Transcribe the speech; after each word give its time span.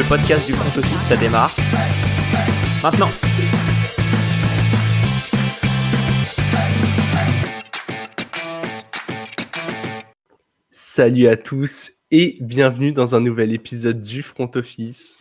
Le 0.00 0.08
podcast 0.08 0.46
du 0.46 0.54
front 0.54 0.78
office, 0.78 1.02
ça 1.02 1.14
démarre. 1.14 1.54
Maintenant. 2.82 3.10
Salut 10.70 11.28
à 11.28 11.36
tous 11.36 11.92
et 12.10 12.38
bienvenue 12.40 12.92
dans 12.92 13.14
un 13.14 13.20
nouvel 13.20 13.52
épisode 13.52 14.00
du 14.00 14.22
front 14.22 14.50
office. 14.54 15.18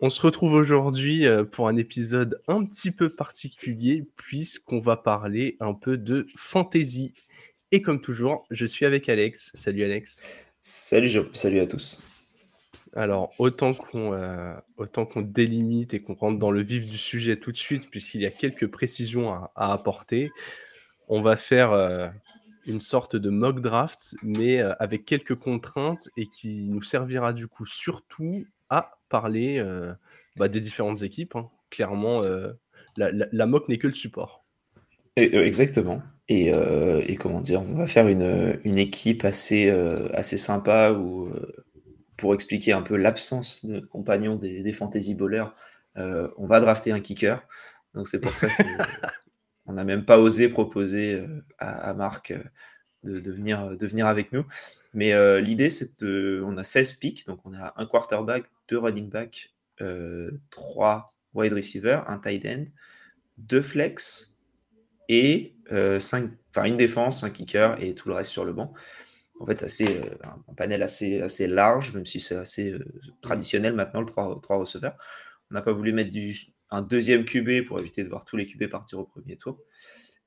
On 0.00 0.08
se 0.08 0.22
retrouve 0.22 0.54
aujourd'hui 0.54 1.26
euh, 1.26 1.44
pour 1.44 1.68
un 1.68 1.76
épisode 1.76 2.40
un 2.48 2.64
petit 2.64 2.90
peu 2.90 3.10
particulier 3.10 4.06
puisqu'on 4.16 4.80
va 4.80 4.96
parler 4.96 5.58
un 5.60 5.74
peu 5.74 5.98
de 5.98 6.26
fantasy. 6.34 7.12
Et 7.72 7.82
comme 7.82 8.00
toujours, 8.00 8.46
je 8.50 8.64
suis 8.64 8.86
avec 8.86 9.10
Alex. 9.10 9.50
Salut 9.52 9.82
Alex. 9.82 10.22
Salut 10.62 11.08
Joe, 11.08 11.26
salut 11.34 11.60
à 11.60 11.66
tous. 11.66 12.02
Alors, 12.94 13.32
autant 13.38 13.74
qu'on 13.74 14.12
euh, 14.14 14.54
autant 14.76 15.04
qu'on 15.04 15.22
délimite 15.22 15.94
et 15.94 16.00
qu'on 16.00 16.14
rentre 16.14 16.38
dans 16.38 16.50
le 16.50 16.62
vif 16.62 16.88
du 16.88 16.98
sujet 16.98 17.36
tout 17.36 17.52
de 17.52 17.56
suite, 17.56 17.90
puisqu'il 17.90 18.20
y 18.20 18.26
a 18.26 18.30
quelques 18.30 18.66
précisions 18.66 19.32
à, 19.32 19.50
apporter, 19.72 20.30
on 21.08 21.20
va 21.20 21.36
faire 21.36 21.72
euh, 21.72 22.08
une 22.66 22.80
sorte 22.80 23.16
de 23.16 23.30
mock 23.30 23.60
draft, 23.60 24.14
mais 24.22 24.60
euh, 24.60 24.74
avec 24.78 25.04
quelques 25.04 25.36
contraintes 25.36 26.08
et 26.16 26.26
qui 26.26 26.68
nous 26.68 26.82
servira 26.82 27.32
du 27.32 27.46
coup 27.46 27.66
surtout 27.66 28.46
à 28.70 28.98
parler 29.08 29.64
bah, 30.36 30.48
des 30.48 30.60
différentes 30.60 31.02
équipes. 31.02 31.36
hein. 31.36 31.48
Clairement, 31.70 32.18
la, 32.96 33.46
mock 33.46 33.68
n'est 33.68 33.78
que 33.78 33.86
le 33.86 33.94
support. 33.94 34.44
Exactement. 35.16 36.02
Et, 36.28 36.48
et 36.48 37.16
comment 37.16 37.40
dire, 37.40 37.62
on 37.62 37.76
va 37.76 37.86
faire 37.86 38.08
une, 38.08 38.78
équipe 38.78 39.24
assez, 39.24 39.70
assez 40.12 40.36
sympa 40.36 40.92
où, 40.92 41.32
pour 42.18 42.34
expliquer 42.34 42.72
un 42.72 42.82
peu 42.82 42.96
l'absence 42.96 43.64
de 43.64 43.80
compagnons 43.80 44.36
des, 44.36 44.62
des 44.62 44.72
fantasy 44.72 45.14
bowlers, 45.14 45.54
euh, 45.96 46.28
on 46.36 46.46
va 46.46 46.60
drafter 46.60 46.92
un 46.92 47.00
kicker. 47.00 47.46
Donc 47.94 48.08
c'est 48.08 48.20
pour 48.20 48.36
ça 48.36 48.48
qu'on 49.66 49.72
n'a 49.72 49.84
même 49.84 50.04
pas 50.04 50.18
osé 50.18 50.48
proposer 50.48 51.14
euh, 51.14 51.42
à, 51.58 51.90
à 51.90 51.94
Marc 51.94 52.32
euh, 52.32 52.42
de, 53.04 53.20
de 53.20 53.32
venir, 53.32 53.76
de 53.76 53.86
venir 53.86 54.08
avec 54.08 54.32
nous. 54.32 54.44
Mais 54.92 55.12
euh, 55.12 55.40
l'idée, 55.40 55.70
c'est 55.70 56.00
de. 56.00 56.42
On 56.44 56.56
a 56.58 56.64
16 56.64 56.94
picks, 56.94 57.26
donc 57.26 57.40
on 57.44 57.54
a 57.54 57.72
un 57.76 57.86
quarterback, 57.86 58.44
deux 58.68 58.78
running 58.78 59.08
backs, 59.08 59.54
euh, 59.80 60.30
trois 60.50 61.06
wide 61.34 61.52
receivers, 61.52 62.08
un 62.10 62.18
tight 62.18 62.44
end, 62.44 62.64
deux 63.38 63.62
flex 63.62 64.38
et 65.08 65.54
cinq, 66.00 66.30
enfin 66.50 66.64
une 66.64 66.76
défense, 66.76 67.22
un 67.22 67.30
kicker 67.30 67.80
et 67.82 67.94
tout 67.94 68.08
le 68.08 68.14
reste 68.14 68.30
sur 68.30 68.44
le 68.44 68.52
banc. 68.52 68.74
En 69.40 69.46
fait, 69.46 69.62
assez, 69.62 69.98
euh, 69.98 70.16
un 70.48 70.54
panel 70.54 70.82
assez, 70.82 71.20
assez 71.20 71.46
large, 71.46 71.94
même 71.94 72.06
si 72.06 72.20
c'est 72.20 72.34
assez 72.34 72.72
euh, 72.72 72.84
traditionnel 73.20 73.74
maintenant, 73.74 74.00
le 74.00 74.06
3, 74.06 74.40
trois 74.42 74.56
receveurs. 74.56 74.96
On 75.50 75.54
n'a 75.54 75.62
pas 75.62 75.72
voulu 75.72 75.92
mettre 75.92 76.10
un 76.70 76.82
deuxième 76.82 77.24
QB 77.24 77.66
pour 77.66 77.78
éviter 77.78 78.04
de 78.04 78.08
voir 78.08 78.24
tous 78.24 78.36
les 78.36 78.46
QB 78.46 78.68
partir 78.68 78.98
au 78.98 79.04
premier 79.04 79.36
tour. 79.36 79.60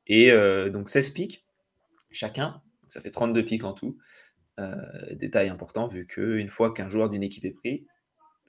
Et 0.08 0.32
euh, 0.32 0.70
donc 0.70 0.90
16 0.90 1.12
pics, 1.12 1.46
chacun, 2.12 2.62
ça 2.88 3.02
fait 3.02 3.12
32 3.12 3.46
pics 3.46 3.64
en 3.64 3.74
tout. 3.74 3.98
Détail 5.14 5.50
important, 5.50 5.88
vu 5.88 6.06
qu'une 6.06 6.48
fois 6.48 6.72
qu'un 6.72 6.88
joueur 6.88 7.10
d'une 7.10 7.24
équipe 7.24 7.46
est 7.46 7.52
pris, 7.52 7.88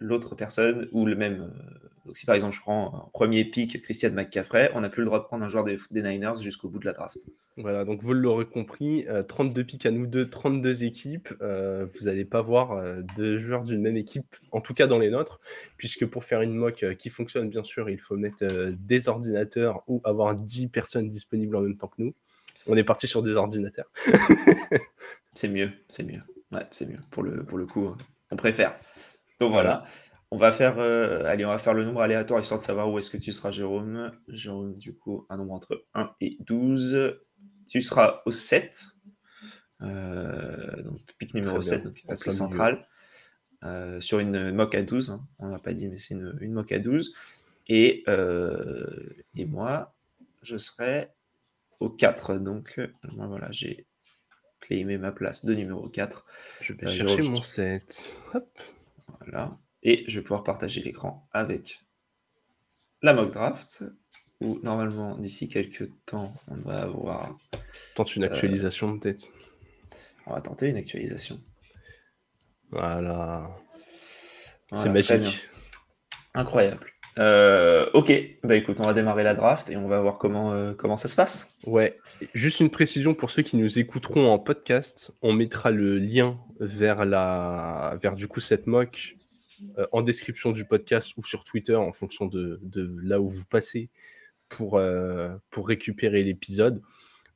l'autre 0.02 0.34
personne, 0.34 0.88
ou 0.92 1.06
le 1.06 1.14
même. 1.14 1.40
euh, 1.42 1.88
donc 2.04 2.16
si 2.16 2.26
par 2.26 2.34
exemple 2.34 2.56
je 2.56 2.60
prends 2.60 2.86
en 2.86 3.10
premier 3.12 3.44
pick 3.44 3.80
Christian 3.80 4.10
McCaffrey, 4.10 4.72
on 4.74 4.80
n'a 4.80 4.88
plus 4.88 5.02
le 5.02 5.06
droit 5.06 5.20
de 5.20 5.24
prendre 5.24 5.44
un 5.44 5.48
joueur 5.48 5.62
des, 5.62 5.78
des 5.92 6.02
Niners 6.02 6.40
jusqu'au 6.40 6.68
bout 6.68 6.80
de 6.80 6.84
la 6.84 6.92
draft. 6.92 7.28
Voilà, 7.58 7.84
donc 7.84 8.02
vous 8.02 8.12
l'aurez 8.12 8.44
compris, 8.46 9.06
euh, 9.08 9.22
32 9.22 9.62
pics 9.62 9.86
à 9.86 9.92
nous 9.92 10.08
deux, 10.08 10.28
32 10.28 10.82
équipes. 10.82 11.28
euh, 11.42 11.86
vous 11.94 12.06
n'allez 12.06 12.24
pas 12.24 12.42
voir 12.42 12.72
euh, 12.72 13.02
deux 13.16 13.38
joueurs 13.38 13.62
d'une 13.62 13.80
même 13.82 13.96
équipe, 13.96 14.26
en 14.50 14.60
tout 14.60 14.74
cas 14.74 14.88
dans 14.88 14.98
les 14.98 15.10
nôtres, 15.10 15.38
puisque 15.76 16.04
pour 16.06 16.24
faire 16.24 16.42
une 16.42 16.54
mock 16.54 16.84
qui 16.98 17.08
fonctionne, 17.08 17.48
bien 17.48 17.62
sûr, 17.62 17.88
il 17.88 18.00
faut 18.00 18.16
mettre 18.16 18.44
des 18.76 19.08
ordinateurs 19.08 19.84
ou 19.86 20.00
avoir 20.04 20.34
10 20.34 20.66
personnes 20.68 21.08
disponibles 21.08 21.54
en 21.54 21.60
même 21.60 21.76
temps 21.76 21.88
que 21.88 22.02
nous. 22.02 22.14
On 22.66 22.76
est 22.76 22.84
parti 22.84 23.06
sur 23.06 23.22
des 23.22 23.36
ordinateurs. 23.36 23.90
C'est 25.34 25.48
mieux, 25.48 25.70
c'est 25.88 26.04
mieux. 26.04 26.20
Ouais, 26.50 26.66
c'est 26.70 26.86
mieux. 26.88 26.98
Pour 27.10 27.22
le, 27.22 27.42
pour 27.44 27.56
le 27.58 27.64
coup, 27.66 27.94
on 28.30 28.36
préfère. 28.36 28.74
Donc 29.40 29.50
voilà. 29.52 29.84
On 30.30 30.38
va 30.38 30.50
faire, 30.50 30.78
euh, 30.78 31.24
allez, 31.26 31.44
on 31.44 31.50
va 31.50 31.58
faire 31.58 31.74
le 31.74 31.84
nombre 31.84 32.00
aléatoire 32.00 32.40
histoire 32.40 32.58
de 32.58 32.64
savoir 32.64 32.90
où 32.90 32.98
est-ce 32.98 33.10
que 33.10 33.18
tu 33.18 33.32
seras, 33.32 33.50
Jérôme. 33.50 34.10
Jérôme, 34.28 34.74
du 34.74 34.94
coup, 34.96 35.26
un 35.28 35.36
nombre 35.36 35.52
entre 35.52 35.84
1 35.94 36.14
et 36.22 36.38
12. 36.40 37.18
Tu 37.68 37.82
seras 37.82 38.22
au 38.24 38.30
7. 38.30 38.82
Euh, 39.82 40.82
donc, 40.84 41.00
pic 41.18 41.34
numéro 41.34 41.58
Très 41.58 41.76
bien. 41.76 41.78
7, 41.78 41.84
donc 41.84 42.02
assez 42.08 42.30
central. 42.30 42.88
Euh, 43.64 44.00
sur 44.00 44.20
une 44.20 44.52
mock 44.52 44.74
à 44.74 44.82
12. 44.82 45.10
hein. 45.10 45.20
On 45.38 45.48
n'a 45.48 45.58
pas 45.58 45.74
dit, 45.74 45.88
mais 45.88 45.98
c'est 45.98 46.14
une, 46.14 46.36
une 46.40 46.52
mock 46.52 46.72
à 46.72 46.78
12. 46.78 47.14
Et, 47.68 48.04
et 49.36 49.44
moi, 49.44 49.94
je 50.42 50.56
serai 50.56 51.08
au 51.78 51.90
4. 51.90 52.38
Donc, 52.38 52.80
moi, 53.12 53.26
voilà, 53.26 53.48
j'ai 53.50 53.86
claimé 54.60 54.96
ma 54.96 55.12
place 55.12 55.44
de 55.44 55.54
numéro 55.54 55.88
4. 55.90 56.24
Je 56.62 56.72
vais 56.72 56.86
chercher 56.96 57.20
Jérôme, 57.20 57.34
mon 57.34 57.42
set. 57.42 58.14
Hop. 58.32 58.48
Voilà. 59.20 59.58
Et 59.82 60.04
je 60.08 60.18
vais 60.18 60.22
pouvoir 60.22 60.44
partager 60.44 60.80
l'écran 60.80 61.28
avec 61.32 61.80
la 63.02 63.14
mock 63.14 63.32
draft, 63.32 63.84
où 64.40 64.58
normalement, 64.62 65.18
d'ici 65.18 65.48
quelques 65.48 65.90
temps, 66.06 66.34
on 66.48 66.56
devrait 66.56 66.80
avoir. 66.80 67.38
Tente 67.94 68.16
une 68.16 68.24
actualisation 68.24 68.98
peut-être. 68.98 69.32
On 70.26 70.34
va 70.34 70.40
tenter 70.40 70.68
une 70.68 70.76
actualisation. 70.76 71.42
Voilà. 72.70 73.56
Voilà, 74.70 74.82
C'est 74.82 74.88
magique. 74.88 75.40
Incroyable. 76.34 76.91
Euh, 77.18 77.90
ok, 77.92 78.10
bah 78.42 78.56
écoute, 78.56 78.76
on 78.80 78.86
va 78.86 78.94
démarrer 78.94 79.22
la 79.22 79.34
draft 79.34 79.68
et 79.70 79.76
on 79.76 79.86
va 79.86 80.00
voir 80.00 80.18
comment, 80.18 80.52
euh, 80.52 80.72
comment 80.72 80.96
ça 80.96 81.08
se 81.08 81.16
passe. 81.16 81.58
Ouais, 81.66 81.98
juste 82.34 82.60
une 82.60 82.70
précision 82.70 83.14
pour 83.14 83.30
ceux 83.30 83.42
qui 83.42 83.56
nous 83.56 83.78
écouteront 83.78 84.30
en 84.32 84.38
podcast, 84.38 85.12
on 85.20 85.32
mettra 85.32 85.70
le 85.70 85.98
lien 85.98 86.38
vers 86.60 87.04
la 87.04 87.98
vers 88.00 88.14
du 88.14 88.28
coup 88.28 88.40
cette 88.40 88.66
mock 88.66 89.16
euh, 89.78 89.86
en 89.92 90.00
description 90.00 90.52
du 90.52 90.64
podcast 90.64 91.12
ou 91.18 91.24
sur 91.24 91.44
Twitter 91.44 91.74
en 91.74 91.92
fonction 91.92 92.26
de, 92.26 92.58
de 92.62 92.94
là 93.02 93.20
où 93.20 93.28
vous 93.28 93.44
passez 93.44 93.90
pour, 94.48 94.80
pour 95.50 95.68
récupérer 95.68 96.22
l'épisode. 96.22 96.82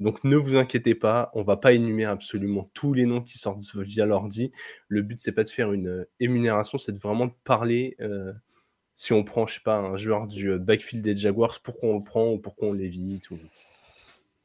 Donc 0.01 0.23
ne 0.25 0.37
vous 0.37 0.57
inquiétez 0.57 0.95
pas, 0.95 1.31
on 1.33 1.43
va 1.43 1.57
pas 1.57 1.73
énumérer 1.73 2.13
absolument 2.13 2.71
tous 2.75 2.93
les 2.93 3.07
noms 3.07 3.23
qui 3.23 3.39
sortent 3.39 3.65
via 3.77 4.05
l'ordi. 4.05 4.53
Le 4.89 5.01
but 5.01 5.19
c'est 5.19 5.33
pas 5.33 5.45
de 5.45 5.49
faire 5.49 5.73
une 5.73 6.05
énumération, 6.21 6.77
c'est 6.77 6.93
de 6.93 6.99
vraiment 6.99 7.31
parler 7.45 7.97
si 8.97 9.13
on 9.13 9.23
prend, 9.23 9.47
je 9.47 9.55
sais 9.55 9.61
pas, 9.61 9.77
un 9.77 9.97
joueur 9.97 10.27
du 10.27 10.51
euh, 10.51 10.59
backfield 10.59 11.05
des 11.05 11.17
Jaguars, 11.17 11.61
pourquoi 11.61 11.91
on 11.91 11.99
le 11.99 12.05
prend 12.05 12.33
ou 12.33 12.39
pourquoi 12.39 12.69
on 12.69 12.73
l'évite. 12.73 13.31
Ou... 13.31 13.39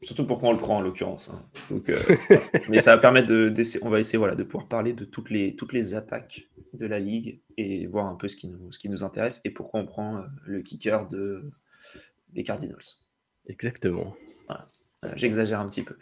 Surtout 0.03 0.25
pourquoi 0.27 0.49
on 0.49 0.53
le 0.53 0.57
prend 0.59 0.77
en 0.77 0.81
l'occurrence. 0.81 1.29
hein. 1.29 1.43
Donc, 1.69 1.89
euh, 1.89 1.99
voilà. 2.29 2.43
Mais 2.69 2.79
ça 2.79 2.95
va 2.95 3.01
permettre 3.01 3.29
de, 3.29 3.53
on 3.81 3.89
va 3.89 3.99
essayer 3.99 4.17
voilà, 4.17 4.35
de 4.35 4.43
pouvoir 4.43 4.67
parler 4.67 4.93
de 4.93 5.05
toutes 5.05 5.29
les, 5.29 5.55
toutes 5.55 5.73
les 5.73 5.95
attaques 5.95 6.47
de 6.73 6.85
la 6.85 6.99
ligue 6.99 7.41
et 7.57 7.87
voir 7.87 8.05
un 8.05 8.15
peu 8.15 8.27
ce 8.27 8.35
qui 8.35 8.47
nous, 8.47 8.71
ce 8.71 8.79
qui 8.79 8.89
nous 8.89 9.03
intéresse 9.03 9.41
et 9.45 9.51
pourquoi 9.51 9.79
on 9.79 9.85
prend 9.85 10.17
euh, 10.17 10.21
le 10.45 10.61
kicker 10.61 11.07
de, 11.07 11.49
des 12.29 12.43
Cardinals. 12.43 12.77
Exactement. 13.47 14.15
J'exagère 15.15 15.59
un 15.59 15.67
petit 15.67 15.81
peu. 15.83 15.95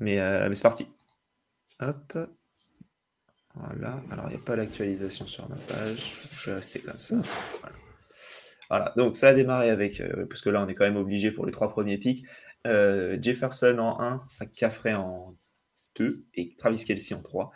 Mais, 0.00 0.18
euh, 0.18 0.48
mais 0.48 0.54
c'est 0.54 0.62
parti. 0.62 0.86
Hop. 1.80 2.18
Voilà. 3.54 4.02
Alors, 4.10 4.26
il 4.28 4.36
n'y 4.36 4.42
a 4.42 4.44
pas 4.44 4.56
l'actualisation 4.56 5.26
sur 5.26 5.48
ma 5.48 5.56
page. 5.56 6.12
Je 6.38 6.50
vais 6.50 6.56
rester 6.56 6.80
comme 6.80 6.98
ça. 6.98 7.20
Voilà. 7.60 7.76
Voilà. 8.70 8.92
Donc, 8.96 9.16
ça 9.16 9.28
a 9.28 9.34
démarré 9.34 9.70
avec, 9.70 10.00
euh, 10.00 10.26
parce 10.26 10.40
que 10.40 10.50
là, 10.50 10.62
on 10.64 10.68
est 10.68 10.74
quand 10.74 10.84
même 10.84 10.96
obligé 10.96 11.30
pour 11.30 11.46
les 11.46 11.52
trois 11.52 11.70
premiers 11.70 11.98
pics. 11.98 12.24
euh, 12.66 13.18
Jefferson 13.20 13.76
en 13.78 14.00
1, 14.00 14.20
Caffrey 14.56 14.94
en 14.94 15.36
2 15.96 16.24
et 16.34 16.50
Travis 16.56 16.84
Kelsey 16.84 17.14
en 17.14 17.22
3. 17.22 17.52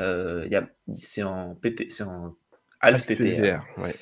Euh, 0.00 0.48
c'est 0.96 1.22
en 1.22 1.54
PP, 1.56 1.86
c'est 1.90 2.04
en 2.04 2.36
Alf 2.80 3.06
PPR. 3.06 3.62
ouais. 3.78 3.94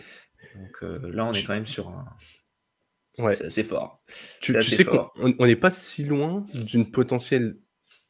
Donc 0.57 0.83
euh, 0.83 1.11
là, 1.13 1.25
on 1.27 1.33
est 1.33 1.43
quand 1.45 1.55
même 1.55 1.67
sur 1.67 1.89
un. 1.89 2.05
Ouais. 3.19 3.33
C'est 3.33 3.47
assez 3.47 3.65
fort. 3.65 4.03
Tu, 4.41 4.53
C'est 4.53 4.53
tu 4.53 4.59
assez 4.59 4.77
sais 4.77 4.85
qu'on 4.85 5.47
n'est 5.47 5.57
pas 5.57 5.71
si 5.71 6.05
loin 6.05 6.45
d'une 6.55 6.91
potentielle 6.91 7.57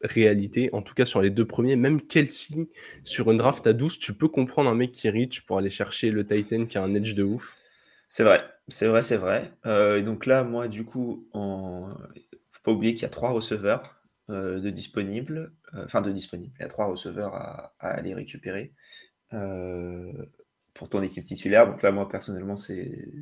réalité, 0.03 0.69
en 0.73 0.83
tout 0.83 0.95
cas 0.95 1.07
sur 1.07 1.23
les 1.23 1.31
deux 1.31 1.47
premiers. 1.47 1.77
Même 1.77 2.01
Kelsey, 2.03 2.69
sur 3.05 3.31
une 3.31 3.39
draft 3.39 3.67
à 3.67 3.73
12, 3.73 3.99
tu 3.99 4.15
peux 4.15 4.29
comprendre 4.29 4.69
un 4.71 4.75
mec 4.75 4.93
qui 4.93 5.07
est 5.07 5.11
rich 5.11 5.43
pour 5.47 5.59
aller 5.59 5.71
chercher 5.71 6.11
le 6.11 6.27
Titan 6.27 6.67
qui 6.67 6.79
a 6.79 6.83
un 6.83 6.95
edge 6.95 7.15
de 7.15 7.23
ouf. 7.23 7.57
C'est 8.13 8.25
vrai, 8.25 8.45
c'est 8.69 8.89
vrai, 8.89 9.01
c'est 9.01 9.17
vrai. 9.17 9.51
Euh, 9.65 10.03
donc 10.03 10.27
là, 10.27 10.45
moi, 10.45 10.69
du 10.69 10.85
coup, 10.85 11.27
en... 11.33 11.95
faut 12.51 12.63
pas 12.63 12.71
oublier 12.73 12.93
qu'il 12.93 13.05
y 13.05 13.07
a 13.07 13.09
trois 13.09 13.31
receveurs 13.31 14.03
euh, 14.29 14.61
de 14.61 14.69
disponibles, 14.69 15.55
euh, 15.73 15.87
de 15.87 16.11
disponibles. 16.11 16.53
Il 16.59 16.61
y 16.61 16.65
a 16.67 16.69
trois 16.69 16.85
receveurs 16.85 17.35
à, 17.35 17.73
aller 17.79 18.13
récupérer 18.13 18.75
pour 19.31 20.91
ton 20.91 21.03
équipe 21.03 21.25
titulaire. 21.25 21.67
Donc 21.67 21.81
là, 21.81 21.91
moi, 21.91 22.07
personnellement, 22.07 22.59
c'est 22.59 23.17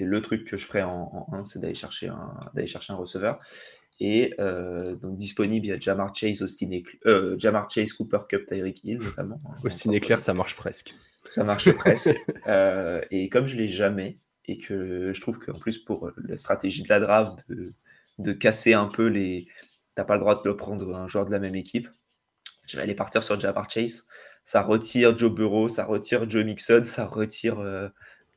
le 0.00 0.20
truc 0.20 0.46
que 0.46 0.58
je 0.58 0.66
ferais 0.66 0.82
en, 0.82 1.26
en 1.26 1.32
1, 1.32 1.46
c'est 1.46 1.60
d'aller 1.60 1.74
chercher 1.74 2.08
un 2.08 2.50
d'aller 2.52 2.66
chercher 2.66 2.92
un 2.92 2.96
receveur. 2.96 3.38
Et 3.98 4.34
donc 5.00 5.16
disponible, 5.16 5.66
il 5.66 5.68
y 5.70 5.72
a 5.72 5.78
Jamar 5.78 6.14
Chase, 6.14 6.42
Austin 6.42 6.70
Eckler, 6.70 7.34
Jamar 7.38 7.70
Chase, 7.70 7.92
Cooper 7.92 8.18
Cup, 8.28 8.46
Tyreek 8.46 8.84
Hill 8.84 8.98
notamment. 8.98 9.38
Hein, 9.46 9.54
Austin 9.64 9.92
Eckler, 9.92 10.18
ça 10.18 10.34
marche 10.34 10.56
presque. 10.56 10.94
Ça 11.28 11.42
marche 11.42 11.72
presque. 11.72 12.14
et 13.10 13.28
comme 13.30 13.46
je 13.46 13.56
l'ai 13.56 13.66
jamais, 13.66 14.16
et 14.44 14.58
que 14.58 15.12
je 15.12 15.20
trouve 15.20 15.40
qu'en 15.40 15.58
plus 15.58 15.78
pour 15.78 16.12
la 16.16 16.36
stratégie 16.36 16.84
de 16.84 16.88
la 16.88 17.00
draft, 17.00 17.38
de, 17.48 17.74
de 18.18 18.32
casser 18.32 18.74
un 18.74 18.86
peu 18.86 19.08
les... 19.08 19.48
T'as 19.96 20.04
pas 20.04 20.14
le 20.14 20.20
droit 20.20 20.40
de 20.40 20.48
le 20.48 20.56
prendre 20.56 20.94
un 20.94 21.08
joueur 21.08 21.24
de 21.24 21.32
la 21.32 21.38
même 21.38 21.56
équipe. 21.56 21.88
Je 22.66 22.76
vais 22.76 22.82
aller 22.82 22.94
partir 22.94 23.24
sur 23.24 23.40
Jamar 23.40 23.68
Chase. 23.68 24.06
Ça 24.44 24.62
retire 24.62 25.18
Joe 25.18 25.34
Burrow, 25.34 25.68
ça 25.68 25.84
retire 25.84 26.28
Joe 26.30 26.44
Mixon, 26.44 26.84
ça 26.84 27.06
retire 27.06 27.56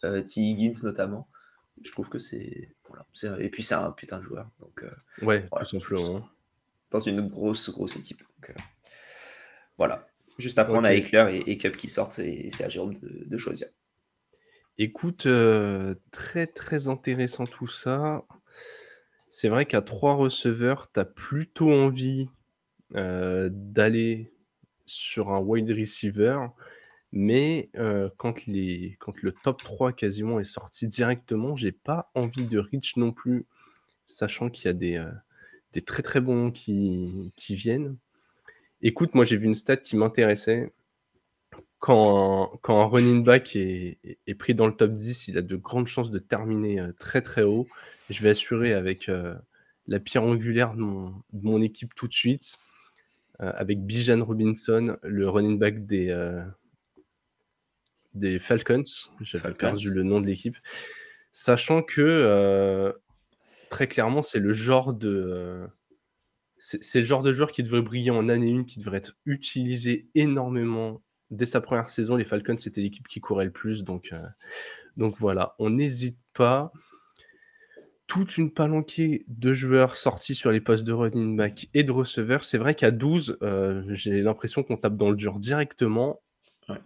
T. 0.02 0.42
Higgins 0.42 0.84
notamment. 0.84 1.28
Je 1.84 1.92
trouve 1.92 2.10
que 2.10 2.20
c'est 2.20 2.76
et 3.40 3.50
puis 3.50 3.64
c'est 3.64 3.76
un 3.76 3.92
putain 3.92 4.20
de 4.20 4.24
joueur. 4.24 4.50
Donc, 4.60 4.84
euh, 4.84 5.26
ouais, 5.26 5.48
tout 5.48 5.66
simplement. 5.66 6.28
Dans 6.92 7.00
une 7.00 7.28
grosse, 7.28 7.70
grosse 7.70 7.98
équipe. 7.98 8.20
Donc, 8.20 8.50
euh, 8.50 8.62
voilà. 9.78 10.08
Juste 10.38 10.58
après, 10.58 10.78
on 10.78 10.84
a 10.84 10.96
Eclair 10.96 11.28
et, 11.28 11.58
Cup 11.58 11.76
qui 11.76 11.90
sortent 11.90 12.20
et 12.20 12.50
c'est 12.50 12.64
à 12.64 12.70
Jérôme 12.70 12.96
de, 13.02 13.38
choisir. 13.38 13.68
Écoute, 14.78 15.26
euh, 15.26 15.94
très 16.12 16.48
très 16.48 16.88
intéressant 16.88 17.46
tout 17.46 17.68
ça. 17.68 18.24
C'est 19.30 19.50
vrai 19.50 19.66
qu'à 19.66 19.82
trois 19.82 20.14
receveurs, 20.14 20.90
tu 20.94 21.00
as 21.00 21.06
plutôt 21.06 21.72
envie 21.72 22.30
d'aller 22.92 24.34
sur 24.86 25.30
un 25.30 25.40
wide 25.40 25.70
receiver. 25.70 26.40
Mais 27.12 27.70
quand, 28.18 28.36
le 28.48 29.32
top 29.44 29.64
3 29.64 29.94
quasiment 29.94 30.40
est 30.40 30.44
sorti 30.44 30.88
directement, 30.88 31.56
j'ai 31.56 31.72
pas 31.72 32.12
envie 32.14 32.46
de 32.46 32.60
reach 32.60 32.98
non 32.98 33.12
plus, 33.12 33.46
sachant 34.06 34.50
qu'il 34.50 34.66
y 34.66 34.70
a 34.70 34.74
des, 34.74 35.82
très 35.82 36.04
très 36.04 36.22
bons 36.22 36.52
qui, 36.52 37.34
viennent. 37.50 37.98
Écoute, 38.82 39.16
moi 39.16 39.26
j'ai 39.26 39.38
vu 39.38 39.48
une 39.48 39.56
stat 39.56 39.78
qui 39.78 39.98
m'intéressait. 39.98 40.72
Quand, 41.80 42.60
un 42.68 42.86
running 42.86 43.24
back 43.24 43.56
est, 43.56 43.98
pris 44.38 44.54
dans 44.54 44.68
le 44.68 44.76
top 44.76 44.94
10, 44.94 45.30
il 45.30 45.38
a 45.38 45.42
de 45.42 45.56
grandes 45.56 45.88
chances 45.88 46.12
de 46.12 46.20
terminer 46.20 46.80
très 47.00 47.22
très 47.22 47.44
haut. 47.44 47.68
Je 48.10 48.22
vais 48.22 48.30
assurer 48.30 48.74
avec 48.74 49.10
la 49.88 50.00
pierre 50.00 50.24
angulaire 50.24 50.76
de 50.76 50.84
mon 51.42 51.62
équipe 51.64 51.96
tout 51.96 52.08
de 52.08 52.14
suite, 52.14 52.60
avec 53.40 53.84
Bijan 53.84 54.24
Robinson, 54.24 54.98
le 55.02 55.28
running 55.28 55.58
back 55.58 55.88
des, 55.88 56.14
des 58.14 58.40
Falcons. 58.40 58.84
J'avais 59.22 59.54
perdu 59.54 59.92
le 59.92 60.04
nom 60.04 60.20
de 60.20 60.26
l'équipe. 60.26 60.58
Sachant 61.32 61.84
que 61.84 62.02
euh, 62.02 62.92
très 63.70 63.88
clairement, 63.88 64.22
c'est 64.22 64.40
le 64.40 64.54
genre 64.54 64.94
de. 64.94 65.10
Euh, 65.10 65.68
c'est 66.58 67.00
le 67.00 67.06
genre 67.06 67.22
de 67.22 67.32
joueur 67.32 67.54
qui 67.54 67.64
devrait 67.64 67.82
briller 67.82 68.12
en 68.12 68.28
année 68.28 68.54
1, 68.54 68.66
qui 68.66 68.80
devrait 68.80 68.98
être 68.98 69.16
utilisé 69.26 70.10
énormément 70.14 71.02
dès 71.32 71.46
sa 71.46 71.62
première 71.62 71.90
saison. 71.90 72.18
Les 72.18 72.26
Falcons, 72.26 72.58
c'était 72.58 72.82
l'équipe 72.82 73.08
qui 73.08 73.22
courait 73.22 73.46
le 73.46 73.52
plus. 73.52 73.86
Donc, 73.86 74.10
euh, 74.12 74.22
donc 74.98 75.16
voilà, 75.18 75.56
on 75.58 75.70
n'hésite 75.70 76.20
pas. 76.34 76.74
Toute 78.08 78.38
une 78.38 78.52
palanquée 78.52 79.24
de 79.30 79.54
joueurs 79.54 79.96
sortis 79.96 80.36
sur 80.36 80.52
les 80.52 80.60
postes 80.60 80.84
de 80.84 80.92
running 80.92 81.38
back 81.38 81.70
et 81.74 81.84
de 81.84 81.92
receveur. 81.92 82.44
C'est 82.44 82.58
vrai 82.58 82.76
qu'à 82.76 82.92
12, 82.92 83.38
j'ai 83.92 84.22
l'impression 84.22 84.64
qu'on 84.64 84.76
tape 84.76 84.98
dans 84.98 85.12
le 85.12 85.16
dur 85.16 85.38
directement. 85.38 86.20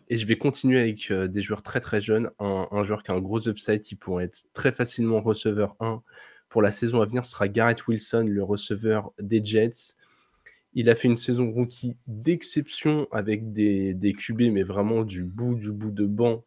Et 0.09 0.17
je 0.17 0.25
vais 0.25 0.37
continuer 0.37 0.79
avec 0.79 1.11
des 1.11 1.41
joueurs 1.41 1.63
très 1.63 1.79
très 1.79 2.01
jeunes. 2.01 2.29
Un, 2.39 2.83
joueur 2.83 3.03
qui 3.03 3.11
a 3.11 3.15
un 3.15 3.21
gros 3.21 3.47
upside 3.47 3.81
qui 3.81 3.95
pourrait 3.95 4.25
être 4.25 4.45
très 4.53 4.71
facilement 4.71 5.21
receveur 5.21 5.75
1 5.79 6.01
pour 6.49 6.61
la 6.61 6.71
saison 6.71 7.01
à 7.01 7.05
venir 7.05 7.25
sera 7.25 7.47
Garrett 7.47 7.87
Wilson, 7.87 8.25
le 8.27 8.43
receveur 8.43 9.11
des 9.19 9.43
Jets. 9.43 9.95
Il 10.73 10.89
a 10.89 10.95
fait 10.95 11.07
une 11.07 11.15
saison 11.15 11.51
rookie 11.51 11.97
d'exception 12.07 13.07
avec 13.11 13.53
des, 13.53 13.93
des 13.93 14.13
QB, 14.13 14.51
mais 14.51 14.63
vraiment 14.63 15.03
du 15.03 15.23
bout 15.23 15.55
du 15.55 15.71
bout 15.71 15.91
de 15.91 16.05
banc. 16.05 16.43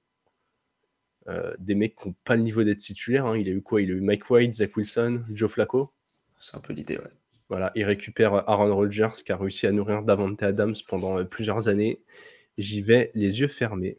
des 1.58 1.74
mecs 1.74 1.96
qui 1.96 2.08
n'ont 2.08 2.14
pas 2.24 2.36
le 2.36 2.42
niveau 2.42 2.64
d'être 2.64 2.78
titulaires. 2.78 3.26
Hein. 3.26 3.38
Il 3.38 3.48
a 3.48 3.52
eu 3.52 3.62
quoi? 3.62 3.82
Il 3.82 3.90
a 3.90 3.94
eu 3.94 4.00
Mike 4.00 4.30
White, 4.30 4.54
Zach 4.54 4.76
Wilson, 4.76 5.22
Joe 5.32 5.50
Flacco. 5.50 5.92
C'est 6.38 6.56
un 6.56 6.60
peu 6.60 6.72
l'idée, 6.72 6.96
ouais. 6.96 7.10
Voilà, 7.48 7.70
il 7.76 7.84
récupère 7.84 8.34
Aaron 8.48 8.74
Rodgers 8.74 9.22
qui 9.24 9.30
a 9.30 9.36
réussi 9.36 9.68
à 9.68 9.72
nourrir 9.72 10.02
Davante 10.02 10.42
Adams 10.42 10.74
pendant 10.88 11.24
plusieurs 11.24 11.68
années. 11.68 12.00
J'y 12.58 12.80
vais 12.80 13.10
les 13.14 13.40
yeux 13.40 13.48
fermés. 13.48 13.98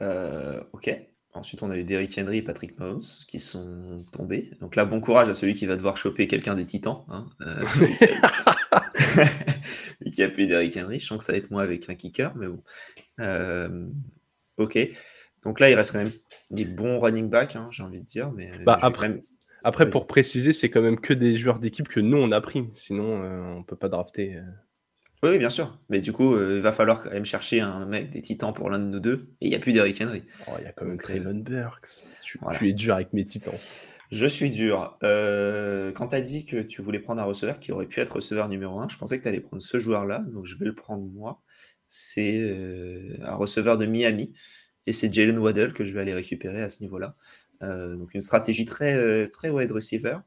Euh, 0.00 0.60
ok. 0.72 0.90
Ensuite, 1.32 1.62
on 1.64 1.70
a 1.70 1.76
eu 1.76 1.84
Derrick 1.84 2.16
Henry 2.16 2.38
et 2.38 2.42
Patrick 2.42 2.78
Mahomes 2.78 3.02
qui 3.26 3.40
sont 3.40 4.04
tombés. 4.12 4.50
Donc 4.60 4.76
là, 4.76 4.84
bon 4.84 5.00
courage 5.00 5.28
à 5.28 5.34
celui 5.34 5.54
qui 5.54 5.66
va 5.66 5.76
devoir 5.76 5.96
choper 5.96 6.28
quelqu'un 6.28 6.54
des 6.54 6.64
titans. 6.64 7.04
Hein. 7.08 7.26
Euh, 7.40 7.64
qui 10.12 10.22
a 10.22 10.28
pu 10.28 10.46
Derrick 10.46 10.76
Henry. 10.76 11.00
Je 11.00 11.06
sens 11.06 11.18
que 11.18 11.24
ça 11.24 11.32
va 11.32 11.38
être 11.38 11.50
moi 11.50 11.62
avec 11.62 11.90
un 11.90 11.96
kicker, 11.96 12.34
mais 12.36 12.46
bon. 12.46 12.62
Euh, 13.20 13.88
ok. 14.58 14.78
Donc 15.42 15.58
là, 15.58 15.70
il 15.70 15.74
reste 15.74 15.92
quand 15.92 15.98
même 15.98 16.12
des 16.50 16.64
bons 16.64 17.00
running 17.00 17.28
backs, 17.28 17.56
hein, 17.56 17.68
j'ai 17.72 17.82
envie 17.82 18.00
de 18.00 18.06
dire. 18.06 18.30
Mais 18.32 18.52
bah, 18.64 18.78
après, 18.80 19.20
après 19.64 19.88
pour 19.88 20.06
préciser, 20.06 20.52
c'est 20.52 20.70
quand 20.70 20.82
même 20.82 21.00
que 21.00 21.12
des 21.12 21.36
joueurs 21.36 21.58
d'équipe 21.58 21.88
que 21.88 22.00
nous, 22.00 22.16
on 22.16 22.30
a 22.30 22.40
pris. 22.40 22.64
Sinon, 22.74 23.04
on 23.04 23.58
ne 23.58 23.64
peut 23.64 23.76
pas 23.76 23.88
drafter. 23.88 24.38
Oui, 25.24 25.38
bien 25.38 25.48
sûr. 25.48 25.78
Mais 25.88 26.02
du 26.02 26.12
coup, 26.12 26.34
euh, 26.34 26.56
il 26.56 26.62
va 26.62 26.70
falloir 26.70 27.02
quand 27.02 27.10
même 27.10 27.24
chercher 27.24 27.58
un 27.60 27.86
mec 27.86 28.10
des 28.10 28.20
titans 28.20 28.52
pour 28.52 28.68
l'un 28.68 28.78
de 28.78 28.84
nous 28.84 29.00
deux. 29.00 29.30
Et 29.40 29.46
il 29.46 29.48
n'y 29.48 29.54
a 29.54 29.58
plus 29.58 29.72
d'Eric 29.72 29.98
Henry. 30.02 30.22
Oh, 30.46 30.52
il 30.58 30.64
y 30.64 30.66
a 30.66 30.72
quand 30.72 30.84
même 30.84 30.98
Traylon 30.98 31.36
Burks. 31.38 32.04
Tu, 32.22 32.68
es 32.68 32.72
dur 32.74 32.94
avec 32.94 33.14
mes 33.14 33.24
titans. 33.24 33.54
Je 34.10 34.26
suis 34.26 34.50
dur. 34.50 34.98
Euh, 35.02 35.92
quand 35.92 36.08
tu 36.08 36.16
as 36.16 36.20
dit 36.20 36.44
que 36.44 36.60
tu 36.60 36.82
voulais 36.82 36.98
prendre 36.98 37.22
un 37.22 37.24
receveur 37.24 37.58
qui 37.58 37.72
aurait 37.72 37.86
pu 37.86 38.00
être 38.00 38.16
receveur 38.16 38.50
numéro 38.50 38.78
1, 38.78 38.88
je 38.90 38.98
pensais 38.98 39.16
que 39.16 39.22
tu 39.22 39.28
allais 39.28 39.40
prendre 39.40 39.62
ce 39.62 39.78
joueur-là. 39.78 40.18
Donc 40.30 40.44
je 40.44 40.58
vais 40.58 40.66
le 40.66 40.74
prendre 40.74 41.02
moi. 41.02 41.40
C'est 41.86 42.38
euh, 42.38 43.16
un 43.22 43.36
receveur 43.36 43.78
de 43.78 43.86
Miami. 43.86 44.34
Et 44.86 44.92
c'est 44.92 45.10
Jalen 45.10 45.38
Waddell 45.38 45.72
que 45.72 45.86
je 45.86 45.94
vais 45.94 46.00
aller 46.00 46.12
récupérer 46.12 46.60
à 46.60 46.68
ce 46.68 46.82
niveau-là. 46.82 47.16
donc 47.62 48.12
une 48.12 48.20
stratégie 48.20 48.66
très, 48.66 49.26
très 49.28 49.48
wide 49.48 49.72
receiver. 49.72 50.18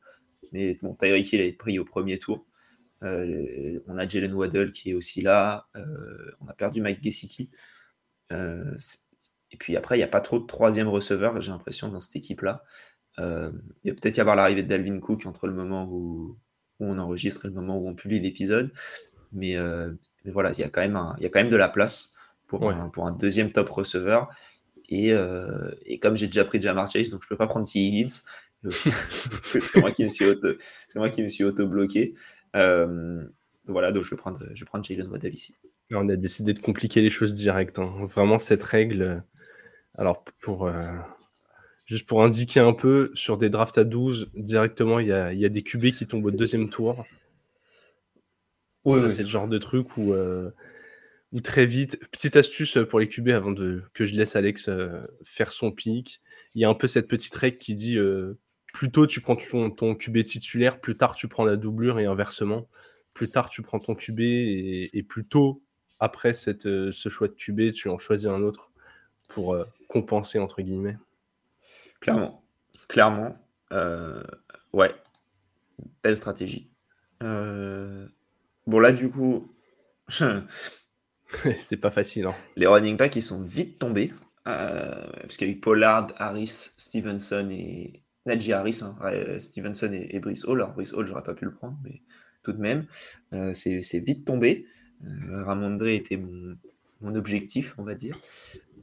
Mais 0.51 0.79
bon, 0.81 0.95
Tyreek 0.95 1.31
a 1.35 1.37
été 1.37 1.55
pris 1.55 1.77
au 1.77 1.85
premier 1.85 2.17
tour. 2.17 2.46
Euh, 3.03 3.79
on 3.87 3.97
a 3.97 4.07
Jalen 4.07 4.33
Waddell 4.33 4.71
qui 4.71 4.91
est 4.91 4.93
aussi 4.93 5.21
là. 5.21 5.67
Euh, 5.75 6.31
on 6.41 6.47
a 6.47 6.53
perdu 6.53 6.81
Mike 6.81 7.03
Gesicki. 7.03 7.49
Euh, 8.31 8.75
et 9.51 9.57
puis 9.57 9.77
après, 9.77 9.95
il 9.95 9.99
n'y 9.99 10.03
a 10.03 10.09
pas 10.09 10.21
trop 10.21 10.39
de 10.39 10.45
troisième 10.45 10.87
receveur, 10.87 11.39
j'ai 11.41 11.51
l'impression, 11.51 11.89
dans 11.89 11.99
cette 11.99 12.17
équipe-là. 12.17 12.63
il 13.17 13.23
va 13.23 13.51
peut-être 13.83 14.17
y 14.17 14.21
avoir 14.21 14.35
l'arrivée 14.35 14.63
de 14.63 14.67
Dalvin 14.67 14.99
Cook 14.99 15.25
entre 15.25 15.47
le 15.47 15.53
moment 15.53 15.87
où, 15.89 16.37
on 16.79 16.99
enregistre 16.99 17.45
et 17.45 17.47
le 17.47 17.55
moment 17.55 17.77
où 17.79 17.87
on 17.87 17.95
publie 17.95 18.19
l'épisode. 18.19 18.71
Mais, 19.31 19.55
voilà, 20.25 20.51
il 20.51 20.59
y, 20.59 20.63
a 20.63 20.69
quand 20.69 20.81
même 20.81 20.99
il 21.17 21.23
y 21.23 21.25
a 21.25 21.29
quand 21.29 21.39
même 21.39 21.49
de 21.49 21.55
la 21.55 21.69
place 21.69 22.15
pour, 22.47 22.69
un, 22.69 22.89
pour 22.89 23.07
un 23.07 23.13
deuxième 23.13 23.51
top 23.51 23.69
receveur. 23.69 24.29
Et, 24.89 25.13
comme 26.01 26.17
j'ai 26.17 26.27
déjà 26.27 26.43
pris 26.43 26.61
Jamar 26.61 26.89
Chase, 26.89 27.09
donc 27.11 27.21
je 27.21 27.27
ne 27.27 27.29
peux 27.29 27.37
pas 27.37 27.47
prendre 27.47 27.67
T. 27.67 27.79
Higgins. 27.79 28.23
c'est 29.59 29.79
moi 29.79 29.91
qui 29.91 30.03
me 30.03 30.09
suis 30.09 30.25
auto, 30.25 30.49
c'est 30.87 30.97
moi 30.97 31.09
qui 31.09 31.21
me 31.21 31.29
suis 31.29 31.43
auto 31.43 31.67
bloqué. 31.67 32.15
Euh, 32.57 33.23
voilà, 33.65 33.91
donc 33.91 34.03
je 34.03 34.11
vais 34.11 34.17
prendre, 34.17 34.39
je 34.53 34.63
vais 34.63 34.65
prendre 34.65 34.83
Jalen 34.83 35.07
Waddell 35.07 35.33
ici. 35.33 35.55
On 35.91 36.09
a 36.09 36.15
décidé 36.15 36.53
de 36.53 36.59
compliquer 36.59 37.01
les 37.01 37.09
choses 37.09 37.35
direct. 37.35 37.79
Hein. 37.79 37.93
Vraiment, 38.05 38.39
cette 38.39 38.63
règle. 38.63 39.01
Euh, 39.01 39.19
alors, 39.95 40.23
pour, 40.41 40.67
euh, 40.67 40.81
juste 41.85 42.05
pour 42.05 42.23
indiquer 42.23 42.59
un 42.59 42.73
peu, 42.73 43.11
sur 43.13 43.37
des 43.37 43.49
drafts 43.49 43.77
à 43.77 43.83
12, 43.83 44.29
directement, 44.35 44.99
il 44.99 45.07
y 45.07 45.13
a, 45.13 45.33
y 45.33 45.45
a, 45.45 45.49
des 45.49 45.63
QB 45.63 45.91
qui 45.91 46.07
tombent 46.07 46.25
au 46.25 46.31
deuxième 46.31 46.69
tour. 46.69 47.05
c'est 48.85 49.23
le 49.23 49.29
genre 49.29 49.47
de 49.47 49.57
truc 49.57 49.97
où, 49.97 50.13
où, 51.31 51.41
très 51.41 51.65
vite, 51.65 51.99
petite 52.11 52.35
astuce 52.35 52.77
pour 52.89 52.99
les 52.99 53.07
QB 53.07 53.29
avant 53.29 53.51
de, 53.51 53.81
que 53.93 54.05
je 54.05 54.15
laisse 54.15 54.35
Alex 54.35 54.69
faire 55.23 55.51
son 55.51 55.71
pic. 55.71 56.21
Il 56.53 56.61
y 56.61 56.65
a 56.65 56.69
un 56.69 56.75
peu 56.75 56.87
cette 56.87 57.07
petite 57.07 57.35
règle 57.35 57.57
qui 57.57 57.73
dit 57.73 57.97
plus 58.77 58.91
tôt 58.91 59.07
tu 59.07 59.21
prends 59.21 59.35
ton, 59.35 59.71
ton 59.71 59.95
QB 59.95 60.21
titulaire, 60.21 60.79
plus 60.79 60.95
tard 60.95 61.15
tu 61.15 61.27
prends 61.27 61.43
la 61.43 61.55
doublure 61.55 61.97
et 61.97 62.05
inversement. 62.05 62.67
Plus 63.15 63.27
tard 63.27 63.49
tu 63.49 63.63
prends 63.63 63.79
ton 63.79 63.95
QB 63.95 64.19
et, 64.19 65.05
plus 65.09 65.25
tôt 65.25 65.63
après 65.99 66.35
cette, 66.35 66.67
euh, 66.67 66.91
ce 66.91 67.09
choix 67.09 67.27
de 67.27 67.33
QB, 67.33 67.71
tu 67.73 67.89
en 67.89 67.97
choisis 67.97 68.27
un 68.27 68.43
autre 68.43 68.69
pour 69.29 69.55
euh, 69.55 69.65
compenser 69.87 70.37
entre 70.37 70.61
guillemets. 70.61 70.95
Clairement, 72.01 72.43
clairement, 72.87 73.33
euh, 73.71 74.21
ouais, 74.73 74.93
belle 76.03 76.15
stratégie. 76.15 76.69
Bon 77.19 78.79
là 78.79 78.91
du 78.91 79.09
coup, 79.09 79.51
c'est 81.59 81.77
pas 81.77 81.89
facile. 81.89 82.27
Hein. 82.27 82.35
Les 82.55 82.67
running 82.67 82.95
backs 82.95 83.15
ils 83.15 83.21
sont 83.23 83.41
vite 83.41 83.79
tombés 83.79 84.11
parce 84.43 85.35
qu'il 85.35 85.47
y 85.47 85.49
a 85.49 85.53
eu 85.55 85.59
Pollard, 85.59 86.13
Harris, 86.17 86.73
Stevenson 86.77 87.49
et, 87.49 88.03
Najee 88.27 88.53
Harris, 88.53 88.81
hein, 88.83 89.39
Stevenson 89.39 89.91
et, 89.93 90.19
Brice 90.19 90.45
Hall. 90.45 90.61
Alors, 90.61 90.73
Brice 90.73 90.93
Hall, 90.93 91.05
j'aurais 91.05 91.23
pas 91.23 91.33
pu 91.33 91.45
le 91.45 91.53
prendre, 91.53 91.77
mais 91.83 92.01
tout 92.43 92.53
de 92.53 92.59
même, 92.59 92.85
euh, 93.33 93.53
c'est 93.53 93.99
vite 93.99 94.25
tombé. 94.25 94.65
Euh, 95.05 95.43
Ramondre 95.43 95.87
était 95.87 96.17
mon, 96.17 97.15
objectif, 97.15 97.75
on 97.77 97.83
va 97.83 97.93
dire. 97.93 98.19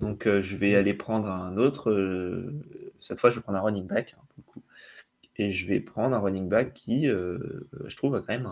Donc, 0.01 0.27
euh, 0.27 0.41
je 0.41 0.57
vais 0.57 0.75
aller 0.75 0.95
prendre 0.95 1.29
un 1.29 1.57
autre. 1.57 2.53
cette 3.01 3.21
fois, 3.21 3.31
je 3.31 3.37
vais 3.37 3.43
prendre 3.43 3.59
un 3.59 3.63
running 3.63 3.87
back, 3.87 4.17
hein, 4.19 4.61
et 5.37 5.51
je 5.51 5.67
vais 5.67 5.81
prendre 5.81 6.15
un 6.15 6.21
running 6.21 6.49
back 6.49 6.75
qui, 6.75 7.07
je 7.07 7.97
trouve, 7.97 8.15
a 8.15 8.21
quand 8.21 8.39
même 8.39 8.49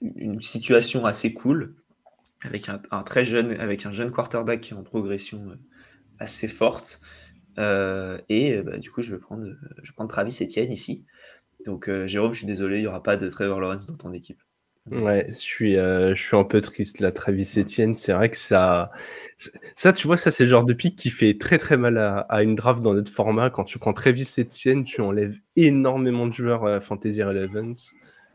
une 0.00 0.40
situation 0.40 1.06
assez 1.06 1.32
cool, 1.32 1.74
avec 2.42 2.68
un, 2.68 3.02
très 3.02 3.24
jeune, 3.24 3.52
avec 3.60 3.86
un 3.86 3.92
jeune 3.92 4.10
quarterback 4.10 4.60
qui 4.60 4.74
est 4.74 4.76
en 4.76 4.82
progression 4.82 5.56
assez 6.18 6.48
forte. 6.48 7.00
Et 7.58 8.62
bah, 8.62 8.78
du 8.78 8.90
coup, 8.90 9.02
je 9.02 9.14
vais 9.14 9.20
prendre, 9.20 9.44
je 9.82 9.90
vais 9.90 9.94
prendre 9.94 10.10
Travis 10.10 10.36
Etienne 10.42 10.72
ici. 10.72 11.06
Donc, 11.66 11.90
Jérôme, 12.06 12.32
je 12.32 12.38
suis 12.38 12.46
désolé, 12.46 12.78
il 12.78 12.82
n'y 12.82 12.86
aura 12.86 13.02
pas 13.02 13.16
de 13.16 13.28
Trevor 13.28 13.60
Lawrence 13.60 13.86
dans 13.86 13.96
ton 13.96 14.12
équipe. 14.12 14.38
Ouais, 14.90 15.24
je 15.28 15.34
suis, 15.34 15.76
euh, 15.76 16.14
un 16.32 16.44
peu 16.44 16.60
triste 16.60 17.00
là, 17.00 17.10
Travis 17.10 17.50
Etienne. 17.56 17.94
C'est 17.94 18.12
vrai 18.12 18.28
que 18.28 18.36
ça, 18.36 18.90
ça, 19.74 19.94
tu 19.94 20.06
vois, 20.06 20.18
ça 20.18 20.30
c'est 20.30 20.44
le 20.44 20.50
genre 20.50 20.64
de 20.64 20.74
pic 20.74 20.94
qui 20.94 21.08
fait 21.08 21.38
très 21.38 21.56
très 21.56 21.78
mal 21.78 21.96
à, 21.96 22.42
une 22.42 22.54
draft 22.54 22.82
dans 22.82 22.92
notre 22.92 23.10
format. 23.10 23.48
Quand 23.48 23.64
tu 23.64 23.78
prends 23.78 23.94
Travis 23.94 24.30
Etienne, 24.38 24.84
tu 24.84 25.00
enlèves 25.00 25.36
énormément 25.56 26.26
de 26.26 26.34
joueurs 26.34 26.64
euh, 26.64 26.80
Fantasy 26.80 27.22
Relevant. 27.22 27.74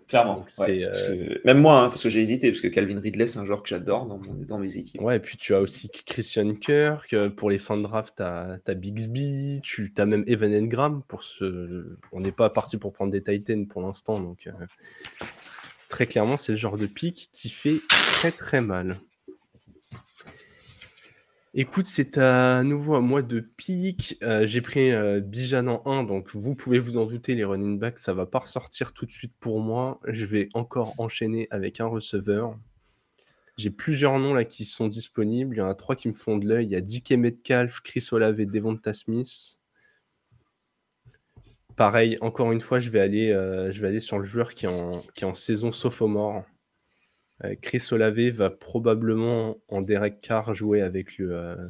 Clairement. 0.09 0.43
Euh, 0.61 1.37
même 1.45 1.59
moi, 1.59 1.83
hein, 1.83 1.89
parce 1.89 2.01
que 2.01 2.09
j'ai 2.09 2.19
hésité, 2.19 2.49
parce 2.49 2.61
que 2.61 2.67
Calvin 2.67 2.99
Ridley, 2.99 3.27
c'est 3.27 3.37
un 3.37 3.45
joueur 3.45 3.61
que 3.61 3.69
j'adore 3.69 4.07
dans, 4.07 4.19
dans, 4.19 4.57
mes 4.57 4.77
équipes. 4.77 4.99
Ouais, 5.01 5.17
et 5.17 5.19
puis 5.19 5.37
tu 5.37 5.53
as 5.53 5.61
aussi 5.61 5.87
Christian 5.89 6.55
Kirk. 6.55 7.15
Pour 7.35 7.51
les 7.51 7.59
fins 7.59 7.77
de 7.77 7.83
draft, 7.83 8.15
tu 8.17 8.23
as, 8.23 8.75
Bixby. 8.75 9.61
Tu 9.63 9.93
as 9.97 10.05
même 10.07 10.23
Evan 10.25 10.51
Engram. 10.53 11.03
Pour 11.07 11.23
ce... 11.23 11.95
On 12.11 12.21
n'est 12.21 12.31
pas 12.31 12.49
parti 12.49 12.77
pour 12.77 12.91
prendre 12.91 13.11
des 13.11 13.21
Titans 13.21 13.67
pour 13.67 13.83
l'instant. 13.83 14.19
Donc, 14.19 14.49
Très 15.89 16.07
clairement, 16.07 16.37
c'est 16.37 16.51
le 16.53 16.57
genre 16.57 16.77
de 16.77 16.87
pic 16.87 17.29
qui 17.31 17.49
fait 17.49 17.79
très 17.87 18.31
très 18.31 18.61
mal. 18.61 18.99
Écoute, 21.55 21.87
c'est 21.87 22.17
à 22.17 22.63
nouveau 22.63 22.95
à 22.95 23.01
moi 23.01 23.21
de 23.21 23.39
pique. 23.39 24.17
Euh, 24.21 24.45
j'ai 24.45 24.61
pris 24.61 24.91
euh, 24.91 25.19
Bijan 25.19 25.67
en 25.67 25.81
1, 25.85 26.03
donc 26.03 26.29
vous 26.35 26.53
pouvez 26.55 26.79
vous 26.79 26.97
en 26.97 27.05
douter, 27.05 27.33
les 27.33 27.43
running 27.43 27.79
backs, 27.79 27.99
ça 27.99 28.13
va 28.13 28.25
pas 28.25 28.39
ressortir 28.39 28.93
tout 28.93 29.05
de 29.05 29.11
suite 29.11 29.33
pour 29.39 29.59
moi. 29.59 29.99
Je 30.07 30.25
vais 30.25 30.49
encore 30.53 30.93
enchaîner 30.99 31.47
avec 31.49 31.79
un 31.79 31.87
receveur. 31.87 32.57
J'ai 33.57 33.71
plusieurs 33.71 34.19
noms 34.19 34.33
là 34.33 34.45
qui 34.45 34.63
sont 34.63 34.87
disponibles. 34.87 35.55
Il 35.55 35.59
y 35.59 35.61
en 35.61 35.69
a 35.69 35.75
trois 35.75 35.95
qui 35.95 36.07
me 36.07 36.13
font 36.13 36.37
de 36.37 36.47
l'œil. 36.47 36.67
Il 36.67 36.71
y 36.71 36.75
a 36.75 36.81
DK 36.81 37.11
Metcalf, 37.13 37.81
Chris 37.81 38.07
Olave 38.11 38.39
et 38.39 38.45
Devonta 38.45 38.93
Smith 38.93 39.59
pareil, 41.79 42.17
encore 42.19 42.51
une 42.51 42.59
fois, 42.59 42.81
je 42.81 42.89
vais 42.89 42.99
aller, 42.99 43.31
euh, 43.31 44.01
sur 44.01 44.19
le 44.19 44.25
joueur 44.25 44.53
qui 44.53 44.65
est 44.65 44.67
en, 44.67 44.91
qui 45.15 45.23
est 45.23 45.27
en 45.27 45.33
saison 45.33 45.71
sophomore. 45.71 46.43
Euh, 47.43 47.55
Chris 47.61 47.87
Olave 47.91 48.29
va 48.29 48.49
probablement 48.49 49.57
en 49.69 49.81
Derek 49.81 50.19
Carr 50.19 50.53
jouer 50.53 50.81
avec 50.81 51.17
le, 51.17 51.31
euh, 51.31 51.67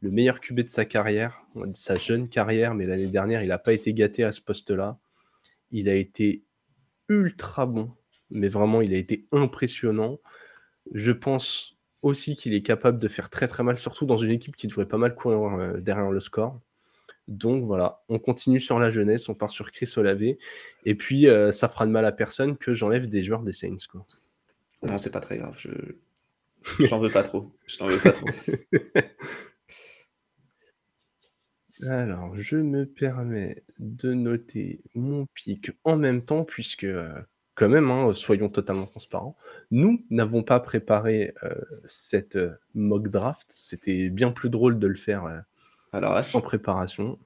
le 0.00 0.10
meilleur 0.10 0.40
QB 0.40 0.60
de 0.60 0.68
sa 0.68 0.84
carrière, 0.84 1.42
de 1.54 1.74
sa 1.74 1.96
jeune 1.96 2.28
carrière, 2.28 2.74
mais 2.74 2.86
l'année 2.86 3.06
dernière, 3.06 3.42
il 3.42 3.48
n'a 3.48 3.58
pas 3.58 3.72
été 3.72 3.94
gâté 3.94 4.24
à 4.24 4.32
ce 4.32 4.40
poste-là. 4.40 4.98
Il 5.70 5.88
a 5.88 5.94
été 5.94 6.44
ultra 7.08 7.66
bon, 7.66 7.92
mais 8.30 8.48
vraiment, 8.48 8.80
il 8.80 8.94
a 8.94 8.98
été 8.98 9.26
impressionnant. 9.32 10.20
Je 10.92 11.12
pense 11.12 11.76
aussi 12.02 12.36
qu'il 12.36 12.54
est 12.54 12.62
capable 12.62 13.00
de 13.00 13.08
faire 13.08 13.30
très 13.30 13.48
très 13.48 13.62
mal, 13.62 13.78
surtout 13.78 14.04
dans 14.04 14.18
une 14.18 14.30
équipe 14.30 14.56
qui 14.56 14.66
devrait 14.66 14.86
pas 14.86 14.98
mal 14.98 15.14
courir 15.14 15.80
derrière 15.80 16.10
le 16.10 16.20
score. 16.20 16.60
Donc 17.28 17.64
voilà, 17.64 18.02
on 18.08 18.18
continue 18.18 18.60
sur 18.60 18.78
la 18.78 18.90
jeunesse, 18.90 19.28
on 19.28 19.34
part 19.34 19.50
sur 19.50 19.72
Chris 19.72 19.92
Olave. 19.96 20.34
Et 20.84 20.94
puis, 20.94 21.26
euh, 21.26 21.52
ça 21.52 21.68
fera 21.68 21.86
de 21.86 21.90
mal 21.90 22.04
à 22.04 22.12
personne 22.12 22.56
que 22.56 22.74
j'enlève 22.74 23.08
des 23.08 23.24
joueurs 23.24 23.42
des 23.42 23.54
Saints. 23.54 23.76
Quoi. 23.90 24.06
Non, 24.82 24.98
c'est 24.98 25.10
pas 25.10 25.20
très 25.20 25.38
grave. 25.38 25.54
Je, 25.58 25.70
je 26.80 26.94
veux 26.94 27.10
pas 27.10 27.22
trop. 27.22 27.52
Je 27.66 27.78
t'en 27.78 27.88
veux 27.88 27.98
pas 27.98 28.12
trop. 28.12 28.26
Alors, 31.88 32.36
je 32.36 32.56
me 32.56 32.86
permets 32.86 33.64
de 33.78 34.14
noter 34.14 34.80
mon 34.94 35.26
pic 35.34 35.72
en 35.82 35.96
même 35.96 36.24
temps, 36.24 36.44
puisque, 36.44 36.84
euh, 36.84 37.12
quand 37.54 37.68
même, 37.68 37.90
hein, 37.90 38.12
soyons 38.14 38.48
totalement 38.48 38.86
transparents, 38.86 39.36
nous 39.70 40.04
n'avons 40.10 40.42
pas 40.42 40.60
préparé 40.60 41.34
euh, 41.42 41.54
cette 41.84 42.38
mock 42.74 43.08
draft. 43.08 43.46
C'était 43.50 44.08
bien 44.08 44.30
plus 44.30 44.50
drôle 44.50 44.78
de 44.78 44.86
le 44.86 44.94
faire 44.94 45.44
alors, 45.92 46.18
sans 46.18 46.40
préparation. 46.40 47.18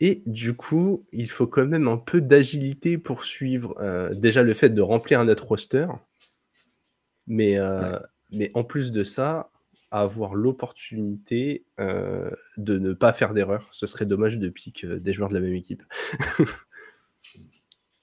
Et 0.00 0.22
du 0.26 0.54
coup, 0.54 1.06
il 1.12 1.28
faut 1.28 1.46
quand 1.46 1.66
même 1.66 1.88
un 1.88 1.96
peu 1.96 2.20
d'agilité 2.20 2.98
pour 2.98 3.24
suivre 3.24 3.74
euh, 3.80 4.14
déjà 4.14 4.42
le 4.42 4.54
fait 4.54 4.68
de 4.70 4.80
remplir 4.80 5.24
notre 5.24 5.46
roster. 5.46 5.86
Mais, 7.26 7.58
euh, 7.58 7.98
mais 8.30 8.52
en 8.54 8.62
plus 8.62 8.92
de 8.92 9.02
ça, 9.02 9.50
avoir 9.90 10.34
l'opportunité 10.34 11.64
euh, 11.80 12.30
de 12.56 12.78
ne 12.78 12.92
pas 12.92 13.12
faire 13.12 13.34
d'erreur. 13.34 13.68
Ce 13.72 13.86
serait 13.86 14.06
dommage 14.06 14.38
de 14.38 14.48
pique 14.48 14.86
des 14.86 15.12
joueurs 15.12 15.30
de 15.30 15.34
la 15.34 15.40
même 15.40 15.54
équipe. 15.54 15.82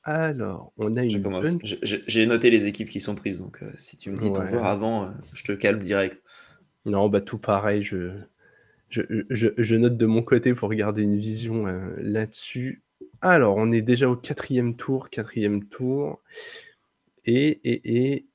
Alors, 0.04 0.74
on 0.78 0.98
a 0.98 1.04
une. 1.04 1.24
J'ai 1.82 2.26
noté 2.28 2.52
les 2.52 2.68
équipes 2.68 2.90
qui 2.90 3.00
sont 3.00 3.16
prises, 3.16 3.40
donc 3.40 3.64
si 3.76 3.98
tu 3.98 4.12
me 4.12 4.18
dis 4.18 4.32
ton 4.32 4.46
joueur 4.46 4.66
avant, 4.66 5.12
je 5.34 5.44
te 5.44 5.52
calme 5.54 5.80
direct. 5.80 6.22
Non, 6.86 7.10
bah 7.10 7.22
tout 7.22 7.40
pareil, 7.40 7.82
je, 7.82 8.12
je, 8.96 9.76
note 9.76 9.98
de 9.98 10.06
mon 10.06 10.24
côté 10.24 10.54
pour 10.54 10.74
garder 10.74 11.02
une 11.02 11.18
vision 11.18 11.68
euh, 11.68 11.94
là-dessus. 11.98 12.84
Alors, 13.22 13.56
on 13.58 13.72
est 13.72 13.82
déjà 13.82 14.10
au 14.10 14.16
quatrième 14.16 14.76
tour, 14.76 15.10
quatrième 15.10 15.66
tour. 15.66 16.22
Et, 17.26 17.60
et, 17.64 18.14
et, 18.14 18.26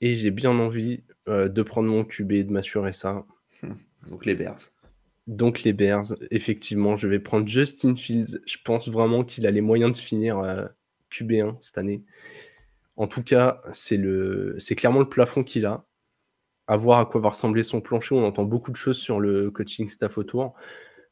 et 0.00 0.16
j'ai 0.16 0.30
bien 0.30 0.50
envie 0.50 1.02
euh, 1.28 1.48
de 1.48 1.62
prendre 1.62 1.88
mon 1.88 2.04
QB 2.04 2.32
et 2.32 2.44
de 2.44 2.52
m'assurer 2.52 2.92
ça. 2.92 3.24
Donc 4.10 4.26
les 4.26 4.34
Bears. 4.34 4.58
Donc 5.26 5.62
les 5.62 5.72
Bears, 5.72 6.14
effectivement, 6.30 6.96
je 6.96 7.08
vais 7.08 7.18
prendre 7.18 7.48
Justin 7.48 7.96
Fields. 7.96 8.40
Je 8.46 8.58
pense 8.62 8.88
vraiment 8.88 9.24
qu'il 9.24 9.46
a 9.46 9.50
les 9.50 9.62
moyens 9.62 9.92
de 9.92 9.96
finir 9.96 10.38
euh, 10.38 10.66
QB1 11.10 11.56
cette 11.60 11.78
année. 11.78 12.02
En 12.96 13.06
tout 13.06 13.22
cas, 13.22 13.62
c'est 13.72 13.96
clairement 14.76 15.00
le 15.00 15.08
plafond 15.08 15.42
qu'il 15.42 15.66
a 15.66 15.84
à 16.66 16.76
voir 16.76 17.00
à 17.00 17.06
quoi 17.06 17.20
va 17.20 17.30
ressembler 17.30 17.62
son 17.62 17.80
plancher. 17.80 18.14
On 18.14 18.24
entend 18.24 18.44
beaucoup 18.44 18.70
de 18.70 18.76
choses 18.76 18.98
sur 18.98 19.20
le 19.20 19.50
coaching 19.50 19.88
staff 19.88 20.18
autour. 20.18 20.54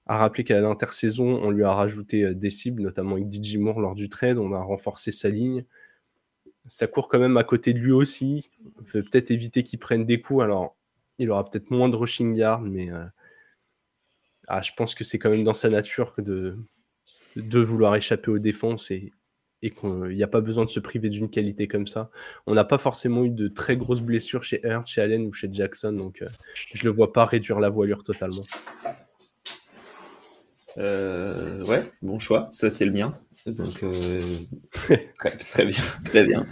À 0.06 0.18
rappeler 0.18 0.44
qu'à 0.44 0.61
l'intersaison, 0.61 1.40
on 1.42 1.50
lui 1.50 1.62
a 1.64 1.73
rajouté 1.73 2.25
euh, 2.25 2.35
des 2.35 2.50
cibles, 2.50 2.82
notamment 2.82 3.16
avec 3.16 3.32
DJ 3.32 3.56
Moore 3.56 3.80
lors 3.80 3.94
du 3.94 4.09
trade. 4.09 4.38
On 4.38 4.52
a 4.52 4.61
renforcé 4.61 5.12
sa 5.12 5.28
ligne. 5.28 5.64
Ça 6.66 6.87
court 6.87 7.09
quand 7.09 7.18
même 7.18 7.37
à 7.37 7.44
côté 7.44 7.73
de 7.73 7.78
lui 7.78 7.92
aussi. 7.92 8.50
On 8.78 8.82
peut 8.82 9.02
peut-être 9.02 9.30
éviter 9.30 9.62
qu'il 9.62 9.78
prenne 9.78 10.04
des 10.04 10.21
coups. 10.21 10.42
Alors, 10.42 10.76
il 11.18 11.30
aura 11.30 11.49
peut-être 11.49 11.71
moins 11.71 11.88
de 11.88 11.97
rushing 11.97 12.35
yard, 12.35 12.62
mais 12.64 12.90
euh, 12.90 13.04
ah, 14.49 14.62
je 14.62 14.73
pense 14.76 14.94
que 14.94 15.04
c'est 15.04 15.18
quand 15.18 15.30
même 15.30 15.44
dans 15.44 15.54
sa 15.54 15.68
nature 15.68 16.14
que 16.14 16.21
de, 16.21 16.56
de 17.37 17.61
vouloir 17.61 17.94
échapper 17.97 18.30
aux 18.30 18.38
défenses 18.38 18.90
et, 18.90 19.12
et 19.62 19.71
qu'il 19.71 20.16
n'y 20.16 20.23
a 20.23 20.28
pas 20.28 20.40
besoin 20.40 20.64
de 20.64 20.71
se 20.71 20.81
priver 20.81 21.09
d'une 21.09 21.31
qualité 21.31 21.69
comme 21.69 21.87
ça. 21.87 22.11
On 22.47 22.54
n'a 22.54 22.64
pas 22.64 22.78
forcément 22.78 23.25
eu 23.25 23.31
de 23.31 23.49
très 23.49 23.76
grosses 23.76 24.00
blessures 24.00 24.42
chez 24.42 24.61
Hurt, 24.64 24.87
chez 24.87 25.00
Allen 25.00 25.26
ou 25.26 25.33
chez 25.33 25.49
Jackson, 25.50 25.92
donc 25.92 26.23
euh, 26.23 26.28
je 26.54 26.83
ne 26.83 26.85
le 26.85 26.90
vois 26.90 27.12
pas 27.12 27.25
réduire 27.25 27.61
la 27.61 27.69
voilure 27.69 28.02
totalement. 28.02 28.45
Euh, 30.78 31.64
ouais, 31.66 31.83
bon 32.00 32.19
choix, 32.19 32.49
ça 32.50 32.71
c'était 32.71 32.87
le 32.87 32.92
mien. 32.92 33.14
Donc 33.47 33.83
euh, 33.83 34.21
très, 35.19 35.66
bien, 35.66 35.83
très 36.04 36.25
bien. 36.25 36.47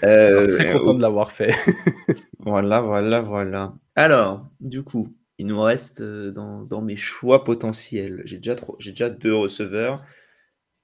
très 0.00 0.72
content 0.72 0.94
de 0.94 1.02
l'avoir 1.02 1.32
fait. 1.32 1.54
voilà, 2.38 2.80
voilà, 2.80 3.20
voilà. 3.20 3.74
Alors, 3.96 4.48
du 4.60 4.82
coup, 4.82 5.08
il 5.38 5.48
nous 5.48 5.60
reste 5.60 6.00
dans, 6.02 6.62
dans 6.62 6.80
mes 6.80 6.96
choix 6.96 7.44
potentiels. 7.44 8.22
J'ai 8.24 8.36
déjà, 8.36 8.56
j'ai 8.78 8.92
déjà 8.92 9.10
deux 9.10 9.34
receveurs. 9.34 10.02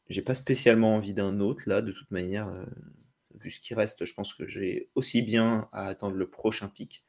J'ai 0.08 0.22
pas 0.22 0.34
spécialement 0.34 0.96
envie 0.96 1.14
d'un 1.14 1.40
autre 1.40 1.62
là, 1.66 1.82
de 1.82 1.92
toute 1.92 2.10
manière. 2.10 2.48
Euh, 2.48 2.64
vu 3.34 3.50
ce 3.50 3.60
qui 3.60 3.74
reste, 3.74 4.04
je 4.04 4.14
pense 4.14 4.34
que 4.34 4.46
j'ai 4.46 4.90
aussi 4.94 5.22
bien 5.22 5.68
à 5.72 5.86
attendre 5.86 6.16
le 6.16 6.28
prochain 6.28 6.68
pic. 6.68 7.00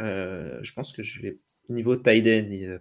Euh, 0.00 0.58
je 0.62 0.72
pense 0.72 0.92
que 0.92 1.02
je 1.02 1.22
vais. 1.22 1.36
Niveau 1.68 1.96
tight 1.96 2.26
il 2.26 2.54
y 2.54 2.66
a 2.66 2.78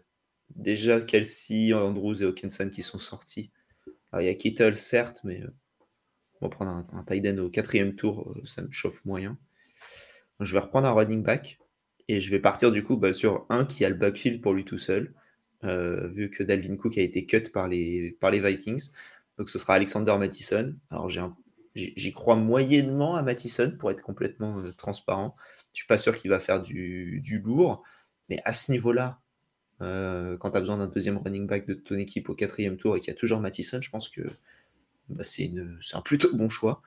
déjà 0.56 1.00
Kelsey, 1.02 1.74
Andrews 1.74 2.22
et 2.22 2.26
Hawkinson 2.26 2.70
qui 2.70 2.82
sont 2.82 3.00
sortis. 3.00 3.52
il 4.20 4.26
y 4.26 4.28
a 4.30 4.36
Kittle, 4.36 4.76
certes, 4.76 5.22
mais 5.24 5.42
euh, 5.42 5.54
on 6.42 6.48
va 6.48 6.50
prendre 6.50 6.72
un, 6.72 6.86
un 6.92 7.38
au 7.38 7.50
quatrième 7.50 7.96
tour, 7.96 8.36
ça 8.44 8.62
me 8.62 8.72
chauffe 8.72 9.06
moyen. 9.06 9.38
je 10.40 10.54
vais 10.54 10.60
reprendre 10.60 10.88
un 10.88 10.92
running 10.92 11.24
back 11.24 11.60
et 12.08 12.20
je 12.20 12.32
vais 12.32 12.40
partir 12.40 12.72
du 12.72 12.84
coup 12.84 12.98
bah, 12.98 13.14
sur 13.14 13.46
un 13.50 13.66
qui 13.66 13.86
a 13.86 13.90
le 13.90 13.96
backfield 13.96 14.42
pour 14.42 14.54
lui 14.54 14.66
tout 14.66 14.80
seul, 14.80 15.14
vu 15.64 16.30
que 16.32 16.44
Dalvin 16.44 16.76
Cook 16.76 16.98
a 16.98 17.02
été 17.02 17.26
cut 17.26 17.44
par 17.54 17.68
les, 17.68 18.18
les 18.22 18.40
Vikings. 18.40 18.92
Donc 19.42 19.50
ce 19.50 19.58
sera 19.58 19.76
Alexander 19.76 20.16
Mattison. 20.20 20.76
Alors 20.90 21.10
j'y 21.76 22.14
crois 22.14 22.36
moyennement 22.36 23.16
à 23.16 23.24
Mattison 23.24 23.76
pour 23.80 23.92
être 23.92 24.04
complètement 24.04 24.60
euh, 24.60 24.72
transparent. 24.74 25.36
Je 25.74 25.80
suis 25.80 25.88
pas 25.88 25.98
sûr 25.98 26.18
qu'il 26.18 26.30
va 26.30 26.40
faire 26.40 26.62
du, 26.62 27.42
lourd, 27.44 27.84
mais 28.30 28.40
à 28.46 28.54
ce 28.54 28.72
niveau-là, 28.72 29.20
euh, 29.82 30.38
quand 30.38 30.52
tu 30.52 30.58
as 30.58 30.60
besoin 30.60 30.78
d'un 30.78 30.88
deuxième 30.88 31.18
running 31.18 31.48
back 31.48 31.66
de 31.66 31.74
ton 31.74 31.96
équipe 31.96 32.30
au 32.30 32.36
quatrième 32.36 32.78
tour 32.78 32.96
et 32.96 33.00
qu'il 33.00 33.08
y 33.08 33.16
a 33.16 33.18
toujours 33.18 33.40
Mattison, 33.40 33.82
je 33.82 33.90
pense 33.90 34.10
que 34.10 34.22
bah, 35.10 35.24
c'est 35.24 35.52
un 35.94 36.02
plutôt 36.02 36.36
bon 36.36 36.50
choix. 36.50 36.84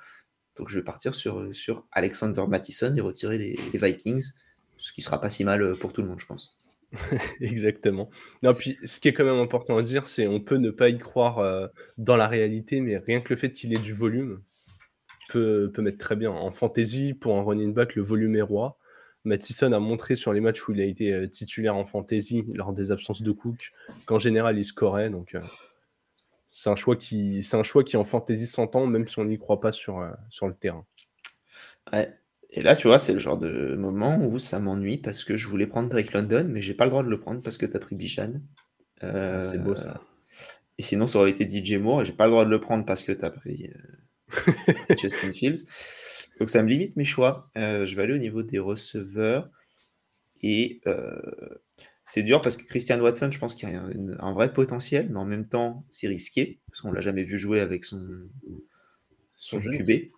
Donc 0.55 0.69
je 0.69 0.79
vais 0.79 0.85
partir 0.85 1.15
sur, 1.15 1.51
Alexander 1.91 2.45
Mattison 2.47 2.95
et 2.95 3.01
retirer 3.01 3.39
les, 3.39 3.59
Vikings, 3.73 4.33
ce 4.77 4.93
qui 4.93 5.03
sera 5.03 5.21
pas 5.21 5.29
si 5.29 5.43
mal 5.43 5.77
pour 5.79 5.93
tout 5.93 6.03
le 6.03 6.09
monde, 6.09 6.21
je 6.21 6.27
pense. 6.27 6.57
Exactement. 7.41 8.11
Non, 8.43 8.55
puis 8.55 8.77
ce 8.85 9.01
qui 9.01 9.09
est 9.09 9.13
quand 9.13 9.25
même 9.25 9.39
important 9.39 9.77
à 9.77 9.83
dire, 9.83 10.07
c'est 10.07 10.27
on 10.27 10.41
peut 10.41 10.57
ne 10.57 10.71
pas 10.71 10.89
y 10.89 10.99
croire 10.99 11.39
euh, 11.39 11.67
dans 11.99 12.17
la 12.17 12.29
réalité, 12.29 12.81
mais 12.81 12.99
rien 12.99 13.21
que 13.21 13.31
le 13.31 13.37
fait 13.37 13.51
qu'il 13.51 13.73
ait 13.73 13.79
du 13.79 13.93
volume 13.93 14.43
peut, 15.29 15.71
peut 15.73 15.83
mettre 15.83 15.99
très 15.99 16.17
bien. 16.17 16.31
En 16.31 16.51
fantasy, 16.53 17.15
pour 17.15 17.37
un 17.37 17.43
running 17.43 17.73
back, 17.73 17.95
le 17.95 18.03
volume 18.03 18.37
est 18.37 18.43
roi. 18.43 18.79
Mattison 19.25 19.73
a 19.73 19.79
montré 19.79 20.17
sur 20.17 20.33
les 20.33 20.41
matchs 20.41 20.69
où 20.69 20.73
il 20.73 20.81
a 20.81 20.85
été 20.85 21.13
euh, 21.13 21.27
titulaire 21.27 21.77
en 21.77 21.87
fantasy 21.87 22.45
lors 22.53 22.75
des 22.75 22.93
absences 22.93 23.23
de 23.23 23.33
Cook 23.33 23.73
qu'en 24.05 24.19
général 24.19 24.59
il 24.59 24.65
scorait. 24.65 25.09
Donc 25.09 25.35
euh, 25.35 25.41
c'est 26.51 26.69
un 26.69 26.77
choix 26.77 26.95
qui 26.95 27.43
c'est 27.43 27.57
un 27.57 27.63
choix 27.63 27.85
qui 27.85 27.97
en 27.97 28.05
fantasy 28.05 28.47
s'entend 28.47 28.87
même 28.87 29.09
si 29.09 29.19
on 29.19 29.25
n'y 29.25 29.39
croit 29.39 29.61
pas 29.61 29.73
sur, 29.73 30.07
sur 30.29 30.47
le 30.47 30.55
terrain. 30.55 30.85
Ouais. 31.91 32.15
Et 32.57 32.63
là, 32.63 32.77
tu 32.77 32.87
vois, 32.87 32.99
c'est 32.99 33.13
le 33.13 33.19
genre 33.19 33.37
de 33.37 33.75
moment 33.75 34.25
où 34.25 34.39
ça 34.39 34.61
m'ennuie 34.61 34.97
parce 34.97 35.25
que 35.25 35.37
je 35.37 35.49
voulais 35.49 35.67
prendre 35.67 35.89
Drake 35.89 36.13
London, 36.13 36.47
mais 36.49 36.63
j'ai 36.63 36.75
pas 36.75 36.85
le 36.85 36.91
droit 36.91 37.03
de 37.03 37.09
le 37.09 37.19
prendre 37.19 37.43
parce 37.43 37.59
que 37.59 37.67
tu 37.67 37.77
as 37.77 37.81
pris 37.81 37.97
Bijan. 37.97 38.35
Ah, 39.01 39.43
c'est 39.43 39.59
beau 39.59 39.75
ça. 39.75 40.01
Et 40.79 40.83
sinon, 40.83 41.09
ça 41.09 41.19
aurait 41.19 41.31
été 41.31 41.49
DJ 41.49 41.75
Moore 41.75 42.03
et 42.03 42.05
j'ai 42.05 42.13
pas 42.13 42.27
le 42.27 42.31
droit 42.31 42.45
de 42.45 42.51
le 42.51 42.61
prendre 42.61 42.85
parce 42.87 43.03
que 43.03 43.11
tu 43.11 43.25
as 43.25 43.31
pris 43.31 43.73
euh, 44.39 44.53
Justin 45.01 45.33
Fields. 45.33 45.67
Donc 46.39 46.49
ça 46.49 46.63
me 46.63 46.69
limite 46.69 46.97
mes 46.97 47.05
choix. 47.05 47.41
Euh, 47.57 47.87
je 47.87 47.97
vais 47.97 48.03
aller 48.03 48.15
au 48.15 48.19
niveau 48.19 48.45
des 48.45 48.61
receveurs. 48.61 49.51
Et 50.43 50.81
euh, 50.87 51.21
c'est 52.07 52.23
dur 52.23 52.41
parce 52.41 52.57
que 52.57 52.65
Christian 52.65 53.01
Watson, 53.01 53.31
je 53.33 53.39
pense 53.39 53.57
qu'il 53.57 53.69
y 53.69 53.75
a 53.75 53.83
un, 53.83 54.33
vrai 54.33 54.53
potentiel, 54.53 55.09
mais 55.11 55.19
en 55.19 55.25
même 55.25 55.49
temps, 55.49 55.85
c'est 55.91 56.07
risqué 56.07 56.61
parce 56.69 56.83
qu'on 56.83 56.93
l'a 56.93 57.01
jamais 57.01 57.25
vu 57.25 57.37
jouer 57.39 57.61
avec 57.61 57.83
son, 57.83 58.29
son 59.39 59.59
QB 59.59 60.11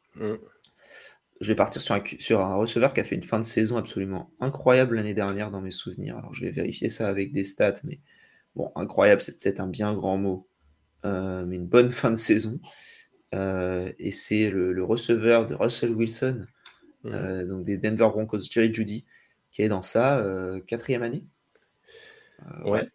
je 1.40 1.48
vais 1.48 1.54
partir 1.54 1.82
sur 1.82 1.94
un, 1.94 2.02
sur 2.18 2.40
un 2.40 2.54
receveur 2.54 2.94
qui 2.94 3.00
a 3.00 3.04
fait 3.04 3.14
une 3.14 3.22
fin 3.22 3.38
de 3.38 3.44
saison 3.44 3.76
absolument 3.76 4.32
incroyable 4.40 4.96
l'année 4.96 5.14
dernière 5.14 5.50
dans 5.50 5.60
mes 5.60 5.70
souvenirs. 5.70 6.16
Alors 6.16 6.34
je 6.34 6.44
vais 6.44 6.50
vérifier 6.50 6.90
ça 6.90 7.08
avec 7.08 7.32
des 7.32 7.44
stats, 7.44 7.80
mais 7.84 8.00
bon, 8.54 8.72
incroyable, 8.74 9.20
c'est 9.20 9.38
peut-être 9.38 9.60
un 9.60 9.68
bien 9.68 9.94
grand 9.94 10.16
mot, 10.16 10.48
euh, 11.04 11.44
mais 11.44 11.56
une 11.56 11.68
bonne 11.68 11.90
fin 11.90 12.10
de 12.10 12.16
saison. 12.16 12.58
Euh, 13.34 13.92
et 13.98 14.10
c'est 14.10 14.50
le, 14.50 14.82
receveur 14.82 15.46
de 15.46 15.54
Russell 15.54 15.90
Wilson, 15.90 16.46
euh, 17.04 17.46
donc 17.46 17.64
des 17.64 17.76
Denver 17.76 18.08
Broncos, 18.08 18.40
Jerry 18.50 18.72
Judy, 18.72 19.04
qui 19.50 19.62
est 19.62 19.68
dans 19.68 19.82
sa 19.82 20.24
quatrième 20.66 21.02
année. 21.02 21.26
ouais. 22.64 22.86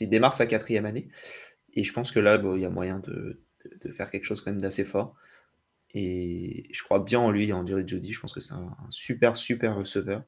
Il 0.00 0.10
démarre 0.10 0.34
sa 0.34 0.46
quatrième 0.46 0.84
année. 0.84 1.08
Et 1.72 1.84
je 1.84 1.92
pense 1.92 2.10
que 2.10 2.20
là, 2.20 2.38
il 2.54 2.60
y 2.60 2.64
a 2.66 2.70
moyen 2.70 2.98
de, 2.98 3.40
de, 3.82 3.90
faire 3.90 4.10
quelque 4.10 4.24
chose 4.24 4.42
quand 4.42 4.50
même 4.50 4.60
d'assez 4.60 4.84
fort. 4.84 5.14
Et 5.98 6.68
je 6.72 6.82
crois 6.82 6.98
bien 6.98 7.18
en 7.18 7.30
lui, 7.30 7.50
en 7.54 7.64
Jerry 7.64 7.88
Jody. 7.88 8.12
Je 8.12 8.20
pense 8.20 8.34
que 8.34 8.40
c'est 8.40 8.52
un, 8.52 8.76
super, 8.90 9.34
super 9.34 9.76
receveur. 9.76 10.24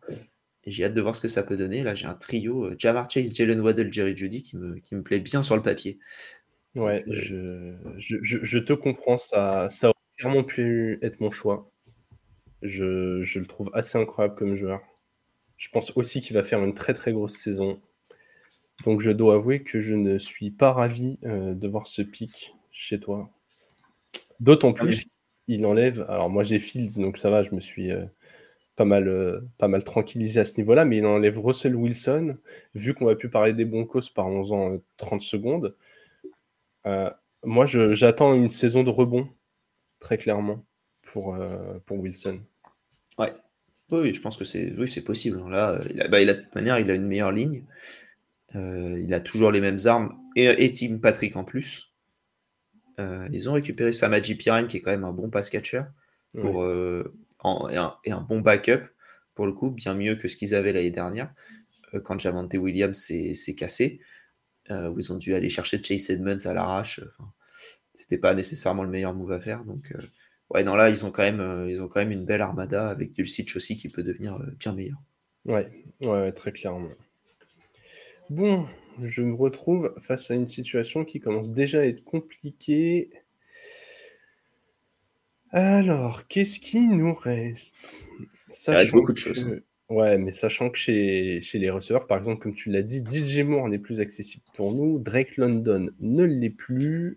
Et 0.65 0.71
j'ai 0.71 0.87
hâte 0.87 0.95
de 0.95 1.03
voir 1.03 1.15
ce 1.15 1.21
que 1.21 1.29
ça 1.29 1.43
peut 1.43 1.59
donner. 1.59 1.83
Là, 1.83 1.95
j'ai 1.95 2.07
un 2.07 2.15
trio 2.15 2.65
euh, 2.65 2.77
Jamar 2.79 3.11
Chase, 3.11 3.35
Jalen 3.35 3.61
Waddell, 3.61 3.93
Jerry 3.93 4.17
Judy 4.17 4.43
qui 4.43 4.57
me, 4.57 4.77
qui 4.77 4.95
me 4.95 5.03
plaît 5.03 5.21
bien 5.21 5.43
sur 5.43 5.57
le 5.57 5.63
papier. 5.63 5.99
Ouais, 6.75 7.05
euh, 7.07 7.77
je, 7.99 8.17
je, 8.23 8.39
je, 8.43 8.59
te 8.59 8.73
comprends. 8.73 9.19
Ça, 9.19 9.69
ça 9.69 9.89
aurait 9.89 9.95
clairement 10.17 10.43
pu 10.43 10.99
être 11.03 11.21
mon 11.21 11.31
choix. 11.31 11.71
Je, 12.63 13.23
je, 13.23 13.39
le 13.39 13.45
trouve 13.45 13.71
assez 13.75 13.99
incroyable 13.99 14.37
comme 14.37 14.57
joueur. 14.57 14.81
Je 15.59 15.69
pense 15.69 15.93
aussi 15.97 16.21
qu'il 16.21 16.35
va 16.35 16.45
faire 16.45 16.65
une 16.65 16.73
très 16.73 16.95
très 16.95 17.13
grosse 17.13 17.37
saison. 17.37 17.79
Donc 18.85 19.03
je 19.03 19.11
dois 19.11 19.35
avouer 19.35 19.63
que 19.63 19.83
je 19.83 19.93
ne 19.93 20.17
suis 20.17 20.51
pas 20.51 20.73
ravi 20.73 21.19
euh, 21.25 21.53
de 21.53 21.69
voir 21.69 21.89
ce 21.89 22.01
pic 22.01 22.55
chez 22.73 22.99
toi. 22.99 23.29
D'autant 24.41 24.73
plus 24.73 25.05
il 25.49 25.67
enlève. 25.67 26.07
Alors 26.09 26.31
moi 26.31 26.45
j'ai 26.45 26.59
Fields, 26.61 27.01
donc 27.01 27.17
ça 27.17 27.31
va, 27.31 27.43
je 27.43 27.55
me 27.55 27.61
suis 27.61 27.91
euh, 27.91 28.05
pas, 28.77 28.85
mal, 28.85 29.09
euh, 29.09 29.41
pas 29.59 29.69
mal 29.69 29.83
tranquillisé 29.83 30.39
à 30.41 30.45
ce 30.45 30.61
niveau-là, 30.61 30.85
mais 30.85 30.99
il 30.99 31.07
enlève 31.07 31.39
Russell 31.41 31.75
Wilson. 31.75 32.37
Vu 32.75 32.95
qu'on 32.95 33.07
va 33.07 33.17
plus 33.17 33.31
parler 33.31 33.55
des 33.55 33.65
Broncos, 33.65 34.11
parlons-en 34.15 34.79
30 34.99 35.23
secondes. 35.23 35.75
Euh, 36.87 37.11
moi 37.45 37.67
j'attends 37.67 38.35
une 38.35 38.51
saison 38.51 38.85
de 38.85 38.91
rebond, 38.91 39.29
très 39.99 40.19
clairement, 40.19 40.65
pour, 41.03 41.37
pour 41.87 41.99
Wilson. 41.99 42.41
Ouais. 43.19 43.33
Oui, 43.91 44.13
je 44.13 44.21
pense 44.21 44.37
que 44.37 44.45
c'est 44.45 44.73
oui, 44.77 45.01
possible. 45.01 45.51
Là, 45.51 45.81
il 45.91 46.03
a, 46.03 46.09
bah, 46.09 46.19
a, 46.19 46.25
de 46.27 46.33
toute 46.33 46.55
manière, 46.55 46.79
il 46.79 46.91
a 46.91 46.95
une 46.95 47.07
meilleure 47.07 47.33
ligne. 47.33 47.65
il 48.55 49.15
a 49.15 49.21
toujours 49.21 49.51
les 49.51 49.61
mêmes 49.61 49.79
armes 49.87 50.15
et, 50.37 50.45
et 50.65 50.71
Tim 50.71 50.99
Patrick 50.99 51.37
en 51.37 51.45
plus. 51.45 51.88
Euh, 52.99 53.29
ils 53.33 53.49
ont 53.49 53.53
récupéré 53.53 53.93
Samaji 53.93 54.35
Piran, 54.35 54.67
qui 54.67 54.79
est 54.79 54.81
quand 54.81 54.91
même 54.91 55.05
un 55.05 55.13
bon 55.13 55.31
pass 55.31 55.51
catcher, 55.51 55.83
pour, 56.33 56.63
euh, 56.63 57.15
et, 58.05 58.11
un, 58.11 58.21
bon 58.21 58.41
backup, 58.41 58.83
pour 59.35 59.47
le 59.47 59.53
coup, 59.53 59.71
bien 59.71 59.95
mieux 59.95 60.17
que 60.17 60.29
ce 60.29 60.37
qu'ils 60.37 60.55
avaient 60.55 60.73
l'année 60.73 60.91
dernière, 60.91 61.33
euh, 61.95 62.01
quand 62.01 62.19
Javante 62.19 62.55
Williams 62.55 62.99
s'est 62.99 63.55
cassé, 63.57 64.01
où 64.71 64.99
ils 64.99 65.13
ont 65.15 65.17
dû 65.17 65.35
aller 65.35 65.49
chercher 65.49 65.83
Chase 65.83 66.11
Edmonds 66.11 66.45
à 66.45 66.53
l'arrache. 66.53 67.01
C'était 67.95 68.19
pas 68.19 68.35
nécessairement 68.35 68.83
le 68.83 68.91
meilleur 68.91 69.15
move 69.15 69.33
à 69.33 69.41
faire. 69.41 69.65
Donc, 69.65 69.95
ouais, 70.51 70.63
non, 70.63 70.77
là, 70.77 70.91
ils 70.91 71.07
ont, 71.07 71.11
quand 71.11 71.23
même, 71.23 71.67
ils 71.71 71.81
ont 71.81 71.89
quand 71.89 72.01
même 72.01 72.11
une 72.11 72.27
belle 72.27 72.43
armada 72.43 72.91
avec 72.91 73.13
Dulcich 73.13 73.57
aussi 73.57 73.79
qui 73.79 73.89
peut 73.89 74.03
devenir 74.03 74.39
bien 74.59 74.75
meilleur. 74.75 74.99
Ouais, 75.47 75.71
ouais, 76.03 76.33
très 76.33 76.53
clairement. 76.53 76.91
Bon, 78.29 78.69
je 79.01 79.23
me 79.23 79.35
retrouve 79.35 79.95
face 79.99 80.31
à 80.31 80.35
une 80.35 80.49
situation 80.49 81.05
qui 81.05 81.21
commence 81.21 81.53
déjà 81.53 81.81
à 81.81 81.85
être 81.85 82.05
compliquée. 82.05 83.11
Alors, 85.51 86.27
qu'est-ce 86.27 86.61
qui 86.61 86.87
nous 86.87 87.15
reste? 87.15 88.07
Il 88.67 88.75
reste 88.75 88.93
beaucoup 88.93 89.13
de 89.13 89.19
choses. 89.19 89.61
Ouais, 89.89 90.19
mais 90.19 90.33
sachant 90.33 90.69
que 90.69 90.77
chez, 90.77 91.41
chez 91.41 91.59
les 91.59 91.71
receveurs, 91.71 92.07
par 92.07 92.19
exemple, 92.19 92.43
comme 92.43 92.55
tu 92.55 92.71
l'as 92.71 92.83
dit, 92.83 93.03
DJ 93.03 93.41
Moore 93.41 93.69
n'est 93.69 93.79
plus 93.79 94.01
accessible 94.01 94.45
pour 94.55 94.75
nous, 94.75 94.99
Drake 94.99 95.39
London 95.39 95.91
ne 96.01 96.25
l'est 96.25 96.51
plus. 96.51 97.17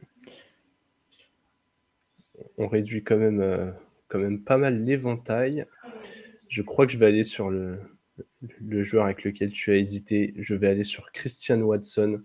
On 2.57 2.67
réduit 2.67 3.03
quand 3.03 3.17
même, 3.17 3.41
euh, 3.41 3.71
quand 4.07 4.19
même 4.19 4.41
pas 4.41 4.57
mal 4.57 4.81
l'éventail. 4.83 5.65
Je 6.47 6.61
crois 6.61 6.85
que 6.85 6.93
je 6.93 6.97
vais 6.97 7.07
aller 7.07 7.25
sur 7.25 7.49
le, 7.49 7.77
le 8.59 8.83
joueur 8.83 9.05
avec 9.05 9.23
lequel 9.23 9.51
tu 9.51 9.71
as 9.71 9.75
hésité, 9.75 10.33
je 10.37 10.55
vais 10.55 10.67
aller 10.67 10.83
sur 10.83 11.11
Christian 11.11 11.59
Watson. 11.61 12.21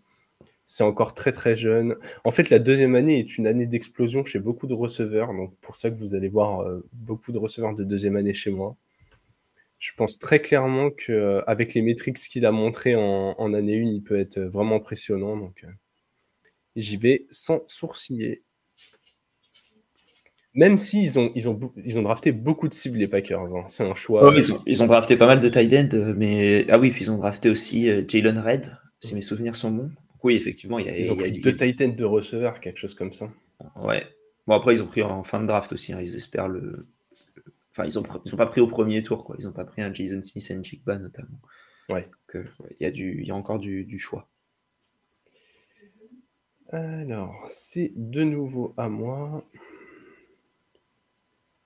C'est 0.66 0.84
encore 0.84 1.14
très 1.14 1.32
très 1.32 1.56
jeune. 1.56 1.96
En 2.24 2.32
fait, 2.32 2.50
la 2.50 2.58
deuxième 2.58 2.96
année 2.96 3.20
est 3.20 3.38
une 3.38 3.46
année 3.46 3.66
d'explosion 3.66 4.24
chez 4.24 4.40
beaucoup 4.40 4.66
de 4.66 4.74
receveurs. 4.74 5.32
Donc, 5.32 5.56
pour 5.60 5.76
ça 5.76 5.90
que 5.90 5.94
vous 5.94 6.14
allez 6.14 6.28
voir 6.28 6.60
euh, 6.60 6.84
beaucoup 6.92 7.32
de 7.32 7.38
receveurs 7.38 7.74
de 7.74 7.84
deuxième 7.84 8.16
année 8.16 8.34
chez 8.34 8.50
moi. 8.50 8.76
Je 9.78 9.92
pense 9.96 10.18
très 10.18 10.40
clairement 10.40 10.90
qu'avec 10.90 11.70
euh, 11.70 11.72
les 11.74 11.82
métriques 11.82 12.16
qu'il 12.16 12.46
a 12.46 12.52
montré 12.52 12.96
en, 12.96 13.54
année 13.54 13.80
1, 13.80 13.84
il 13.84 14.02
peut 14.02 14.18
être 14.18 14.40
vraiment 14.40 14.76
impressionnant. 14.76 15.36
Donc, 15.36 15.62
euh, 15.64 15.70
j'y 16.74 16.96
vais 16.96 17.26
sans 17.30 17.62
sourciller. 17.68 18.42
Même 20.56 20.78
s'ils 20.78 21.18
ont, 21.18 21.30
ils 21.34 21.50
ont, 21.50 21.72
ils 21.84 21.98
ont 21.98 22.02
drafté 22.02 22.32
beaucoup 22.32 22.66
de 22.66 22.72
cibles, 22.72 22.96
les 22.96 23.08
Packers. 23.08 23.42
Hein. 23.42 23.64
C'est 23.68 23.84
un 23.84 23.94
choix. 23.94 24.32
ils, 24.66 24.82
ont, 24.82 24.86
drafté 24.86 25.16
pas 25.16 25.26
mal 25.26 25.42
de 25.42 25.48
tight 25.50 25.72
end, 25.74 25.88
euh, 25.92 26.14
mais. 26.16 26.64
Ah 26.70 26.78
oui, 26.78 26.90
puis 26.90 27.04
ils 27.04 27.10
ont 27.10 27.18
drafté 27.18 27.50
aussi 27.50 27.90
euh, 27.90 28.02
Jalen 28.08 28.38
Red, 28.38 28.78
si 29.00 29.14
mes 29.14 29.20
souvenirs 29.20 29.54
sont 29.54 29.70
bons. 29.70 29.92
Oui, 30.22 30.34
effectivement, 30.34 30.78
il 30.78 30.86
y 30.86 30.88
a. 30.88 30.96
Ils 30.98 31.12
ont 31.12 31.16
pris 31.16 31.30
deux 31.30 31.54
tight 31.54 31.82
end 31.82 31.88
de 31.88 32.04
receveur, 32.04 32.58
quelque 32.60 32.78
chose 32.78 32.94
comme 32.94 33.12
ça. 33.12 33.30
Ouais. 33.76 34.06
Bon, 34.46 34.54
après, 34.54 34.74
ils 34.74 34.82
ont 34.82 34.86
pris 34.86 35.02
en 35.02 35.22
fin 35.24 35.42
de 35.42 35.46
draft 35.46 35.72
aussi. 35.72 35.92
Hein. 35.92 36.00
Ils 36.00 36.16
espèrent 36.16 36.48
le. 36.48 36.78
Enfin, 37.72 37.86
ils 37.86 37.94
n'ont 38.00 38.06
ils 38.24 38.34
ont 38.34 38.38
pas 38.38 38.46
pris 38.46 38.62
au 38.62 38.66
premier 38.66 39.02
tour, 39.02 39.24
quoi. 39.24 39.36
Ils 39.38 39.44
n'ont 39.44 39.52
pas 39.52 39.66
pris 39.66 39.82
un 39.82 39.92
Jason 39.92 40.22
Smith 40.22 40.50
et 40.50 40.64
Jigba, 40.64 40.98
notamment. 40.98 41.38
Ouais. 41.90 42.08
Donc, 42.34 42.46
il, 42.80 42.82
y 42.82 42.86
a 42.86 42.90
du, 42.90 43.20
il 43.20 43.26
y 43.26 43.30
a 43.30 43.34
encore 43.34 43.58
du, 43.58 43.84
du 43.84 43.98
choix. 43.98 44.26
Alors, 46.70 47.44
c'est 47.46 47.92
de 47.94 48.22
nouveau 48.22 48.72
à 48.78 48.88
moi. 48.88 49.44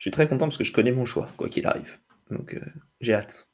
Je 0.00 0.04
suis 0.04 0.10
très 0.12 0.26
content 0.26 0.46
parce 0.46 0.56
que 0.56 0.64
je 0.64 0.72
connais 0.72 0.92
mon 0.92 1.04
choix, 1.04 1.28
quoi 1.36 1.50
qu'il 1.50 1.66
arrive. 1.66 1.98
Donc 2.30 2.54
euh, 2.54 2.60
j'ai 3.02 3.12
hâte. 3.12 3.50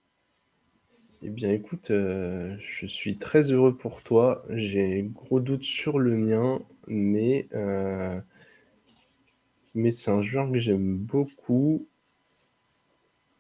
Eh 1.22 1.28
bien 1.28 1.50
écoute, 1.50 1.90
euh, 1.90 2.56
je 2.60 2.86
suis 2.86 3.18
très 3.18 3.50
heureux 3.50 3.76
pour 3.76 4.04
toi. 4.04 4.44
J'ai 4.50 5.10
gros 5.12 5.40
doutes 5.40 5.64
sur 5.64 5.98
le 5.98 6.16
mien, 6.16 6.62
mais, 6.86 7.48
euh, 7.52 8.20
mais 9.74 9.90
c'est 9.90 10.12
un 10.12 10.22
joueur 10.22 10.52
que 10.52 10.60
j'aime 10.60 10.96
beaucoup. 10.98 11.88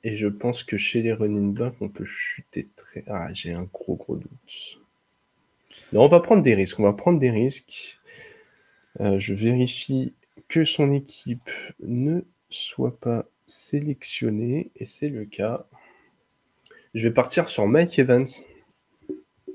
Et 0.02 0.16
je 0.16 0.26
pense 0.26 0.64
que 0.64 0.76
chez 0.76 1.00
les 1.00 1.12
running 1.12 1.54
backs, 1.54 1.80
on 1.80 1.88
peut 1.88 2.04
chuter 2.04 2.68
très. 2.74 3.04
Ah, 3.06 3.32
j'ai 3.32 3.52
un 3.52 3.68
gros 3.72 3.94
gros 3.94 4.16
doute. 4.16 4.80
Non, 5.92 6.06
on 6.06 6.08
va 6.08 6.18
prendre 6.18 6.42
des 6.42 6.56
risques. 6.56 6.80
On 6.80 6.82
va 6.82 6.92
prendre 6.92 7.20
des 7.20 7.30
risques. 7.30 8.00
je 8.98 9.32
vérifie 9.32 10.12
que 10.48 10.64
son 10.64 10.92
équipe 10.92 11.50
ne 11.78 12.22
soit 12.50 12.98
pas 12.98 13.26
sélectionné, 13.46 14.70
et 14.76 14.86
c'est 14.86 15.08
le 15.08 15.24
cas. 15.24 15.66
Je 16.94 17.06
vais 17.06 17.14
partir 17.14 17.48
sur 17.48 17.66
Mike 17.66 17.98
Evans, 17.98 18.26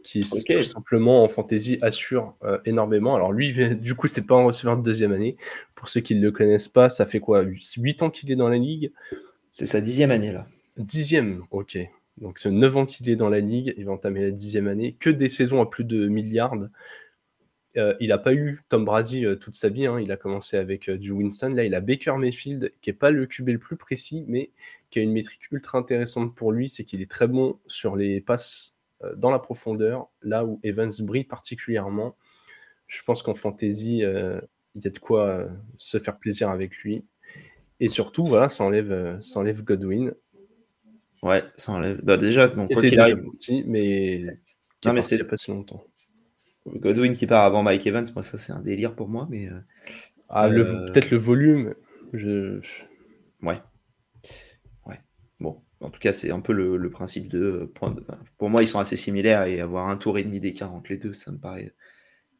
qui 0.04 0.22
tout 0.22 0.64
simplement 0.64 1.24
en 1.24 1.28
fantasy 1.28 1.78
assure 1.82 2.36
euh, 2.44 2.58
énormément. 2.66 3.16
Alors 3.16 3.32
lui, 3.32 3.54
du 3.76 3.96
coup, 3.96 4.08
c'est 4.08 4.26
pas 4.26 4.36
un 4.36 4.44
receveur 4.44 4.78
de 4.78 4.84
deuxième 4.84 5.12
année. 5.12 5.38
Pour 5.76 5.90
ceux 5.90 6.02
qui 6.02 6.16
ne 6.16 6.22
le 6.22 6.32
connaissent 6.32 6.68
pas, 6.68 6.90
ça 6.90 7.06
fait 7.06 7.20
quoi 7.20 7.44
8 7.44 8.04
ans 8.04 8.10
qu'il 8.10 8.32
est 8.32 8.36
dans 8.36 8.50
la 8.50 8.58
ligue? 8.58 8.92
C'est 9.50 9.66
sa 9.66 9.82
dixième 9.82 10.12
année 10.12 10.32
là. 10.32 10.46
Dixième, 10.78 11.44
ok. 11.52 11.78
Donc 12.18 12.40
c'est 12.40 12.52
9 12.52 12.78
ans 12.78 12.86
qu'il 12.86 13.10
est 13.10 13.16
dans 13.16 13.30
la 13.30 13.40
ligue, 13.40 13.74
il 13.78 13.86
va 13.86 13.92
entamer 13.92 14.22
la 14.22 14.32
dixième 14.32 14.68
année, 14.68 14.96
que 15.00 15.10
des 15.10 15.30
saisons 15.30 15.62
à 15.62 15.66
plus 15.66 15.84
de 15.84 16.08
milliards. 16.08 16.56
Euh, 17.78 17.96
il 18.02 18.10
n'a 18.10 18.18
pas 18.18 18.34
eu 18.34 18.60
Tom 18.68 18.84
Brady 18.84 19.26
euh, 19.26 19.36
toute 19.36 19.56
sa 19.56 19.70
vie, 19.70 19.86
hein. 19.86 20.00
il 20.00 20.12
a 20.12 20.18
commencé 20.18 20.58
avec 20.58 20.90
euh, 20.90 20.98
du 20.98 21.12
Winston, 21.12 21.50
là 21.50 21.64
il 21.64 21.74
a 21.74 21.80
Baker 21.80 22.16
Mayfield, 22.18 22.74
qui 22.82 22.90
n'est 22.90 22.96
pas 22.96 23.12
le 23.12 23.26
QB 23.26 23.50
le 23.50 23.60
plus 23.60 23.78
précis, 23.78 24.26
mais 24.28 24.52
qui 24.90 25.00
a 25.00 25.02
une 25.02 25.14
métrique 25.14 25.50
ultra 25.52 25.78
intéressante 25.78 26.36
pour 26.36 26.52
lui, 26.52 26.68
c'est 26.68 26.84
qu'il 26.84 27.02
est 27.02 27.10
très 27.10 27.28
bon 27.28 27.60
sur 27.68 27.96
les 27.96 28.20
passes 28.20 28.76
dans 29.16 29.32
la 29.32 29.40
profondeur, 29.40 30.10
là 30.22 30.46
où 30.46 30.60
Evans 30.64 30.92
brille 31.00 31.24
particulièrement. 31.24 32.16
Je 32.88 33.02
pense 33.04 33.24
qu'en 33.24 33.36
fantasy, 33.36 34.00
il 34.00 34.84
y 34.84 34.88
a 34.88 34.90
de 34.90 35.00
quoi 35.00 35.48
se 35.78 35.98
faire 35.98 36.18
plaisir 36.18 36.50
avec 36.50 36.76
lui. 36.76 37.04
Et 37.80 37.88
surtout, 37.88 38.26
voilà, 38.26 38.48
ça 38.48 38.64
enlève, 38.64 39.18
ça 39.22 39.40
enlève 39.40 39.64
Godwin. 39.64 40.14
Ouais, 41.24 41.42
ça 41.56 41.72
enlève. 41.72 42.02
Bah 42.04 42.18
déjà, 42.18 42.48
bon, 42.50 42.68
quoi 42.68 42.82
qu'il 42.82 43.00
arrive, 43.00 43.24
mais 43.66 44.18
non, 44.86 44.94
mais 44.94 45.02
c'est 45.02 45.26
pas 45.28 45.38
si 45.38 45.52
longtemps. 45.52 45.84
Godwin 46.68 47.14
qui 47.14 47.28
part 47.28 47.44
avant 47.44 47.64
Mike 47.64 47.88
Evans, 47.88 48.06
moi 48.14 48.24
ça 48.24 48.38
c'est 48.38 48.54
un 48.54 48.62
délire 48.62 48.96
pour 48.96 49.10
moi, 49.10 49.28
mais. 49.30 49.48
Euh, 49.50 49.60
ah, 50.30 50.48
euh, 50.48 50.92
peut-être 50.92 51.12
le 51.12 51.18
volume. 51.18 51.76
Je... 52.14 52.62
Ouais. 53.42 53.60
Ouais. 54.86 55.00
Bon, 55.40 55.62
en 55.82 55.90
tout 55.90 56.00
cas, 56.00 56.14
c'est 56.14 56.32
un 56.32 56.40
peu 56.40 56.54
le, 56.54 56.90
principe 56.90 57.30
de, 57.30 57.72
Pour 58.38 58.50
moi, 58.50 58.62
ils 58.62 58.68
sont 58.68 58.80
assez 58.80 58.96
similaires 58.96 59.44
et 59.44 59.60
avoir 59.60 59.90
un 59.90 59.98
tour 59.98 60.18
et 60.18 60.24
demi 60.24 60.40
d'écart 60.40 60.74
entre 60.74 60.92
les 60.92 60.98
deux, 60.98 61.14
ça 61.14 61.32
me 61.32 61.38
paraît 61.38 61.74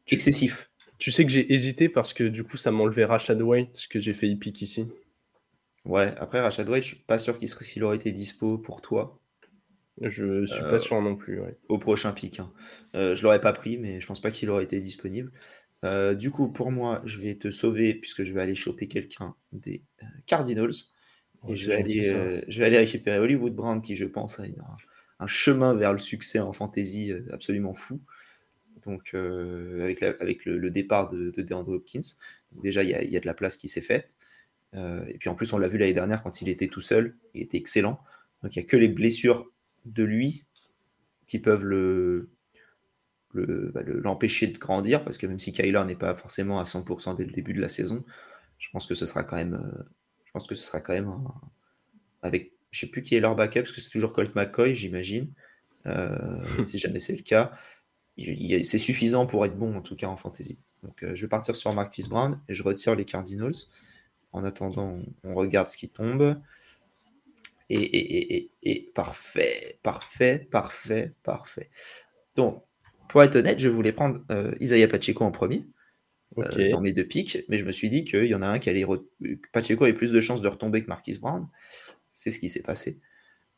excessif. 0.08 0.70
Tu 0.98 1.10
sais 1.10 1.24
que 1.24 1.30
j'ai 1.30 1.52
hésité 1.52 1.88
parce 1.88 2.14
que 2.14 2.24
du 2.24 2.44
coup, 2.44 2.56
ça 2.56 2.70
m'enlevait 2.70 3.04
Rashad 3.04 3.42
White, 3.42 3.88
que 3.90 4.00
j'ai 4.00 4.14
fait 4.14 4.28
hippique 4.28 4.62
ici. 4.62 4.86
Ouais, 5.84 6.14
après 6.18 6.40
Rashad 6.40 6.68
White, 6.68 6.84
je 6.84 6.94
suis 6.94 7.04
pas 7.04 7.18
sûr 7.18 7.38
qu'il 7.38 7.84
aurait 7.84 7.96
été 7.96 8.12
dispo 8.12 8.58
pour 8.58 8.80
toi. 8.80 9.20
Je 10.00 10.46
suis 10.46 10.60
pas 10.62 10.74
euh, 10.74 10.78
sûr 10.78 11.00
non 11.02 11.16
plus. 11.16 11.40
Au 11.68 11.78
prochain 11.78 12.12
pic. 12.12 12.40
Hein. 12.40 12.52
Euh, 12.96 13.14
je 13.14 13.22
l'aurais 13.22 13.40
pas 13.40 13.52
pris, 13.52 13.78
mais 13.78 14.00
je 14.00 14.06
pense 14.06 14.20
pas 14.20 14.30
qu'il 14.30 14.48
aurait 14.50 14.64
été 14.64 14.80
disponible. 14.80 15.32
Euh, 15.84 16.14
du 16.14 16.30
coup, 16.30 16.48
pour 16.48 16.70
moi, 16.70 17.02
je 17.04 17.18
vais 17.18 17.34
te 17.34 17.50
sauver 17.50 17.94
puisque 17.94 18.24
je 18.24 18.32
vais 18.32 18.40
aller 18.40 18.54
choper 18.54 18.88
quelqu'un 18.88 19.34
des 19.52 19.82
Cardinals. 20.26 20.72
et 21.48 21.56
je 21.56 21.68
vais, 21.68 21.74
aller, 21.74 22.44
je 22.48 22.58
vais 22.58 22.64
aller 22.64 22.78
récupérer 22.78 23.18
Hollywood 23.18 23.54
Brown 23.54 23.82
qui, 23.82 23.96
je 23.96 24.04
pense, 24.04 24.40
a 24.40 24.44
un, 25.18 25.26
chemin 25.26 25.74
vers 25.74 25.92
le 25.92 25.98
succès 25.98 26.40
en 26.40 26.52
fantasy 26.52 27.12
absolument 27.30 27.74
fou. 27.74 28.00
Donc, 28.86 29.14
avec, 29.14 30.02
avec 30.02 30.44
le, 30.46 30.70
départ 30.70 31.08
de, 31.08 31.30
de 31.30 31.42
DeAndre 31.42 31.72
Hopkins. 31.72 32.00
déjà, 32.62 32.82
il 32.82 32.88
y, 32.88 33.12
y, 33.12 33.16
a 33.16 33.20
de 33.20 33.26
la 33.26 33.34
place 33.34 33.56
qui 33.56 33.68
s'est 33.68 33.80
faite. 33.80 34.16
et 34.74 35.18
puis 35.18 35.28
en 35.28 35.34
plus, 35.34 35.52
on 35.52 35.58
l'a 35.58 35.68
vu 35.68 35.78
l'année 35.78 35.92
dernière 35.92 36.22
quand 36.22 36.40
il 36.42 36.48
était 36.48 36.68
tout 36.68 36.80
seul. 36.80 37.16
Il 37.34 37.42
était 37.42 37.58
excellent. 37.58 38.00
Donc, 38.42 38.56
il 38.56 38.60
n'y 38.60 38.64
a 38.64 38.68
que 38.68 38.76
les 38.76 38.88
blessures 38.88 39.52
de 39.84 40.04
lui 40.04 40.44
qui 41.26 41.38
peuvent 41.38 41.64
le, 41.64 42.30
bah, 43.34 43.82
l'empêcher 43.86 44.46
de 44.48 44.58
grandir, 44.58 45.04
parce 45.04 45.18
que 45.18 45.26
même 45.26 45.38
si 45.38 45.52
Kyler 45.52 45.82
n'est 45.86 45.96
pas 45.96 46.14
forcément 46.14 46.60
à 46.60 46.64
100% 46.64 47.16
dès 47.16 47.24
le 47.24 47.30
début 47.30 47.54
de 47.54 47.60
la 47.60 47.68
saison, 47.68 48.04
je 48.58 48.68
pense 48.70 48.86
que 48.86 48.94
ce 48.94 49.06
sera 49.06 49.24
quand 49.24 49.36
même, 49.36 49.54
euh, 49.54 49.82
je 50.24 50.30
pense 50.32 50.46
que 50.46 50.54
ce 50.54 50.64
sera 50.64 50.80
quand 50.80 50.92
même 50.92 51.10
avec, 52.22 52.52
je 52.70 52.80
sais 52.80 52.90
plus 52.90 53.02
qui 53.02 53.14
est 53.14 53.20
leur 53.20 53.34
backup, 53.34 53.60
parce 53.60 53.72
que 53.72 53.80
c'est 53.80 53.90
toujours 53.90 54.12
Colt 54.12 54.34
McCoy, 54.34 54.74
j'imagine, 54.74 55.32
euh, 55.86 56.16
si 56.62 56.78
jamais 56.78 56.98
c'est 56.98 57.16
le 57.16 57.22
cas, 57.22 57.52
c'est 58.18 58.78
suffisant 58.78 59.26
pour 59.26 59.46
être 59.46 59.56
bon 59.56 59.74
en 59.74 59.80
tout 59.82 59.96
cas 59.96 60.06
en 60.06 60.16
fantasy. 60.16 60.58
Donc 60.82 61.02
euh, 61.02 61.14
je 61.14 61.22
vais 61.22 61.28
partir 61.28 61.56
sur 61.56 61.72
Marquis 61.72 62.06
Brown 62.08 62.40
et 62.48 62.54
je 62.54 62.62
retire 62.62 62.94
les 62.94 63.04
Cardinals. 63.04 63.54
En 64.32 64.44
attendant, 64.44 64.98
on 65.24 65.34
regarde 65.34 65.68
ce 65.68 65.76
qui 65.76 65.88
tombe. 65.88 66.40
Et, 67.72 68.90
parfait, 68.94 69.78
parfait, 69.82 70.46
parfait, 70.50 71.14
parfait. 71.22 71.70
Donc, 72.36 72.62
pour 73.08 73.22
être 73.22 73.36
honnête, 73.36 73.58
je 73.58 73.68
voulais 73.68 73.92
prendre 73.92 74.20
euh, 74.30 74.54
Isaiah 74.60 74.88
Pacheco 74.88 75.24
en 75.24 75.30
premier. 75.30 75.66
Euh, 76.38 76.70
dans 76.70 76.80
mes 76.80 76.92
deux 76.92 77.04
pics, 77.04 77.44
mais 77.50 77.58
je 77.58 77.64
me 77.66 77.72
suis 77.72 77.90
dit 77.90 78.04
qu'il 78.04 78.24
y 78.24 78.34
en 78.34 78.40
a 78.40 78.46
un 78.46 78.58
qui 78.58 78.70
allait. 78.70 78.86
Pacheco 79.52 79.84
avait 79.84 79.92
plus 79.92 80.12
de 80.12 80.20
chances 80.22 80.40
de 80.40 80.48
retomber 80.48 80.82
que 80.82 80.88
Marquis 80.88 81.18
Brown. 81.18 81.46
C'est 82.14 82.30
ce 82.30 82.40
qui 82.40 82.48
s'est 82.48 82.62
passé. 82.62 83.02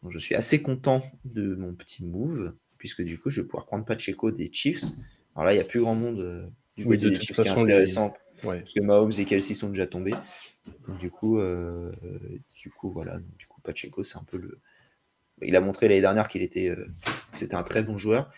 Donc, 0.02 0.10
je 0.10 0.18
suis 0.18 0.34
assez 0.34 0.60
content 0.60 1.00
de 1.24 1.54
mon 1.54 1.74
petit 1.74 2.04
move, 2.04 2.52
puisque 2.78 3.02
du 3.02 3.18
coup, 3.18 3.30
je 3.30 3.42
vais 3.42 3.46
pouvoir 3.46 3.66
prendre 3.66 3.84
Pacheco 3.84 4.32
des 4.32 4.52
Chiefs. 4.52 4.82
Alors 5.36 5.46
là, 5.46 5.52
il 5.52 5.56
n'y 5.56 5.62
a 5.62 5.64
plus 5.64 5.80
grand 5.80 5.94
monde 5.94 6.18
euh, 6.18 6.48
du 6.76 6.84
côté 6.84 7.10
des 7.10 7.20
Chiefs 7.20 7.36
qui 7.36 7.42
est 7.42 7.50
intéressant, 7.50 8.12
parce 8.42 8.72
que 8.72 8.80
Mahomes 8.80 9.12
et 9.18 9.24
Kelsey 9.24 9.54
sont 9.54 9.70
déjà 9.70 9.86
tombés. 9.86 10.14
du 11.00 11.12
coup, 11.12 11.40
du 12.56 12.70
coup, 12.70 12.90
voilà. 12.90 13.20
Du 13.38 13.46
coup, 13.46 13.53
Pacheco, 13.64 14.04
c'est 14.04 14.18
un 14.18 14.24
peu 14.24 14.38
le. 14.38 14.60
Il 15.42 15.56
a 15.56 15.60
montré 15.60 15.88
l'année 15.88 16.00
dernière 16.00 16.28
qu'il 16.28 16.42
était, 16.42 16.68
euh, 16.68 16.86
c'était 17.32 17.56
un 17.56 17.64
très 17.64 17.82
bon 17.82 17.98
joueur. 17.98 18.30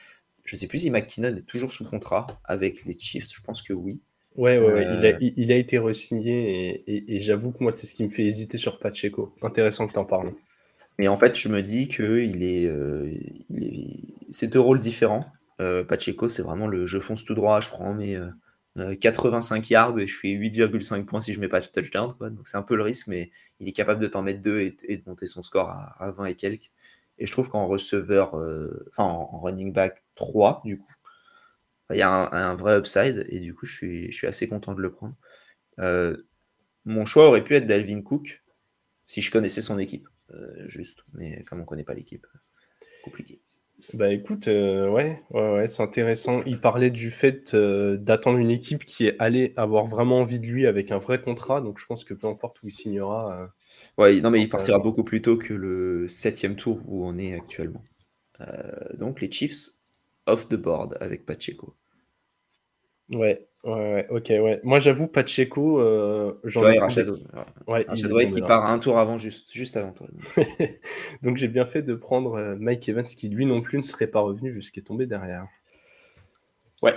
Je 0.45 0.55
ne 0.55 0.59
sais 0.59 0.67
plus 0.67 0.79
si 0.79 0.91
McKinnon 0.91 1.37
est 1.37 1.47
toujours 1.47 1.73
sous 1.73 1.85
contrat 1.85 2.27
avec 2.45 2.85
les 2.85 2.99
Chiefs. 2.99 3.29
Je 3.35 3.43
pense 3.43 3.61
que 3.61 3.73
oui. 3.73 4.01
Ouais, 4.37 4.59
ouais, 4.59 4.87
euh, 4.87 5.19
Il, 5.21 5.51
a, 5.51 5.57
été 5.57 5.79
re-signé 5.79 6.85
et, 6.87 7.21
j'avoue 7.21 7.53
que 7.53 7.63
moi, 7.63 7.73
c'est 7.73 7.87
ce 7.87 7.95
qui 7.95 8.05
me 8.05 8.11
fait 8.11 8.25
hésiter 8.25 8.59
sur 8.59 8.79
Pacheco. 8.79 9.35
Intéressant 9.43 9.87
que 9.87 9.93
tu 9.93 9.99
en 9.99 10.05
parles. 10.05 10.33
Mais 10.99 11.09
en 11.09 11.17
fait, 11.17 11.37
je 11.37 11.49
me 11.49 11.63
dis 11.63 11.89
que 11.89 12.19
il 12.19 12.43
est, 12.43 12.67
euh, 12.67 13.11
c'est 14.31 14.47
deux 14.47 14.61
rôles 14.61 14.81
différents. 14.81 15.27
Pacheco, 15.89 16.29
c'est 16.29 16.43
vraiment 16.43 16.67
le 16.67 16.87
je 16.87 16.99
fonce 16.99 17.25
tout 17.25 17.35
droit, 17.35 17.63
je 17.63 17.71
prends 17.71 17.95
mes 17.95 18.21
85 18.77 19.71
yards 19.71 19.99
et 19.99 20.07
je 20.07 20.17
fais 20.17 20.29
8,5 20.29 21.05
points 21.05 21.21
si 21.21 21.33
je 21.33 21.41
mets 21.41 21.49
pas 21.49 21.61
de 21.61 21.67
touchdown. 21.67 22.15
C'est 22.45 22.57
un 22.57 22.63
peu 22.63 22.77
le 22.77 22.83
risque, 22.83 23.07
mais 23.07 23.31
il 23.61 23.69
est 23.69 23.73
capable 23.73 24.01
de 24.01 24.07
t'en 24.07 24.23
mettre 24.23 24.43
deux 24.43 24.61
et, 24.61 24.97
de 24.97 25.03
monter 25.07 25.27
son 25.27 25.43
score 25.43 25.71
à, 25.71 26.11
20 26.11 26.27
et 26.27 26.35
quelques. 26.35 26.71
Et 27.19 27.27
je 27.27 27.33
trouve 27.33 27.49
qu'en 27.49 27.67
receveur, 27.67 28.37
euh, 28.37 28.87
enfin 28.91 29.05
en, 29.05 29.41
running 29.41 29.73
back 29.73 30.05
3, 30.17 30.63
du 30.65 30.79
coup, 30.79 30.93
il 31.91 31.97
y 31.97 32.03
a 32.03 32.11
un, 32.11 32.55
vrai 32.57 32.79
upside 32.79 33.27
et 33.29 33.41
du 33.41 33.55
coup, 33.55 33.65
je 33.65 33.75
suis, 33.75 34.13
suis 34.13 34.27
assez 34.27 34.49
content 34.49 34.75
de 34.75 34.83
le 34.83 34.91
prendre. 34.91 35.15
Euh, 35.79 36.17
mon 36.85 37.07
choix 37.07 37.29
aurait 37.29 37.45
pu 37.45 37.55
être 37.55 37.67
Dalvin 37.67 38.03
Cook 38.03 38.43
si 39.07 39.23
je 39.23 39.31
connaissais 39.31 39.61
son 39.61 39.79
équipe, 39.79 40.09
euh, 40.31 40.69
juste. 40.69 41.05
Mais 41.15 41.43
comme 41.45 41.59
on 41.59 41.63
ne 41.63 41.67
connaît 41.67 41.85
pas 41.85 41.95
l'équipe, 41.95 42.27
compliqué. 43.05 43.41
Bah 43.93 44.11
écoute, 44.11 44.49
euh, 44.49 44.89
ouais, 44.89 45.23
ouais, 45.31 45.69
c'est 45.69 45.83
intéressant. 45.83 46.43
Il 46.47 46.61
parlait 46.61 46.91
du 46.91 47.11
fait 47.11 47.53
euh, 47.53 47.99
d'attendre 47.99 48.39
une 48.39 48.51
équipe 48.51 48.85
qui 48.85 49.07
est 49.07 49.17
allée 49.19 49.53
avoir 49.57 49.85
vraiment 49.85 50.21
envie 50.21 50.41
de 50.41 50.47
lui 50.47 50.67
avec 50.67 50.91
un 50.93 50.99
vrai 50.99 51.21
contrat. 51.21 51.61
Donc 51.61 51.79
je 51.79 51.85
pense 51.85 52.05
que 52.05 52.15
peu 52.15 52.27
importe 52.27 52.63
où 52.63 52.69
il 52.69 52.73
signera. 52.73 53.39
Euh, 53.99 54.03
ouais, 54.03 54.21
non, 54.23 54.31
mais 54.31 54.41
il 54.41 54.49
partira 54.49 54.79
beaucoup 54.79 55.05
plus 55.05 55.21
tôt 55.21 55.37
que 55.37 55.53
le 55.53 56.09
septième 56.09 56.57
tour 56.57 56.81
où 56.87 57.07
on 57.07 57.19
est 57.19 57.35
actuellement. 57.35 57.85
donc 58.95 59.21
les 59.21 59.31
Chiefs 59.31 59.83
off 60.27 60.49
the 60.49 60.57
board 60.57 60.97
avec 61.01 61.27
Pacheco. 61.27 61.75
Ouais, 63.15 63.46
Ouais, 63.67 64.07
ok, 64.11 64.29
ouais. 64.29 64.61
Moi, 64.63 64.79
j'avoue, 64.79 65.09
Pacheco, 65.09 65.81
euh, 65.81 66.35
j'en 66.45 66.71
ai. 66.71 66.79
Rachad, 66.79 67.09
ouais, 67.67 67.85
qui 68.27 68.41
part 68.41 68.65
un 68.65 68.79
tour 68.79 68.97
avant, 68.97 69.19
juste, 69.19 69.53
juste 69.53 69.77
avant 69.77 69.91
toi. 69.91 70.07
Donc, 71.23 71.37
j'ai 71.37 71.49
bien 71.49 71.65
fait 71.65 71.83
de 71.83 71.97
prendre 71.97 72.35
euh, 72.35 72.55
Mike 72.61 72.89
Evans, 72.89 73.05
qui 73.05 73.29
lui 73.29 73.45
non 73.45 73.63
plus 73.63 73.79
ne 73.79 73.83
serait 73.83 74.07
pas 74.07 74.21
revenu 74.21 74.53
jusqu'à 74.53 74.83
tomber 74.83 75.07
derrière. 75.07 75.49
Ouais. 76.81 76.95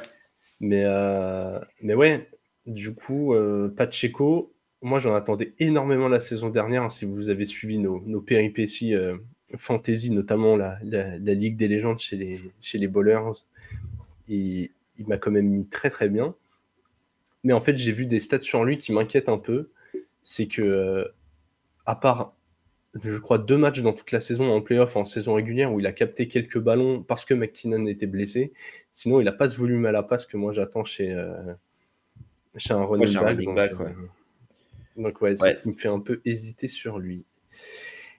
Mais, 0.59 0.83
euh, 0.85 1.59
mais 1.81 1.95
ouais, 1.95 2.29
du 2.67 2.93
coup, 2.93 3.33
euh, 3.33 3.73
Pacheco, 3.75 4.53
moi, 4.83 4.99
j'en 4.99 5.15
attendais 5.15 5.55
énormément 5.57 6.07
la 6.07 6.19
saison 6.19 6.49
dernière. 6.49 6.83
Hein, 6.83 6.89
si 6.89 7.05
vous 7.05 7.29
avez 7.29 7.47
suivi 7.47 7.79
nos, 7.79 8.03
nos 8.05 8.21
péripéties 8.21 8.93
fantasy, 9.57 10.11
notamment 10.11 10.55
la, 10.55 10.77
la, 10.83 11.17
la, 11.17 11.33
Ligue 11.33 11.57
des 11.57 11.67
légendes 11.67 11.97
chez 11.97 12.15
les, 12.15 12.39
chez 12.61 12.77
les 12.77 12.87
bowlers, 12.87 13.31
il 14.27 14.69
m'a 15.07 15.17
quand 15.17 15.31
même 15.31 15.47
mis 15.47 15.65
très 15.65 15.89
très 15.89 16.09
bien. 16.09 16.35
Mais 17.43 17.53
en 17.53 17.59
fait, 17.59 17.77
j'ai 17.77 17.91
vu 17.91 18.05
des 18.05 18.19
stats 18.19 18.41
sur 18.41 18.63
lui 18.63 18.77
qui 18.77 18.91
m'inquiètent 18.91 19.29
un 19.29 19.37
peu. 19.37 19.69
C'est 20.23 20.47
que, 20.47 20.61
euh, 20.61 21.05
à 21.85 21.95
part, 21.95 22.35
je 23.01 23.17
crois, 23.17 23.37
deux 23.37 23.57
matchs 23.57 23.81
dans 23.81 23.93
toute 23.93 24.11
la 24.11 24.21
saison 24.21 24.51
en 24.51 24.61
playoff, 24.61 24.95
en 24.95 25.05
saison 25.05 25.35
régulière, 25.35 25.71
où 25.71 25.79
il 25.79 25.87
a 25.87 25.91
capté 25.91 26.27
quelques 26.27 26.59
ballons 26.59 27.03
parce 27.03 27.25
que 27.25 27.33
McKinnon 27.33 27.85
était 27.85 28.07
blessé, 28.07 28.51
sinon 28.91 29.21
il 29.21 29.25
n'a 29.25 29.31
pas 29.31 29.47
ce 29.47 29.57
volume 29.57 29.85
à 29.85 29.91
la 29.91 30.03
passe 30.03 30.25
que 30.25 30.37
moi 30.37 30.53
j'attends 30.53 30.83
chez, 30.83 31.13
euh, 31.13 31.53
chez 32.57 32.73
un 32.73 32.83
running 32.83 33.53
back. 33.55 33.73
donc, 34.97 35.21
euh, 35.21 35.25
ouais. 35.25 35.35
c'est 35.35 35.51
ce 35.51 35.61
qui 35.61 35.69
me 35.69 35.75
fait 35.75 35.87
un 35.87 35.99
peu 35.99 36.19
hésiter 36.25 36.67
sur 36.67 36.99
lui. 36.99 37.23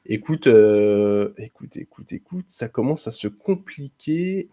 Écoute, 0.06 0.46
écoute, 0.46 1.76
écoute, 1.76 2.12
écoute, 2.12 2.46
ça 2.48 2.68
commence 2.68 3.06
à 3.06 3.11
se 3.11 3.28
compliquer. 3.28 4.48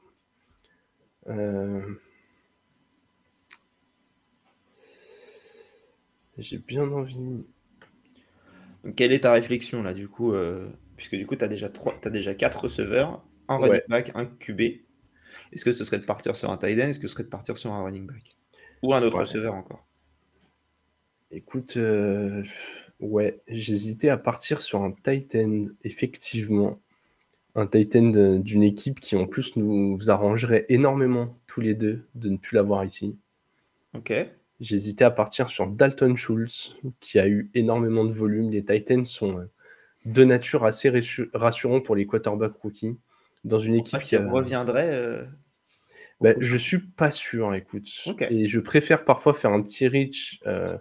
J'ai 6.38 6.60
bien 6.60 6.91
envie. 6.91 7.43
quelle 8.95 9.12
est 9.12 9.21
ta 9.21 9.32
réflexion 9.32 9.84
là, 9.84 9.93
du 9.93 10.08
coup 10.08 10.34
euh, 10.34 10.69
Puisque 10.95 11.15
du 11.15 11.26
coup, 11.26 11.36
tu 11.36 11.43
as 11.43 11.47
déjà, 11.47 11.69
as 12.04 12.10
déjà 12.10 12.34
4 12.34 12.63
receveurs, 12.63 13.23
un 13.47 13.58
running 13.58 13.82
back, 13.88 14.12
un 14.15 14.26
QB. 14.26 14.62
Est-ce 15.52 15.65
que 15.65 15.71
ce 15.71 15.84
serait 15.84 16.00
de 16.00 16.06
partir 16.06 16.36
sur 16.36 16.52
un 16.52 16.58
tight 16.58 16.80
end? 16.80 16.88
Est-ce 16.88 17.00
que 17.00 17.08
ce 17.08 17.13
serait 17.13 17.23
de 17.23 17.30
partir 17.30 17.58
sur 17.58 17.71
un 17.71 17.84
running 17.84 18.08
back? 18.08 18.23
Ou 18.84 18.93
un 18.93 19.02
autre 19.02 19.19
receveur 19.19 19.54
encore? 19.54 19.86
Écoute, 21.32 21.78
euh, 21.78 22.43
ouais, 23.00 23.41
j'hésitais 23.47 24.10
à 24.10 24.17
partir 24.17 24.62
sur 24.62 24.82
un 24.82 24.91
tight 24.91 25.36
end, 25.36 25.63
effectivement. 25.84 26.80
un 27.56 27.67
Titan 27.67 28.38
d'une 28.39 28.63
équipe 28.63 29.00
qui 29.00 29.15
en 29.15 29.26
plus 29.26 29.56
nous 29.56 29.97
arrangerait 30.10 30.65
énormément 30.69 31.39
tous 31.47 31.62
les 31.62 31.73
deux 31.73 32.08
de 32.15 32.30
ne 32.30 32.38
plus 32.38 32.56
l'avoir 32.56 32.86
ici. 32.86 33.17
Ok. 33.95 34.13
J'hésitais 34.59 35.03
à 35.03 35.11
partir 35.11 35.49
sur 35.49 35.67
Dalton 35.67 36.15
Schultz, 36.15 36.75
qui 36.99 37.19
a 37.19 37.27
eu 37.27 37.51
énormément 37.53 38.05
de 38.05 38.11
volume. 38.11 38.49
Les 38.49 38.65
Titans 38.65 39.05
sont 39.05 39.39
euh, 39.39 39.45
de 40.05 40.23
nature 40.23 40.65
assez 40.65 40.91
rassurants 41.33 41.81
pour 41.81 41.95
les 41.95 42.07
quarterbacks 42.07 42.53
rookies. 42.53 42.97
Dans 43.43 43.59
une 43.59 43.75
équipe 43.75 44.01
qui 44.01 44.17
reviendrait. 44.17 44.89
Euh, 44.91 45.23
ben, 46.19 46.35
je 46.39 46.57
suis 46.57 46.79
pas 46.79 47.11
sûr, 47.11 47.53
écoute. 47.53 47.87
Et 48.29 48.47
je 48.47 48.59
préfère 48.59 49.05
parfois 49.05 49.35
faire 49.35 49.51
un 49.51 49.61
petit 49.61 49.87
reach 49.87 50.39
euh, 50.47 50.75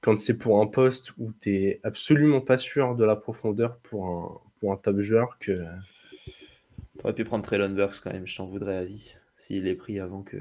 quand 0.00 0.18
c'est 0.18 0.38
pour 0.38 0.62
un 0.62 0.66
poste 0.66 1.12
où 1.18 1.32
tu 1.40 1.50
n'es 1.50 1.80
absolument 1.82 2.40
pas 2.40 2.56
sûr 2.56 2.96
de 2.96 3.04
la 3.04 3.16
profondeur 3.16 3.76
pour 3.80 4.06
un, 4.06 4.40
pour 4.58 4.72
un 4.72 4.76
top 4.76 5.00
joueur 5.00 5.36
que. 5.38 5.64
Tu 6.98 7.04
aurais 7.04 7.12
pu 7.12 7.24
prendre 7.24 7.44
Traylon 7.44 7.68
Burks 7.68 8.00
quand 8.02 8.12
même, 8.12 8.26
je 8.26 8.34
t'en 8.34 8.46
voudrais 8.46 8.76
à 8.76 8.84
vie. 8.84 9.14
S'il 9.36 9.68
est 9.68 9.74
pris 9.74 10.00
avant 10.00 10.22
que. 10.22 10.38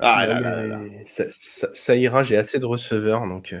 Ah 0.00 0.26
là 0.26 0.40
là 0.40 0.78
ça, 1.04 1.24
ça, 1.30 1.96
ira, 1.96 2.22
j'ai 2.22 2.36
assez 2.36 2.58
de 2.58 2.66
receveurs 2.66 3.26
donc. 3.26 3.52
Euh. 3.52 3.60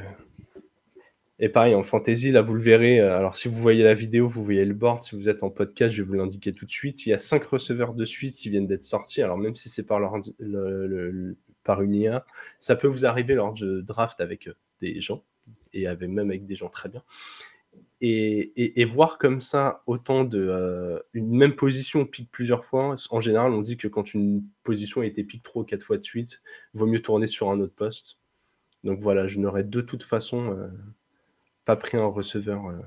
Et 1.40 1.48
pareil, 1.48 1.74
en 1.74 1.84
fantasy, 1.84 2.32
là, 2.32 2.40
vous 2.40 2.54
le 2.54 2.60
verrez. 2.60 2.98
Euh, 3.00 3.16
alors, 3.16 3.36
si 3.36 3.46
vous 3.46 3.54
voyez 3.54 3.84
la 3.84 3.94
vidéo, 3.94 4.26
vous 4.26 4.42
voyez 4.42 4.64
le 4.64 4.74
board. 4.74 5.02
Si 5.04 5.14
vous 5.14 5.28
êtes 5.28 5.44
en 5.44 5.50
podcast, 5.50 5.94
je 5.94 6.02
vais 6.02 6.08
vous 6.08 6.14
l'indiquer 6.14 6.52
tout 6.52 6.64
de 6.64 6.70
suite. 6.70 7.06
Il 7.06 7.10
y 7.10 7.12
a 7.12 7.18
cinq 7.18 7.44
receveurs 7.44 7.94
de 7.94 8.04
suite 8.04 8.34
qui 8.34 8.50
viennent 8.50 8.66
d'être 8.66 8.82
sortis. 8.82 9.22
Alors, 9.22 9.38
même 9.38 9.54
si 9.54 9.68
c'est 9.68 9.84
par, 9.84 10.00
leur, 10.00 10.14
par 11.62 11.82
une 11.82 11.94
IA, 11.94 12.24
ça 12.58 12.74
peut 12.74 12.88
vous 12.88 13.06
arriver 13.06 13.34
lors 13.34 13.52
de 13.52 13.80
draft 13.82 14.20
avec 14.20 14.48
euh, 14.48 14.54
des 14.80 15.00
gens 15.00 15.22
et 15.72 15.86
avec, 15.86 16.08
même 16.08 16.28
avec 16.28 16.44
des 16.44 16.56
gens 16.56 16.70
très 16.70 16.88
bien. 16.88 17.04
Et, 18.00 18.84
voir 18.84 19.18
comme 19.18 19.40
ça 19.40 19.82
autant 19.86 20.22
de 20.24 20.38
euh, 20.38 21.00
une 21.14 21.36
même 21.36 21.56
position 21.56 22.06
pique 22.06 22.30
plusieurs 22.30 22.64
fois. 22.64 22.94
En 23.10 23.20
général, 23.20 23.52
on 23.52 23.60
dit 23.60 23.76
que 23.76 23.88
quand 23.88 24.14
une 24.14 24.44
position 24.62 25.00
a 25.00 25.06
été 25.06 25.24
pique 25.24 25.42
trop 25.42 25.64
quatre 25.64 25.82
fois 25.82 25.98
de 25.98 26.04
suite, 26.04 26.40
il 26.74 26.78
vaut 26.78 26.86
mieux 26.86 27.02
tourner 27.02 27.26
sur 27.26 27.50
un 27.50 27.58
autre 27.60 27.74
poste. 27.74 28.20
Donc 28.84 29.00
voilà, 29.00 29.26
je 29.26 29.40
n'aurais 29.40 29.64
de 29.64 29.80
toute 29.80 30.04
façon 30.04 30.70
pas 31.68 31.76
pris 31.76 31.98
un 31.98 32.06
receveur 32.06 32.66
euh, 32.68 32.80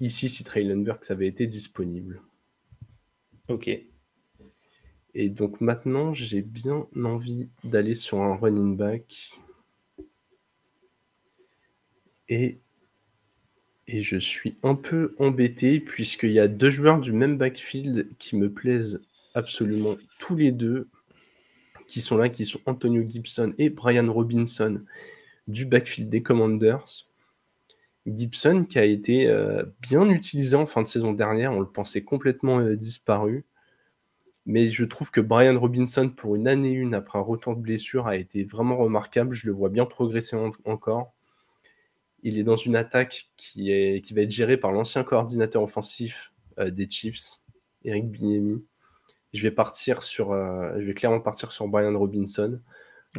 ici 0.00 0.28
si 0.28 0.42
Traylon 0.42 0.78
Burks 0.78 1.12
avait 1.12 1.28
été 1.28 1.46
disponible. 1.46 2.20
Ok. 3.46 3.70
Et 5.14 5.28
donc 5.28 5.60
maintenant, 5.60 6.12
j'ai 6.12 6.42
bien 6.42 6.88
envie 6.96 7.48
d'aller 7.62 7.94
sur 7.94 8.20
un 8.20 8.34
running 8.34 8.76
back. 8.76 9.30
Et, 12.28 12.62
et 13.86 14.02
je 14.02 14.16
suis 14.16 14.56
un 14.62 14.74
peu 14.74 15.14
embêté 15.18 15.80
puisqu'il 15.80 16.32
y 16.32 16.40
a 16.40 16.48
deux 16.48 16.70
joueurs 16.70 17.00
du 17.00 17.12
même 17.12 17.36
backfield 17.36 18.08
qui 18.18 18.36
me 18.36 18.50
plaisent 18.50 19.02
absolument 19.34 19.94
tous 20.18 20.36
les 20.36 20.52
deux, 20.52 20.88
qui 21.88 22.00
sont 22.00 22.16
là, 22.16 22.28
qui 22.28 22.46
sont 22.46 22.60
Antonio 22.66 23.02
Gibson 23.08 23.52
et 23.58 23.70
Brian 23.70 24.10
Robinson 24.12 24.80
du 25.48 25.66
backfield 25.66 26.08
des 26.08 26.22
Commanders. 26.22 27.06
Gibson 28.06 28.64
qui 28.68 28.78
a 28.78 28.84
été 28.84 29.26
euh, 29.26 29.64
bien 29.80 30.08
utilisé 30.08 30.56
en 30.56 30.66
fin 30.66 30.82
de 30.82 30.88
saison 30.88 31.12
dernière, 31.12 31.52
on 31.52 31.60
le 31.60 31.66
pensait 31.66 32.02
complètement 32.02 32.60
euh, 32.60 32.76
disparu. 32.76 33.44
Mais 34.46 34.68
je 34.68 34.84
trouve 34.84 35.10
que 35.10 35.22
Brian 35.22 35.58
Robinson, 35.58 36.10
pour 36.10 36.36
une 36.36 36.48
année 36.48 36.70
une 36.70 36.94
après 36.94 37.18
un 37.18 37.22
retour 37.22 37.56
de 37.56 37.62
blessure, 37.62 38.06
a 38.06 38.16
été 38.16 38.44
vraiment 38.44 38.76
remarquable. 38.76 39.34
Je 39.34 39.46
le 39.46 39.54
vois 39.54 39.70
bien 39.70 39.86
progresser 39.86 40.36
encore. 40.64 41.14
Il 42.24 42.38
est 42.38 42.42
dans 42.42 42.56
une 42.56 42.74
attaque 42.74 43.30
qui, 43.36 43.70
est, 43.70 44.04
qui 44.04 44.14
va 44.14 44.22
être 44.22 44.30
gérée 44.30 44.56
par 44.56 44.72
l'ancien 44.72 45.04
coordinateur 45.04 45.62
offensif 45.62 46.32
euh, 46.58 46.70
des 46.70 46.90
Chiefs, 46.90 47.40
Eric 47.84 48.10
Bieniemy. 48.10 48.64
Je 49.32 49.42
vais 49.42 49.50
partir 49.50 50.02
sur, 50.02 50.32
je 50.32 50.84
vais 50.84 50.94
clairement 50.94 51.20
partir 51.20 51.52
sur 51.52 51.66
Brian 51.66 51.98
Robinson 51.98 52.60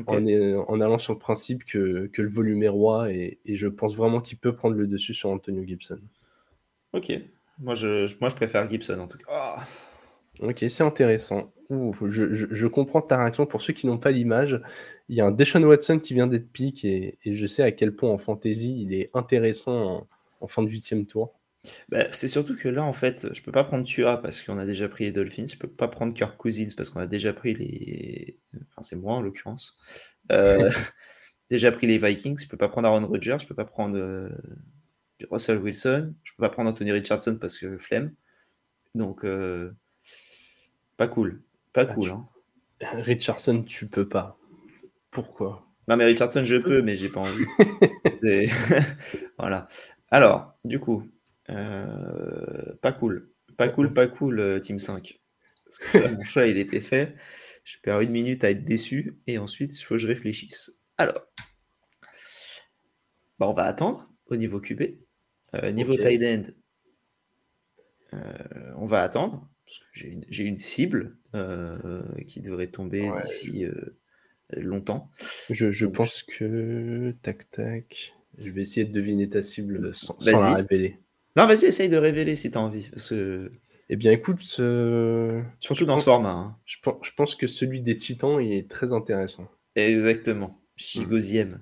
en, 0.07 0.81
allant 0.81 0.97
sur 0.97 1.13
le 1.13 1.19
principe 1.19 1.63
que, 1.65 2.09
le 2.15 2.29
volume 2.29 2.63
est 2.63 2.69
roi 2.69 3.11
et, 3.11 3.39
je 3.45 3.67
pense 3.67 3.95
vraiment 3.95 4.21
qu'il 4.21 4.37
peut 4.37 4.55
prendre 4.55 4.75
le 4.75 4.87
dessus 4.87 5.13
sur 5.13 5.29
Antonio 5.29 5.63
Gibson. 5.65 5.99
Ok, 6.93 7.11
moi 7.59 7.75
je, 7.75 8.07
moi, 8.19 8.29
je 8.29 8.35
préfère 8.35 8.69
Gibson 8.69 8.99
en 8.99 9.07
tout 9.07 9.17
cas. 9.17 9.25
Ah. 9.29 9.63
Ok, 10.41 10.65
c'est 10.67 10.83
intéressant. 10.83 11.51
je, 11.69 12.67
comprends 12.67 13.01
ta 13.01 13.17
réaction. 13.17 13.45
Pour 13.45 13.61
ceux 13.61 13.73
qui 13.73 13.87
n'ont 13.87 13.97
pas 13.97 14.11
l'image, 14.11 14.61
il 15.09 15.17
y 15.17 15.21
a 15.21 15.25
un 15.25 15.31
Deshaun 15.31 15.63
Watson 15.63 15.99
qui 15.99 16.13
vient 16.13 16.27
d'être 16.27 16.51
pick 16.51 16.83
et, 16.85 17.17
je 17.25 17.45
sais 17.45 17.63
à 17.63 17.71
quel 17.71 17.95
point 17.95 18.09
en 18.09 18.17
fantasy 18.17 18.81
il 18.81 18.93
est 18.93 19.11
intéressant 19.13 19.97
en, 19.97 20.07
en 20.41 20.47
fin 20.47 20.63
de 20.63 20.69
huitième 20.69 21.05
tour. 21.05 21.33
Bah, 21.89 22.05
c'est 22.11 22.27
surtout 22.27 22.55
que 22.55 22.67
là, 22.67 22.83
en 22.83 22.93
fait, 22.93 23.33
je 23.33 23.41
peux 23.41 23.51
pas 23.51 23.63
prendre 23.63 23.85
Tua 23.85 24.17
parce 24.17 24.41
qu'on 24.41 24.57
a 24.57 24.65
déjà 24.65 24.87
pris 24.87 25.05
les 25.05 25.11
Dolphins. 25.11 25.47
Je 25.47 25.57
peux 25.57 25.67
pas 25.67 25.87
prendre 25.87 26.13
Kirk 26.13 26.37
Cousins 26.37 26.73
parce 26.75 26.89
qu'on 26.89 26.99
a 26.99 27.07
déjà 27.07 27.33
pris 27.33 27.53
les. 27.53 28.37
Enfin, 28.69 28.81
c'est 28.81 28.95
moi 28.95 29.15
en 29.15 29.21
l'occurrence. 29.21 29.77
Euh, 30.31 30.69
déjà 31.49 31.71
pris 31.71 31.87
les 31.87 31.97
Vikings. 31.97 32.39
Je 32.43 32.47
peux 32.47 32.57
pas 32.57 32.69
prendre 32.69 32.87
Aaron 32.87 33.05
Rodgers. 33.07 33.37
Je 33.39 33.47
peux 33.47 33.55
pas 33.55 33.65
prendre 33.65 33.97
euh, 33.97 34.29
Russell 35.31 35.57
Wilson. 35.57 36.13
Je 36.23 36.33
peux 36.33 36.41
pas 36.41 36.49
prendre 36.49 36.69
Anthony 36.69 36.91
Richardson 36.91 37.37
parce 37.39 37.57
que 37.57 37.77
flemme. 37.77 38.13
Donc, 38.93 39.25
euh, 39.25 39.71
pas 40.97 41.07
cool. 41.07 41.41
Pas 41.73 41.85
bah, 41.85 41.93
cool. 41.93 42.09
Hein. 42.09 42.27
Richardson, 43.01 43.63
tu 43.63 43.87
peux 43.87 44.07
pas. 44.07 44.37
Pourquoi? 45.15 45.65
Non, 45.87 45.95
mais 45.95 46.03
Richardson, 46.03 46.43
je 46.43 46.57
peux, 46.57 46.81
mais 46.81 46.93
j'ai 46.93 47.07
pas 47.07 47.21
envie. 47.21 47.45
voilà. 49.39 49.65
Alors, 50.11 50.59
du 50.65 50.77
coup, 50.77 51.03
euh, 51.49 52.75
pas 52.81 52.91
cool. 52.91 53.31
Pas 53.55 53.69
cool, 53.69 53.93
pas 53.93 54.07
cool, 54.07 54.41
euh, 54.41 54.59
Team 54.59 54.77
5. 54.77 55.17
Parce 55.63 55.79
que 55.79 56.07
mon 56.09 56.23
choix, 56.23 56.47
il 56.47 56.57
était 56.57 56.81
fait. 56.81 57.15
Je 57.63 57.77
perds 57.81 58.01
une 58.01 58.11
minute 58.11 58.43
à 58.43 58.51
être 58.51 58.65
déçu. 58.65 59.21
Et 59.25 59.37
ensuite, 59.37 59.79
il 59.79 59.83
faut 59.83 59.95
que 59.95 59.99
je 59.99 60.07
réfléchisse. 60.07 60.83
Alors, 60.97 61.27
bah, 63.39 63.47
on 63.47 63.53
va 63.53 63.63
attendre 63.63 64.09
au 64.25 64.35
niveau 64.35 64.59
QB. 64.59 64.81
Euh, 65.53 65.71
niveau 65.71 65.95
tight 65.95 66.21
end, 66.23 66.43
on 68.75 68.85
va 68.85 69.01
attendre. 69.01 69.49
Parce 69.65 69.79
que 69.79 69.85
j'ai 70.27 70.43
une, 70.43 70.57
cible 70.57 71.17
qui 72.27 72.41
devrait 72.41 72.67
tomber 72.67 73.09
d'ici 73.23 73.65
longtemps. 74.51 75.09
Je, 75.49 75.85
pense 75.85 76.23
que. 76.23 77.15
Tac, 77.21 77.49
tac. 77.51 78.13
Je 78.37 78.49
vais 78.49 78.61
essayer 78.61 78.85
de 78.85 78.91
deviner 78.91 79.29
ta 79.29 79.43
cible 79.43 79.93
sans, 79.95 80.19
sans 80.19 80.37
la 80.37 80.55
révéler. 80.55 80.99
Non, 81.35 81.47
vas-y, 81.47 81.65
essaye 81.65 81.89
de 81.89 81.97
révéler 81.97 82.35
si 82.35 82.51
tu 82.51 82.57
as 82.57 82.61
envie. 82.61 82.89
Eh 83.89 83.95
bien, 83.97 84.11
écoute, 84.11 84.41
surtout 84.41 85.85
dans 85.85 85.97
ce 85.97 86.05
format. 86.05 86.31
Hein. 86.31 86.57
Je, 86.65 86.77
pense, 87.15 87.35
que 87.35 87.47
celui 87.47 87.81
des 87.81 87.95
Titans 87.95 88.39
est 88.39 88.69
très 88.69 88.93
intéressant. 88.93 89.49
Exactement. 89.75 90.51
Chigosième. 90.77 91.61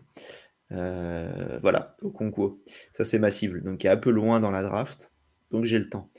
Euh, 0.72 1.60
voilà, 1.62 1.96
au 2.02 2.12
concours. 2.12 2.60
Ça, 2.92 3.04
c'est 3.04 3.20
ma 3.20 3.30
cible. 3.30 3.64
Donc, 3.64 3.84
il 3.84 3.88
est 3.88 3.92
un 3.92 3.98
peu 3.98 4.12
loin 4.12 4.40
dans 4.40 4.52
la 4.52 4.64
draft. 4.64 5.14
Donc, 5.52 5.66
j'ai 5.66 5.80
le 5.80 5.90
temps. 5.90 6.10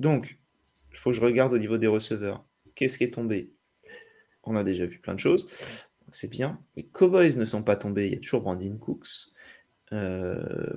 Donc, 0.00 0.38
il 0.90 0.96
faut 0.96 1.10
que 1.10 1.16
je 1.16 1.20
regarde 1.20 1.52
au 1.52 1.58
niveau 1.58 1.78
des 1.78 1.86
receveurs. 1.86 2.44
Qu'est-ce 2.74 2.98
qui 2.98 3.04
est 3.04 3.14
tombé? 3.14 3.52
On 4.42 4.56
a 4.56 4.64
déjà 4.64 4.86
vu 4.86 4.98
plein 4.98 5.14
de 5.14 5.20
choses. 5.20 5.48
C'est 6.14 6.30
bien. 6.30 6.60
Les 6.76 6.84
Cowboys 6.84 7.36
ne 7.36 7.44
sont 7.44 7.64
pas 7.64 7.74
tombés. 7.74 8.06
Il 8.06 8.12
y 8.12 8.16
a 8.16 8.20
toujours 8.20 8.42
Brandon 8.42 8.76
Cooks. 8.78 9.32
Euh, 9.92 10.76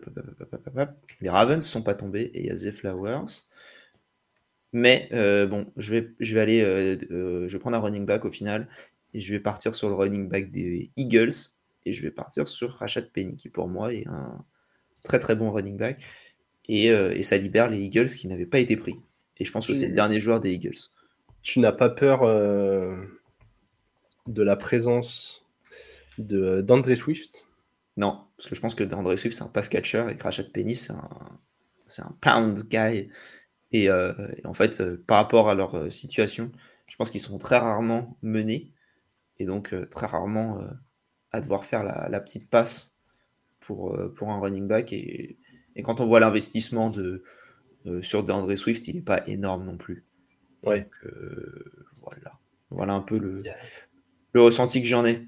les 1.22 1.30
Ravens 1.30 1.64
sont 1.64 1.84
pas 1.84 1.94
tombés 1.94 2.32
et 2.34 2.40
il 2.40 2.46
y 2.48 2.50
a 2.50 2.56
The 2.56 2.76
Flowers. 2.76 3.46
Mais 4.74 5.08
euh, 5.14 5.46
bon, 5.46 5.72
je 5.78 5.94
vais, 5.94 6.12
je 6.20 6.34
vais 6.34 6.42
aller, 6.42 6.64
euh, 6.64 7.48
je 7.48 7.54
vais 7.54 7.60
prendre 7.60 7.78
un 7.78 7.80
running 7.80 8.08
back 8.08 8.26
au 8.26 8.32
final 8.32 8.68
et 9.14 9.22
je 9.22 9.32
vais 9.32 9.40
partir 9.40 9.76
sur 9.76 9.90
le 9.90 9.96
running 9.96 10.28
back 10.28 10.50
des 10.50 10.90
Eagles 10.98 11.36
et 11.86 11.94
je 11.94 12.02
vais 12.02 12.12
partir 12.12 12.48
sur 12.48 12.72
Rashad 12.72 13.12
Penny 13.12 13.38
qui 13.38 13.50
pour 13.50 13.68
moi 13.68 13.94
est 13.94 14.08
un 14.08 14.44
très 15.04 15.20
très 15.20 15.36
bon 15.36 15.52
running 15.52 15.78
back 15.78 16.02
et, 16.68 16.88
et 16.88 17.22
ça 17.22 17.38
libère 17.38 17.70
les 17.70 17.78
Eagles 17.78 18.10
qui 18.10 18.28
n'avaient 18.28 18.48
pas 18.48 18.60
été 18.60 18.76
pris. 18.76 18.96
Et 19.38 19.46
je 19.46 19.52
pense 19.52 19.68
que 19.68 19.74
c'est 19.74 19.88
le 19.88 19.94
dernier 19.94 20.20
joueur 20.20 20.40
des 20.40 20.52
Eagles. 20.52 20.90
Tu 21.44 21.60
n'as 21.60 21.72
pas 21.72 21.90
peur 21.90 22.24
de 24.28 24.44
la 24.44 24.56
présence 24.56 25.46
de 26.18 26.62
d'André 26.62 26.96
Swift? 26.96 27.50
Non, 27.98 28.26
parce 28.38 28.48
que 28.48 28.56
je 28.56 28.62
pense 28.62 28.76
que 28.76 28.84
André 28.94 29.18
Swift, 29.18 29.36
c'est 29.36 29.44
un 29.44 29.48
pass 29.50 29.70
catcher 29.70 30.06
et 30.12 30.22
Rashad 30.22 30.52
Penny, 30.52 30.76
c'est 30.76 30.94
un, 30.94 32.12
pound 32.22 32.68
guy. 32.70 33.10
Et, 33.72 33.90
euh, 33.90 34.14
en 34.46 34.54
fait, 34.54 34.80
euh, 34.80 35.04
par 35.08 35.18
rapport 35.18 35.50
à 35.50 35.56
leur 35.56 35.76
euh, 35.76 35.90
situation, 35.90 36.52
je 36.88 36.96
pense 36.96 37.12
qu'ils 37.12 37.22
sont 37.22 37.38
très 37.38 37.58
rarement 37.58 38.18
menés 38.22 38.72
et 39.40 39.46
donc 39.46 39.76
très 39.92 40.06
rarement 40.06 40.62
à 41.32 41.42
devoir 41.42 41.66
faire 41.66 41.84
la, 41.84 42.20
petite 42.20 42.50
passe 42.50 43.02
pour, 43.60 43.96
pour 44.16 44.32
un 44.32 44.40
running 44.40 44.68
back. 44.68 44.94
Et, 44.94 45.38
quand 45.84 46.00
on 46.00 46.08
voit 46.08 46.20
l'investissement 46.20 46.90
de, 46.90 47.24
sur 48.02 48.28
André 48.34 48.56
Swift, 48.56 48.88
il 48.88 48.96
n'est 48.96 49.02
pas 49.04 49.22
énorme 49.28 49.66
non 49.66 49.78
plus. 49.78 50.06
Ouais. 50.64 50.90
voilà. 52.02 52.40
Voilà 52.70 52.94
un 52.94 53.02
peu 53.02 53.20
le, 53.20 53.44
le 54.34 54.42
ressenti 54.42 54.82
que 54.82 54.88
j'en 54.88 55.06
ai. 55.06 55.22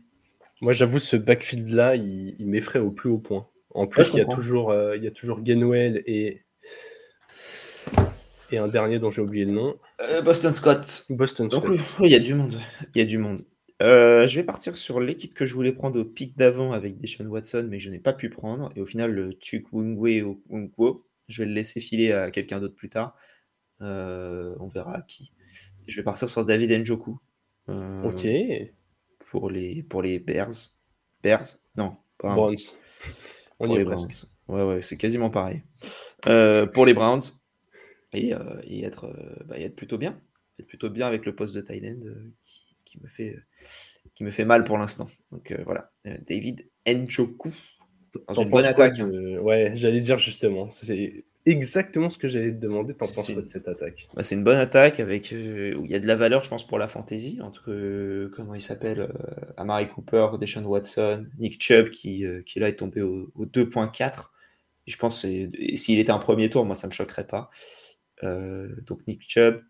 Moi, 0.61 0.73
j'avoue, 0.73 0.99
ce 0.99 1.15
backfield-là, 1.15 1.95
il, 1.95 2.35
m'effraie 2.45 2.79
au 2.79 2.91
plus 2.91 3.09
haut 3.09 3.17
point. 3.17 3.47
En 3.71 3.87
plus, 3.87 4.13
il, 4.13 4.17
y 4.17 4.21
a 4.21 4.25
toujours, 4.25 4.71
euh, 4.71 4.97
il 4.97 5.03
y 5.03 5.07
a 5.07 5.11
toujours 5.11 5.41
Gainwell 5.41 6.03
et. 6.05 6.41
Et 8.51 8.57
un 8.57 8.67
dernier 8.67 8.97
dont 8.97 9.11
j'ai 9.11 9.21
oublié 9.21 9.45
le 9.45 9.51
nom. 9.51 9.77
Euh, 10.01 10.21
Boston 10.21 10.51
Scott. 10.51 11.05
Boston 11.11 11.47
Donc 11.47 11.65
Scott. 11.65 11.99
oui, 11.99 12.09
il 12.09 12.11
y 12.11 12.15
a 12.15 12.19
du 12.19 12.33
monde. 12.33 12.59
Il 12.95 12.99
y 12.99 13.01
a 13.01 13.05
du 13.05 13.19
monde. 13.19 13.43
Euh, 13.81 14.27
je 14.27 14.35
vais 14.35 14.43
partir 14.43 14.75
sur 14.75 14.99
l'équipe 14.99 15.33
que 15.33 15.45
je 15.45 15.53
voulais 15.53 15.71
prendre 15.71 15.99
au 15.99 16.03
pic 16.03 16.37
d'avant 16.37 16.73
avec 16.73 16.99
Deshaun 16.99 17.27
Watson, 17.27 17.67
mais 17.69 17.79
je 17.79 17.89
n'ai 17.89 17.99
pas 17.99 18.11
pu 18.11 18.29
prendre. 18.29 18.71
Et 18.75 18.81
au 18.81 18.85
final, 18.85 19.11
le 19.11 19.33
Tuk 19.35 19.71
Wungwe 19.71 20.23
Okonkwo, 20.23 21.05
je 21.27 21.43
vais 21.43 21.47
le 21.47 21.53
laisser 21.53 21.79
filer 21.79 22.11
à 22.11 22.31
quelqu'un 22.31 22.59
d'autre 22.59 22.75
plus 22.75 22.89
tard. 22.89 23.15
Euh, 23.81 24.55
on 24.59 24.67
verra 24.67 24.97
à 24.97 25.01
qui. 25.01 25.31
Je 25.87 25.95
vais 25.95 26.03
partir 26.03 26.29
sur 26.29 26.43
David 26.43 26.71
Njoku. 26.71 27.19
Ok. 27.67 28.27
Pour 29.29 29.49
les, 29.49 29.83
pour 29.83 30.01
les 30.01 30.19
Bears. 30.19 30.51
Bears? 31.23 31.45
Non, 31.77 31.97
pas 32.17 32.33
Browns. 32.35 32.55
On 33.59 33.65
pour 33.65 33.75
y 33.75 33.77
les 33.77 33.81
est. 33.83 33.85
Browns. 33.85 34.09
Ouais, 34.47 34.63
ouais, 34.63 34.81
c'est 34.81 34.97
quasiment 34.97 35.29
pareil. 35.29 35.61
Euh, 36.27 36.65
pour 36.65 36.85
les 36.85 36.93
Browns. 36.93 37.21
Et, 38.13 38.33
euh, 38.33 38.59
et 38.63 38.83
être, 38.83 39.05
euh, 39.05 39.43
bah, 39.45 39.59
être 39.59 39.75
plutôt 39.75 39.97
bien. 39.99 40.19
Être 40.59 40.67
plutôt 40.67 40.89
bien 40.89 41.05
avec 41.07 41.25
le 41.25 41.35
poste 41.35 41.55
de 41.55 41.61
tight 41.61 41.83
end 41.85 41.99
qui, 42.41 42.75
qui 42.85 42.99
me 43.01 43.07
fait, 43.07 43.37
qui 44.15 44.23
me 44.23 44.31
fait 44.31 44.45
mal 44.45 44.63
pour 44.63 44.77
l'instant. 44.77 45.07
Donc 45.31 45.53
voilà. 45.65 45.91
David 46.27 46.67
Njoku. 46.87 47.51
Dans 48.27 48.41
une 48.41 48.49
bonne 48.49 48.65
attaque. 48.65 48.99
hein. 48.99 49.07
de- 49.07 49.37
Ouais, 49.37 49.73
j'allais 49.75 50.01
dire 50.01 50.17
justement. 50.17 50.71
C'est 50.71 51.23
exactement 51.49 52.09
ce 52.09 52.17
que 52.17 52.27
j'allais 52.27 52.51
te 52.51 52.57
demander. 52.59 52.93
T'en 52.95 53.07
penses 53.07 53.31
quoi 53.31 53.41
de 53.41 53.47
cette 53.47 53.67
attaque? 53.67 54.07
Bah, 54.15 54.23
c'est 54.23 54.35
une 54.35 54.43
bonne 54.43 54.57
attaque 54.57 54.99
avec 54.99 55.33
euh, 55.33 55.75
où 55.75 55.85
il 55.85 55.91
y 55.91 55.95
a 55.95 55.99
de 55.99 56.07
la 56.07 56.15
valeur, 56.15 56.43
je 56.43 56.49
pense, 56.49 56.65
pour 56.65 56.77
la 56.77 56.87
fantasy 56.87 57.39
entre 57.41 57.71
euh, 57.71 58.29
comment 58.35 58.55
il 58.55 58.61
s'appelle, 58.61 59.01
euh, 59.01 59.53
Amari 59.57 59.87
Cooper, 59.89 60.27
Deshaun 60.39 60.65
Watson, 60.65 61.25
Nick 61.39 61.61
Chubb 61.61 61.89
qui, 61.89 62.25
qui 62.45 62.59
là 62.59 62.69
est 62.69 62.75
tombé 62.75 63.01
au, 63.01 63.31
au 63.35 63.45
2.4. 63.45 64.31
Et 64.87 64.91
je 64.91 64.97
pense 64.97 65.21
que 65.21 65.27
s'il 65.75 65.99
était 65.99 66.11
un 66.11 66.19
premier 66.19 66.49
tour, 66.49 66.65
moi 66.65 66.75
ça 66.75 66.87
me 66.87 66.91
choquerait 66.91 67.27
pas. 67.27 67.49
Donc 68.21 69.05
Nick 69.07 69.21
Chubb, 69.29 69.61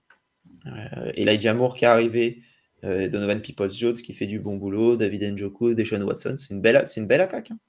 Elijah 1.15 1.53
Moore 1.53 1.75
qui 1.75 1.85
est 1.85 1.89
arrivé, 1.89 2.41
Donovan 2.83 3.41
Peoples-Jones 3.41 3.93
qui 3.95 4.13
fait 4.13 4.27
du 4.27 4.39
bon 4.39 4.55
boulot, 4.57 4.95
David 4.95 5.23
Njoku, 5.35 5.73
Deshaun 5.73 6.01
Watson, 6.03 6.35
c'est 6.37 6.53
une 6.53 6.61
belle, 6.61 6.83
c'est 6.87 7.01
une 7.01 7.07
belle 7.07 7.21
attaque. 7.21 7.51
hein. 7.51 7.59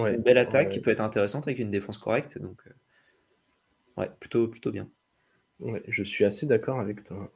C'est 0.00 0.14
une 0.14 0.22
belle 0.22 0.38
attaque 0.38 0.68
ouais. 0.68 0.74
qui 0.74 0.80
peut 0.80 0.90
être 0.90 1.02
intéressante 1.02 1.44
avec 1.46 1.58
une 1.58 1.70
défense 1.70 1.98
correcte. 1.98 2.38
Donc 2.38 2.62
ouais, 3.96 4.10
plutôt, 4.20 4.48
plutôt 4.48 4.70
bien. 4.70 4.88
Ouais, 5.60 5.82
je 5.88 6.02
suis 6.02 6.24
assez 6.24 6.46
d'accord 6.46 6.80
avec 6.80 7.04
toi. 7.04 7.32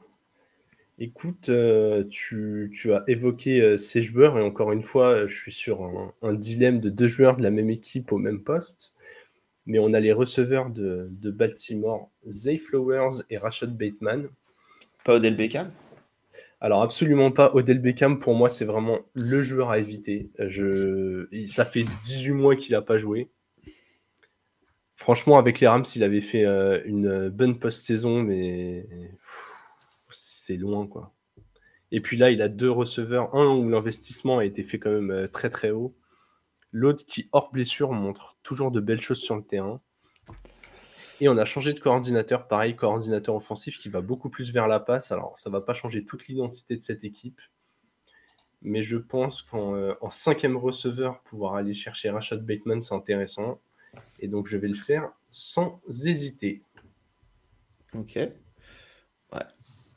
Écoute, 1.01 1.49
euh, 1.49 2.05
tu, 2.11 2.73
tu 2.75 2.93
as 2.93 3.05
évoqué 3.07 3.61
euh, 3.61 3.79
ces 3.79 4.03
joueurs, 4.03 4.37
et 4.37 4.43
encore 4.43 4.73
une 4.73 4.83
fois, 4.83 5.11
euh, 5.11 5.29
je 5.29 5.37
suis 5.37 5.53
sur 5.53 5.85
un, 5.85 6.13
un 6.23 6.35
dilemme 6.35 6.81
de 6.81 6.91
deux 6.91 7.07
joueurs 7.07 7.37
de 7.37 7.43
la 7.43 7.51
même 7.51 7.71
équipe 7.71 8.11
au 8.11 8.19
même 8.19 8.43
poste. 8.43 8.95
Mais 9.67 9.79
on 9.79 9.95
a 9.95 10.01
les 10.01 10.13
receveurs 10.13 10.71
de, 10.71 11.09
de 11.11 11.31
Baltimore, 11.31 12.11
Zay 12.29 12.59
Flowers 12.59 13.23
et 13.31 13.39
Rashad 13.39 13.77
Bateman. 13.77 14.29
Pas 15.05 15.17
Odell 15.17 15.37
Beckham? 15.37 15.71
Alors, 16.61 16.83
absolument 16.83 17.31
pas. 17.31 17.53
Odell 17.55 17.79
Beckham, 17.79 18.19
pour 18.19 18.35
moi, 18.35 18.49
c'est 18.49 18.65
vraiment 18.65 19.01
le 19.15 19.43
joueur 19.43 19.71
à 19.71 19.79
éviter. 19.79 20.31
Je... 20.39 21.29
Ça 21.47 21.65
fait 21.65 21.85
18 22.03 22.33
mois 22.33 22.57
qu'il 22.57 22.73
n'a 22.73 22.83
pas 22.83 22.99
joué. 22.99 23.29
Franchement, 24.99 25.39
avec 25.39 25.61
les 25.61 25.69
Rams, 25.69 25.85
il 25.95 26.03
avait 26.03 26.21
fait 26.21 26.45
euh, 26.45 26.83
une 26.85 27.29
bonne 27.29 27.61
post-saison, 27.61 28.21
mais 28.21 28.85
c'est 30.11 30.57
loin, 30.57 30.89
quoi. 30.89 31.15
Et 31.93 32.01
puis 32.01 32.17
là, 32.17 32.33
il 32.33 32.43
a 32.43 32.49
deux 32.49 32.71
receveurs. 32.71 33.33
Un 33.33 33.47
où 33.55 33.69
l'investissement 33.69 34.39
a 34.39 34.45
été 34.45 34.65
fait 34.65 34.81
quand 34.81 34.91
même 34.91 35.13
euh, 35.13 35.29
très 35.29 35.51
très 35.51 35.71
haut. 35.71 35.95
L'autre 36.73 37.07
qui, 37.07 37.29
hors 37.31 37.53
blessure, 37.53 37.93
montre 37.93 38.39
toujours 38.43 38.73
de 38.73 38.81
belles 38.81 39.01
choses 39.01 39.21
sur 39.21 39.37
le 39.37 39.45
terrain. 39.45 39.77
Et 41.21 41.29
on 41.29 41.39
a 41.39 41.45
changé 41.45 41.75
de 41.75 41.79
coordinateur, 41.79 42.49
pareil, 42.49 42.75
coordinateur 42.75 43.37
offensif 43.37 43.79
qui 43.79 43.89
va 43.89 44.01
beaucoup 44.01 44.31
plus 44.31 44.53
vers 44.53 44.67
la 44.67 44.81
passe. 44.81 45.13
Alors, 45.13 45.39
ça 45.39 45.49
va 45.49 45.61
pas 45.61 45.75
changer 45.75 46.05
toute 46.05 46.27
l'identité 46.27 46.77
de 46.77 46.83
cette 46.83 47.05
équipe. 47.05 47.41
Mais 48.63 48.83
je 48.83 48.97
pense 48.97 49.43
qu'en 49.43 49.77
euh, 49.77 49.95
cinquième 50.11 50.57
receveur, 50.57 51.21
pouvoir 51.21 51.55
aller 51.55 51.75
chercher 51.75 52.11
Rashad 52.11 52.45
Bateman, 52.45 52.81
c'est 52.81 52.97
intéressant. 52.97 53.61
Et 54.21 54.29
donc, 54.29 54.47
je 54.49 54.57
vais 54.57 54.69
le 54.69 54.75
faire 54.77 55.11
sans 55.25 55.81
hésiter. 56.07 56.63
Ok. 57.95 58.17
Ouais. 58.17 58.31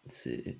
C'est. 0.07 0.59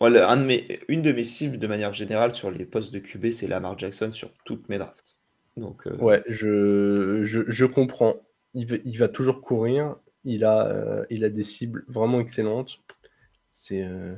Moi, 0.00 0.10
le- 0.10 0.22
un 0.24 0.36
de 0.36 0.44
mes, 0.44 0.80
une 0.88 1.02
de 1.02 1.12
mes 1.12 1.22
cibles 1.24 1.58
de 1.58 1.66
manière 1.66 1.92
générale 1.94 2.32
sur 2.32 2.50
les 2.50 2.64
postes 2.66 2.92
de 2.92 2.98
QB, 2.98 3.30
c'est 3.30 3.46
Lamar 3.46 3.78
Jackson 3.78 4.10
sur 4.12 4.30
toutes 4.44 4.68
mes 4.68 4.78
drafts. 4.78 5.16
Donc, 5.56 5.86
euh, 5.86 5.96
Ouais, 5.98 6.22
je, 6.28 7.22
je, 7.24 7.40
je 7.46 7.64
comprends. 7.66 8.16
Il 8.54 8.66
va, 8.66 8.76
il 8.84 8.98
va 8.98 9.08
toujours 9.08 9.40
courir. 9.42 9.96
Il 10.24 10.44
a, 10.44 10.66
euh, 10.68 11.04
il 11.10 11.24
a 11.24 11.30
des 11.30 11.42
cibles 11.42 11.84
vraiment 11.88 12.20
excellentes. 12.20 12.80
C'est, 13.52 13.84
euh, 13.84 14.14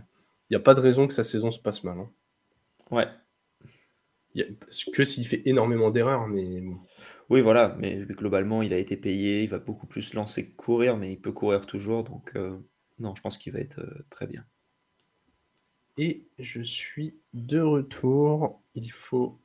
il 0.49 0.53
n'y 0.53 0.57
a 0.57 0.61
pas 0.61 0.75
de 0.75 0.81
raison 0.81 1.07
que 1.07 1.15
sa 1.15 1.25
saison 1.25 1.51
se 1.51 1.59
passe 1.59 1.83
mal. 1.85 1.99
hein. 1.99 2.11
ouais. 2.91 3.07
Y 4.35 4.43
a- 4.43 4.47
que 4.93 5.05
s'il 5.05 5.27
fait 5.27 5.43
énormément 5.45 5.91
d'erreurs, 5.91 6.27
mais 6.27 6.61
bon. 6.61 6.79
Oui, 7.31 7.41
voilà. 7.41 7.75
Mais 7.79 8.05
globalement, 8.07 8.63
il 8.63 8.73
a 8.75 8.79
été 8.79 8.97
payé. 8.97 9.43
Il 9.43 9.49
va 9.49 9.59
beaucoup 9.59 9.87
plus 9.87 10.15
lancer 10.15 10.51
que 10.51 10.57
courir, 10.57 10.97
mais 10.97 11.13
il 11.13 11.21
peut 11.21 11.33
courir 11.33 11.67
toujours. 11.67 12.05
Donc, 12.05 12.33
euh, 12.37 12.59
non, 12.99 13.15
je 13.15 13.23
pense 13.23 13.39
qu'il 13.39 13.53
va 13.53 13.61
être 13.61 13.81
euh, 13.81 14.05
très 14.11 14.27
bien. 14.27 14.45
Et 15.97 16.25
je 16.39 16.63
suis 16.63 17.15
de 17.33 17.61
retour. 17.61 18.61
Il 18.75 18.91
faut 18.91 19.39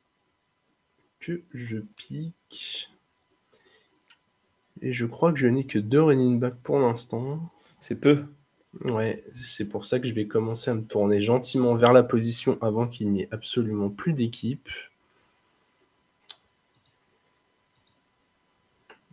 que 1.20 1.44
je 1.54 1.78
pique. 1.78 2.90
Et 4.82 4.94
je 4.94 5.06
crois 5.06 5.34
que 5.34 5.40
je 5.40 5.48
n'ai 5.48 5.66
que 5.66 5.80
deux 5.80 6.02
running 6.02 6.40
back 6.40 6.56
pour 6.64 6.80
l'instant. 6.80 7.52
C'est 7.80 8.00
peu. 8.00 8.26
Ouais, 8.82 9.24
c'est 9.36 9.68
pour 9.68 9.86
ça 9.86 10.00
que 10.00 10.08
je 10.08 10.14
vais 10.14 10.28
commencer 10.28 10.70
à 10.70 10.76
me 10.76 10.84
tourner 10.84 11.22
gentiment 11.22 11.76
vers 11.76 11.92
la 11.92 12.04
position 12.04 12.58
avant 12.62 12.88
qu'il 12.88 13.12
n'y 13.12 13.24
ait 13.24 13.30
absolument 13.32 13.90
plus 13.90 14.14
d'équipe. 14.14 14.70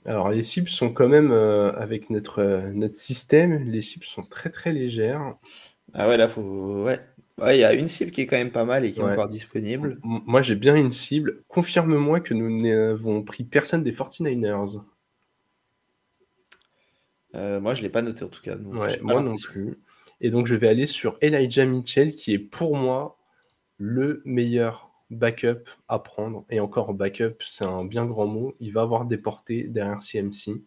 Alors 0.07 0.31
les 0.31 0.43
cibles 0.43 0.69
sont 0.69 0.93
quand 0.93 1.09
même, 1.09 1.33
euh, 1.33 1.73
avec 1.73 2.11
notre, 2.11 2.39
euh, 2.41 2.73
notre 2.73 2.97
système, 2.97 3.65
les 3.71 3.83
cibles 3.83 4.07
sont 4.07 4.23
très 4.23 4.51
très 4.51 4.73
légères. 4.73 5.35
Ah 5.95 6.09
ouais, 6.09 6.17
là, 6.17 6.29
faut. 6.29 6.85
Ouais. 6.85 6.99
Ouais, 7.39 7.59
il 7.59 7.61
y 7.61 7.65
a 7.65 7.75
une 7.75 7.89
cible 7.89 8.13
qui 8.13 8.23
est 8.23 8.27
quand 8.27 8.37
même 8.37 8.51
pas 8.53 8.65
mal 8.65 8.85
et 8.85 8.93
qui 8.93 9.01
est 9.01 9.03
Ouais. 9.03 9.13
encore 9.13 9.29
disponible. 9.29 10.01
M- 10.05 10.21
Moi 10.27 10.43
j'ai 10.43 10.55
bien 10.57 10.75
une 10.77 10.93
cible. 10.93 11.43
Confirme-moi 11.49 12.21
que 12.21 12.35
nous 12.35 12.63
n'avons 12.63 13.23
pris 13.23 13.45
personne 13.45 13.83
des 13.83 13.93
49ers. 13.93 14.81
Euh, 17.35 17.61
moi, 17.61 17.75
je 17.75 17.83
l'ai 17.83 17.89
pas 17.91 18.03
noté 18.03 18.25
en 18.25 18.29
tout 18.29 18.41
cas. 18.43 18.57
donc 18.57 18.75
Ouais, 18.75 18.91
j'ai 18.91 18.97
pas 18.99 19.03
moi 19.05 19.21
non 19.21 19.31
l'impression. 19.31 19.51
plus. 19.51 19.79
Et 20.21 20.31
donc 20.31 20.47
je 20.47 20.55
vais 20.55 20.69
aller 20.69 20.87
sur 20.87 21.19
Elijah 21.21 21.67
Mitchell 21.67 22.15
qui 22.15 22.33
est 22.33 22.39
pour 22.39 22.77
moi 22.77 23.19
le 23.79 24.23
meilleur 24.25 24.86
backup 25.11 25.69
à 25.89 25.99
prendre. 25.99 26.45
Et 26.51 26.61
encore 26.61 26.95
backup, 26.95 27.37
c'est 27.41 27.65
un 27.65 27.85
bien 27.85 28.07
grand 28.07 28.27
mot. 28.27 28.55
Il 28.61 28.73
va 28.73 28.83
avoir 28.83 29.05
des 29.05 29.19
portées 29.19 29.65
derrière 29.69 30.01
CMC. 30.03 30.63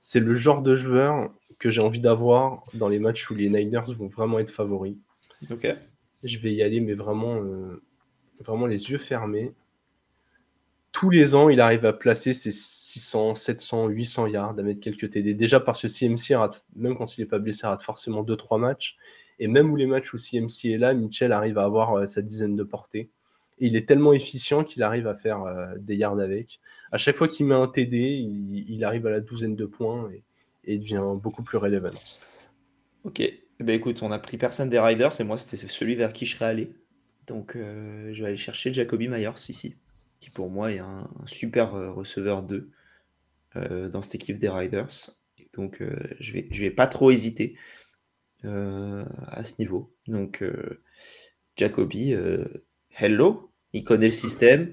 C'est 0.00 0.20
le 0.20 0.34
genre 0.34 0.62
de 0.62 0.74
joueur 0.74 1.30
que 1.58 1.70
j'ai 1.70 1.80
envie 1.80 2.00
d'avoir 2.00 2.62
dans 2.74 2.88
les 2.88 2.98
matchs 2.98 3.30
où 3.30 3.34
les 3.34 3.48
Niners 3.48 3.92
vont 3.96 4.08
vraiment 4.08 4.38
être 4.38 4.50
favoris. 4.50 4.96
Ok. 5.50 5.66
Je 6.24 6.38
vais 6.38 6.52
y 6.52 6.62
aller, 6.62 6.80
mais 6.80 6.94
vraiment, 6.94 7.36
euh, 7.36 7.82
vraiment 8.40 8.66
les 8.66 8.90
yeux 8.90 8.98
fermés. 8.98 9.52
Tous 10.90 11.08
les 11.08 11.34
ans, 11.34 11.48
il 11.48 11.60
arrive 11.60 11.86
à 11.86 11.92
placer 11.92 12.34
ses 12.34 12.52
600, 12.52 13.34
700, 13.34 13.88
800 13.88 14.26
yards, 14.26 14.58
à 14.58 14.62
mettre 14.62 14.80
quelques 14.80 15.10
TD. 15.10 15.34
Déjà 15.34 15.58
parce 15.58 15.82
que 15.82 15.88
CMC, 15.88 16.34
rate, 16.36 16.66
même 16.76 16.96
quand 16.96 17.16
il 17.16 17.22
n'est 17.22 17.28
pas 17.28 17.38
blessé, 17.38 17.66
rate 17.66 17.82
forcément 17.82 18.22
2-3 18.22 18.58
matchs. 18.58 18.96
Et 19.38 19.48
même 19.48 19.70
où 19.70 19.76
les 19.76 19.86
matchs 19.86 20.12
où 20.12 20.18
CMC 20.18 20.72
est 20.72 20.78
là, 20.78 20.94
Mitchell 20.94 21.32
arrive 21.32 21.58
à 21.58 21.64
avoir 21.64 21.94
euh, 21.94 22.06
sa 22.06 22.22
dizaine 22.22 22.56
de 22.56 22.62
portées. 22.62 23.10
Il 23.58 23.76
est 23.76 23.86
tellement 23.86 24.12
efficient 24.12 24.64
qu'il 24.64 24.82
arrive 24.82 25.06
à 25.06 25.14
faire 25.14 25.42
euh, 25.42 25.74
des 25.78 25.96
yards 25.96 26.18
avec. 26.18 26.60
À 26.90 26.98
chaque 26.98 27.16
fois 27.16 27.28
qu'il 27.28 27.46
met 27.46 27.54
un 27.54 27.68
TD, 27.68 27.96
il, 27.96 28.84
arrive 28.84 29.06
à 29.06 29.10
la 29.10 29.20
douzaine 29.20 29.56
de 29.56 29.64
points 29.64 30.10
et, 30.64 30.78
devient 30.78 31.04
beaucoup 31.22 31.42
plus 31.42 31.58
relevant. 31.58 31.88
Ok. 33.04 33.20
Eh 33.20 33.64
ben, 33.64 33.74
écoute, 33.74 34.02
on 34.02 34.10
a 34.10 34.18
pris 34.18 34.38
personne 34.38 34.68
des 34.68 34.78
Riders 34.78 35.20
et 35.20 35.24
moi, 35.24 35.38
c'était 35.38 35.56
celui 35.68 35.94
vers 35.94 36.12
qui 36.12 36.26
je 36.26 36.34
serais 36.34 36.46
allé. 36.46 36.74
Donc, 37.26 37.56
euh, 37.56 38.12
je 38.12 38.22
vais 38.22 38.28
aller 38.28 38.36
chercher 38.36 38.72
Jacoby 38.72 39.08
Myers 39.08 39.30
ici, 39.48 39.76
qui 40.20 40.30
pour 40.30 40.50
moi 40.50 40.72
est 40.72 40.80
un, 40.80 41.08
super 41.26 41.74
euh, 41.74 41.92
receveur 41.92 42.42
2 42.42 42.70
euh, 43.56 43.88
dans 43.88 44.02
cette 44.02 44.16
équipe 44.16 44.38
des 44.38 44.48
Riders. 44.48 45.10
Donc, 45.54 45.82
je 46.18 46.32
vais, 46.32 46.48
je 46.50 46.62
vais 46.62 46.70
pas 46.70 46.86
trop 46.86 47.10
hésiter 47.10 47.58
à 48.42 49.44
ce 49.44 49.60
niveau. 49.60 49.94
Donc, 50.08 50.42
Jacoby, 51.56 52.16
hello, 52.96 53.50
il 53.72 53.84
connaît 53.84 54.06
le 54.06 54.12
système, 54.12 54.72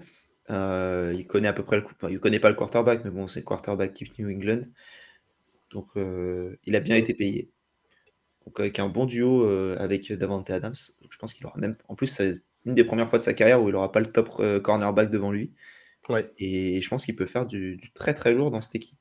euh, 0.49 1.13
il 1.17 1.27
connaît 1.27 1.47
à 1.47 1.53
peu 1.53 1.63
près 1.63 1.77
le 1.77 1.83
coup. 1.83 1.93
il 2.09 2.19
connaît 2.19 2.39
pas 2.39 2.49
le 2.49 2.55
quarterback, 2.55 3.03
mais 3.05 3.11
bon, 3.11 3.27
c'est 3.27 3.39
le 3.39 3.45
quarterback 3.45 3.93
type 3.93 4.17
New 4.19 4.29
England. 4.29 4.61
Donc, 5.71 5.89
euh, 5.97 6.57
il 6.65 6.75
a 6.75 6.79
bien 6.79 6.95
été 6.95 7.13
payé. 7.13 7.49
Donc 8.45 8.59
avec 8.59 8.79
un 8.79 8.87
bon 8.87 9.05
duo 9.05 9.43
euh, 9.43 9.77
avec 9.79 10.11
Davante 10.13 10.49
Adams, 10.49 10.73
je 11.09 11.17
pense 11.17 11.33
qu'il 11.33 11.45
aura 11.45 11.59
même. 11.59 11.75
En 11.87 11.95
plus, 11.95 12.07
c'est 12.07 12.41
une 12.65 12.73
des 12.73 12.83
premières 12.83 13.07
fois 13.07 13.19
de 13.19 13.23
sa 13.23 13.33
carrière 13.33 13.61
où 13.61 13.69
il 13.69 13.73
n'aura 13.73 13.91
pas 13.91 13.99
le 13.99 14.07
top 14.07 14.29
cornerback 14.63 15.11
devant 15.11 15.31
lui. 15.31 15.53
Ouais. 16.07 16.31
Et 16.39 16.81
je 16.81 16.89
pense 16.89 17.05
qu'il 17.05 17.15
peut 17.15 17.27
faire 17.27 17.45
du, 17.45 17.77
du 17.77 17.91
très 17.91 18.15
très 18.15 18.33
lourd 18.33 18.49
dans 18.49 18.61
cette 18.61 18.75
équipe. 18.75 18.97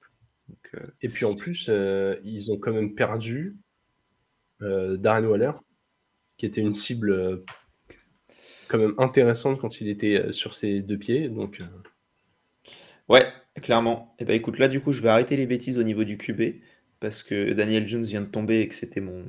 Donc, 0.48 0.82
Et 1.00 1.08
puis 1.08 1.24
en 1.24 1.34
plus, 1.34 1.70
ils 2.24 2.52
ont 2.52 2.58
quand 2.58 2.72
même 2.72 2.94
perdu 2.94 3.56
Darren 4.60 5.24
Waller, 5.24 5.52
qui 6.36 6.44
était 6.44 6.60
une 6.60 6.74
cible 6.74 7.42
quand 8.68 8.78
même 8.78 8.94
intéressante 8.98 9.60
quand 9.60 9.80
il 9.80 9.88
était 9.88 10.20
euh, 10.20 10.32
sur 10.32 10.54
ses 10.54 10.80
deux 10.80 10.98
pieds. 10.98 11.28
Donc, 11.28 11.60
Ouais, 13.08 13.26
clairement. 13.62 14.14
Et 14.18 14.22
eh 14.22 14.24
ben 14.26 14.34
écoute, 14.34 14.58
là 14.58 14.68
du 14.68 14.80
coup, 14.80 14.92
je 14.92 15.00
vais 15.00 15.08
arrêter 15.08 15.36
les 15.36 15.46
bêtises 15.46 15.78
au 15.78 15.82
niveau 15.82 16.04
du 16.04 16.18
QB 16.18 16.60
parce 17.00 17.22
que 17.22 17.52
Daniel 17.54 17.88
Jones 17.88 18.04
vient 18.04 18.20
de 18.20 18.26
tomber 18.26 18.60
et 18.60 18.68
que 18.68 18.74
c'était 18.74 19.00
mon, 19.00 19.24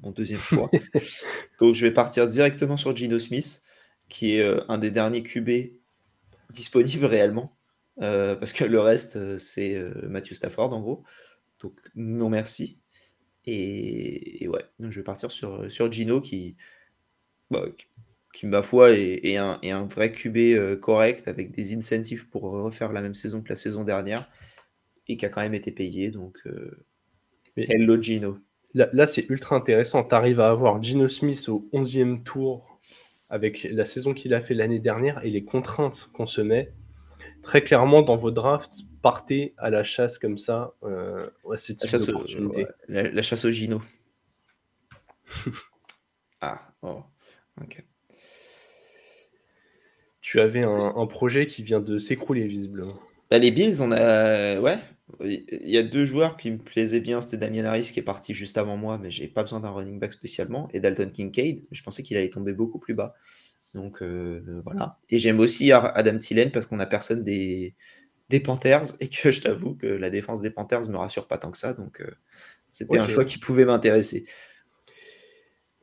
mon, 0.00 0.10
deuxième 0.10 0.40
choix. 0.40 0.68
Donc 1.60 1.74
je 1.74 1.86
vais 1.86 1.92
partir 1.92 2.26
directement 2.26 2.76
sur 2.76 2.96
Gino 2.96 3.18
Smith, 3.20 3.62
qui 4.08 4.36
est 4.36 4.60
un 4.68 4.78
des 4.78 4.90
derniers 4.90 5.22
QB 5.22 5.50
disponibles 6.50 7.04
réellement. 7.04 7.56
parce 7.96 8.52
que 8.52 8.64
le 8.64 8.80
reste, 8.80 9.38
c'est 9.38 9.80
Matthew 10.02 10.32
Stafford 10.32 10.72
en 10.72 10.80
gros. 10.80 11.04
Donc 11.60 11.78
non 11.94 12.28
merci. 12.28 12.80
Et, 13.46 14.48
ouais, 14.48 14.64
donc 14.78 14.90
je 14.90 15.00
vais 15.00 15.04
partir 15.04 15.30
sur, 15.30 15.70
sur 15.70 15.90
Gino 15.90 16.20
qui, 16.20 16.56
bah, 17.50 17.64
qui, 18.32 18.46
ma 18.46 18.62
foi, 18.62 18.92
est, 18.92 19.36
un, 19.36 19.58
un, 19.62 19.86
vrai 19.86 20.12
QB 20.12 20.36
euh, 20.36 20.76
correct 20.76 21.28
avec 21.28 21.52
des 21.52 21.74
incentives 21.74 22.28
pour 22.28 22.42
refaire 22.42 22.92
la 22.92 23.00
même 23.00 23.14
saison 23.14 23.42
que 23.42 23.48
la 23.48 23.56
saison 23.56 23.84
dernière 23.84 24.28
et 25.08 25.16
qui 25.16 25.26
a 25.26 25.28
quand 25.28 25.40
même 25.40 25.54
été 25.54 25.72
payé. 25.72 26.10
Donc, 26.10 26.38
euh, 26.46 26.86
hello 27.56 28.00
Gino. 28.00 28.38
Là, 28.72 29.06
c'est 29.08 29.28
ultra 29.28 29.56
intéressant. 29.56 30.04
Tu 30.04 30.14
arrives 30.14 30.38
à 30.38 30.50
avoir 30.50 30.80
Gino 30.80 31.08
Smith 31.08 31.48
au 31.48 31.68
11e 31.72 32.22
tour 32.22 32.78
avec 33.28 33.64
la 33.64 33.84
saison 33.84 34.14
qu'il 34.14 34.32
a 34.32 34.40
fait 34.40 34.54
l'année 34.54 34.78
dernière 34.78 35.24
et 35.24 35.30
les 35.30 35.44
contraintes 35.44 36.08
qu'on 36.12 36.26
se 36.26 36.40
met 36.40 36.72
très 37.42 37.62
clairement, 37.62 38.02
dans 38.02 38.16
vos 38.16 38.30
drafts, 38.30 38.82
partez 39.02 39.54
à 39.56 39.70
la 39.70 39.84
chasse 39.84 40.18
comme 40.18 40.38
ça 40.38 40.74
euh, 40.82 41.26
la, 41.48 41.56
chasse 41.56 42.08
au, 42.08 42.24
la, 42.88 43.22
chasse 43.22 43.44
au 43.44 43.50
Gino. 43.50 43.80
ah, 46.40 46.72
oh, 46.82 47.02
ok. 47.60 47.84
Tu 50.30 50.38
avais 50.38 50.62
un, 50.62 51.06
projet 51.08 51.46
qui 51.46 51.64
vient 51.64 51.80
de 51.80 51.98
s'écrouler, 51.98 52.46
visiblement. 52.46 52.94
Bah, 53.32 53.38
les 53.38 53.50
Bills, 53.50 53.82
on 53.82 53.90
a. 53.90 54.60
Ouais. 54.60 54.78
Il 55.24 55.68
y 55.68 55.76
a 55.76 55.82
deux 55.82 56.04
joueurs 56.04 56.36
qui 56.36 56.52
me 56.52 56.58
plaisaient 56.58 57.00
bien. 57.00 57.20
C'était 57.20 57.38
Damien 57.38 57.64
Harris 57.64 57.90
qui 57.92 57.98
est 57.98 58.04
parti 58.04 58.32
juste 58.32 58.56
avant 58.56 58.76
moi, 58.76 58.96
mais 58.96 59.10
j'ai 59.10 59.26
pas 59.26 59.42
besoin 59.42 59.58
d'un 59.58 59.70
running 59.70 59.98
back 59.98 60.12
spécialement. 60.12 60.68
Et 60.72 60.78
Dalton 60.78 61.10
Kincaid. 61.10 61.62
Je 61.72 61.82
pensais 61.82 62.04
qu'il 62.04 62.16
allait 62.16 62.30
tomber 62.30 62.52
beaucoup 62.52 62.78
plus 62.78 62.94
bas. 62.94 63.16
Donc 63.74 64.02
euh, 64.02 64.62
voilà. 64.64 64.94
Et 65.08 65.18
j'aime 65.18 65.40
aussi 65.40 65.72
Adam 65.72 66.18
Thielen 66.18 66.52
parce 66.52 66.66
qu'on 66.66 66.78
a 66.78 66.86
personne 66.86 67.24
des, 67.24 67.74
des 68.28 68.38
Panthers 68.38 68.84
et 69.00 69.08
que 69.08 69.32
je 69.32 69.40
t'avoue 69.40 69.74
que 69.74 69.88
la 69.88 70.10
défense 70.10 70.42
des 70.42 70.50
Panthers 70.50 70.88
me 70.90 70.96
rassure 70.96 71.26
pas 71.26 71.38
tant 71.38 71.50
que 71.50 71.58
ça. 71.58 71.74
Donc 71.74 72.00
euh, 72.00 72.10
c'était 72.70 72.98
un 72.98 73.08
choix 73.08 73.24
qui 73.24 73.38
pouvait 73.38 73.64
m'intéresser. 73.64 74.26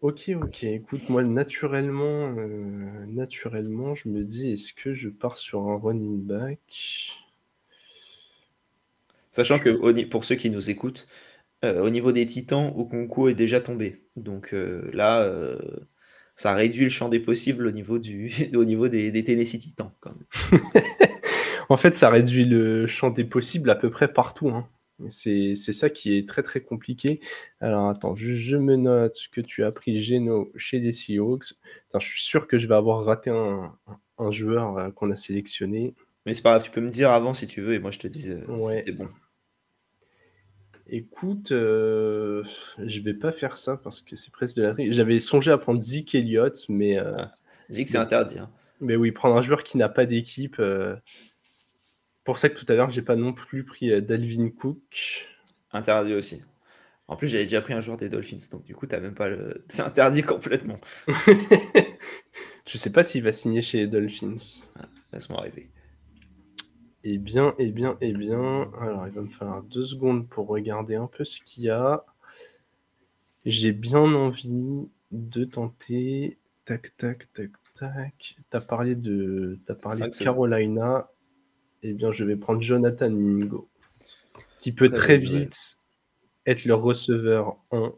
Ok, 0.08 0.32
ok. 0.42 0.64
Écoute, 0.64 1.10
moi 1.10 1.22
naturellement, 1.22 2.34
euh, 2.38 3.06
naturellement, 3.08 3.94
je 3.94 4.08
me 4.08 4.24
dis 4.24 4.54
est-ce 4.54 4.72
que 4.72 4.94
je 4.94 5.10
pars 5.10 5.38
sur 5.38 5.68
un 5.68 5.78
running 5.78 6.24
back? 6.24 7.18
Sachant 9.32 9.60
que 9.60 10.04
pour 10.04 10.24
ceux 10.24 10.36
qui 10.36 10.50
nous 10.50 10.70
écoutent, 10.70 11.10
au 11.62 11.90
niveau 11.90 12.14
des 12.14 12.26
Titans, 12.26 12.72
Okonko 12.74 13.28
est 13.28 13.34
déjà 13.34 13.60
tombé. 13.60 13.98
Donc 14.16 14.56
là, 14.94 15.30
ça 16.36 16.54
réduit 16.54 16.84
le 16.84 16.90
champ 16.90 17.10
des 17.10 17.20
possibles 17.20 17.68
au 17.68 17.72
niveau, 17.72 18.00
du, 18.00 18.32
au 18.56 18.64
niveau 18.64 18.88
des, 18.88 19.12
des 19.12 19.26
Tennessee 19.26 19.60
Titans. 19.60 19.92
Quand 20.00 20.14
même. 20.16 20.62
en 21.70 21.76
fait, 21.76 21.96
ça 21.96 22.10
réduit 22.10 22.46
le 22.46 22.88
champ 22.88 23.10
des 23.10 23.26
possibles 23.26 23.70
à 23.70 23.76
peu 23.76 23.90
près 23.90 24.08
partout. 24.08 24.48
Hein. 24.52 24.70
C'est 25.10 25.56
ça 25.56 25.90
qui 25.90 26.18
est 26.18 26.28
très 26.28 26.42
très 26.42 26.62
compliqué. 26.62 27.20
Alors 27.60 27.90
attends, 27.90 28.16
je, 28.16 28.58
me 28.58 28.76
note 28.76 29.18
que 29.32 29.42
tu 29.42 29.64
as 29.64 29.72
pris 29.72 30.02
Geno 30.02 30.52
chez 30.56 30.80
les 30.80 30.94
Seahawks. 30.94 31.54
je 31.94 32.06
suis 32.06 32.22
sûr 32.22 32.48
que 32.48 32.58
je 32.58 32.68
vais 32.68 32.76
avoir 32.76 33.04
raté 33.04 33.30
un, 33.30 33.76
un 34.18 34.32
joueur 34.32 34.78
euh, 34.78 34.90
qu'on 34.92 35.12
a 35.12 35.16
sélectionné. 35.16 35.94
Mais 36.26 36.34
c'est 36.34 36.42
pas 36.42 36.52
grave, 36.52 36.64
tu 36.64 36.72
peux 36.72 36.82
me 36.82 36.90
dire 36.90 37.12
avant 37.12 37.34
si 37.34 37.48
tu 37.48 37.62
veux 37.62 37.74
et 37.74 37.80
moi 37.80 37.92
je 37.92 38.00
te 38.00 38.08
dis 38.08 38.30
euh, 38.30 38.60
si 38.60 38.78
c'est 38.78 38.92
bon. 38.92 39.08
Écoute, 40.90 41.52
euh, 41.52 42.44
je 42.80 43.00
vais 43.02 43.14
pas 43.14 43.32
faire 43.32 43.58
ça 43.58 43.78
parce 43.78 44.02
que 44.02 44.16
c'est 44.16 44.32
presque 44.32 44.56
de 44.56 44.64
la 44.64 44.76
J'avais 44.92 45.20
songé 45.20 45.52
à 45.52 45.58
prendre 45.58 45.80
Zeke 45.80 46.16
Elliott, 46.16 46.58
mais. 46.70 46.98
Ah, 46.98 47.34
Zeke, 47.70 47.90
c'est 47.90 47.98
interdit. 47.98 48.40
Hein. 48.40 48.50
Mais 48.80 48.96
oui, 48.96 49.12
prendre 49.12 49.36
un 49.36 49.42
joueur 49.42 49.64
qui 49.64 49.78
n'a 49.78 49.90
pas 49.90 50.06
d'équipe. 50.06 50.62
Euh, 52.28 52.32
pour 52.32 52.40
ça 52.40 52.50
que 52.50 52.60
tout 52.60 52.66
à 52.72 52.76
l'heure, 52.76 52.90
j'ai 52.90 53.02
pas 53.02 53.16
non 53.16 53.34
plus 53.34 53.64
pris 53.64 54.02
Dalvin 54.02 54.50
Cook. 54.50 55.28
Interdit 55.72 56.14
aussi. 56.14 56.44
En 57.08 57.16
plus, 57.16 57.28
j'avais 57.28 57.44
déjà 57.44 57.62
pris 57.62 57.74
un 57.74 57.80
joueur 57.80 57.98
des 57.98 58.10
Dolphins, 58.10 58.50
donc 58.52 58.66
du 58.66 58.76
coup, 58.76 58.86
t'as 58.86 59.00
même 59.00 59.16
pas 59.16 59.30
le. 59.30 59.64
C'est 59.70 59.82
interdit 59.82 60.24
complètement. 60.24 60.78
je 62.68 62.78
sais 62.78 62.92
pas 62.92 63.04
s'il 63.04 63.24
va 63.24 63.32
signer 63.32 63.62
chez 63.62 63.80
les 63.80 63.88
Dolphins. 63.88 64.36
Ah, 64.78 64.86
laisse-moi 65.14 65.42
rêver. 65.42 65.70
Eh 67.04 67.18
bien, 67.18 67.56
eh 67.60 67.72
bien, 67.72 67.98
eh 68.02 68.12
bien. 68.12 68.70
Alors, 68.82 69.08
il 69.08 69.14
va 69.14 69.22
me 69.22 69.30
falloir 69.30 69.64
deux 69.64 69.86
secondes 69.86 70.28
pour 70.28 70.48
regarder 70.48 70.96
un 70.96 71.08
peu 71.08 71.24
ce 71.24 71.42
qu'il 71.42 71.64
y 71.64 71.70
a. 71.70 72.04
J'ai 73.46 73.72
bien 73.72 74.02
envie 74.02 74.90
de 75.12 75.46
tenter. 75.46 76.38
Tac, 76.66 76.92
tac, 76.98 77.32
tac, 77.32 77.52
tac. 77.74 78.38
T'as 78.50 78.60
parlé 78.60 78.96
de, 78.96 79.58
as 79.70 79.76
parlé 79.76 80.02
de 80.02 80.24
Carolina. 80.24 81.10
Eh 81.84 81.94
bien, 81.94 82.12
je 82.12 82.24
vais 82.24 82.36
prendre 82.36 82.62
Jonathan 82.62 83.10
Mingo, 83.10 83.70
qui 84.60 84.72
peut 84.72 84.90
très, 84.90 85.18
vite 85.18 85.78
être 86.46 86.66
le 86.66 86.74
receveur 86.74 87.58
1, 87.72 87.94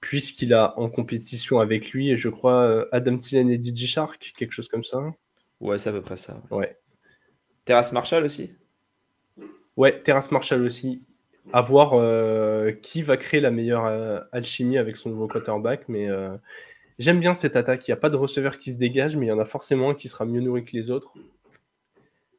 puisqu'il 0.00 0.54
a 0.54 0.78
en 0.78 0.88
compétition 0.88 1.60
avec 1.60 1.90
lui, 1.90 2.10
et 2.10 2.16
je 2.16 2.28
crois, 2.28 2.62
euh, 2.62 2.86
Adam 2.92 3.18
Thielen 3.18 3.50
et 3.50 3.60
DJ 3.60 3.86
Shark, 3.86 4.34
quelque 4.36 4.52
chose 4.52 4.68
comme 4.68 4.84
ça. 4.84 5.00
Ouais, 5.60 5.78
c'est 5.78 5.90
à 5.90 5.92
peu 5.92 6.02
près 6.02 6.16
ça. 6.16 6.42
Ouais. 6.50 6.78
Terrace 7.64 7.92
Marshall 7.92 8.24
aussi? 8.24 8.56
Ouais, 9.76 10.00
Terrace 10.02 10.30
Marshall 10.30 10.62
aussi. 10.62 11.02
À 11.52 11.60
voir 11.60 11.92
euh, 11.94 12.72
qui 12.72 13.02
va 13.02 13.16
créer 13.16 13.40
la 13.40 13.50
meilleure 13.50 13.84
euh, 13.86 14.20
alchimie 14.32 14.78
avec 14.78 14.96
son 14.96 15.10
nouveau 15.10 15.26
quarterback. 15.26 15.88
Mais 15.88 16.08
euh, 16.08 16.36
j'aime 16.98 17.20
bien 17.20 17.34
cette 17.34 17.56
attaque. 17.56 17.86
Il 17.86 17.90
n'y 17.90 17.94
a 17.94 17.98
pas 17.98 18.10
de 18.10 18.16
receveur 18.16 18.58
qui 18.58 18.72
se 18.72 18.78
dégage, 18.78 19.16
mais 19.16 19.26
il 19.26 19.28
y 19.28 19.32
en 19.32 19.38
a 19.38 19.44
forcément 19.44 19.90
un 19.90 19.94
qui 19.94 20.08
sera 20.08 20.24
mieux 20.24 20.40
nourri 20.40 20.64
que 20.64 20.72
les 20.72 20.90
autres. 20.90 21.12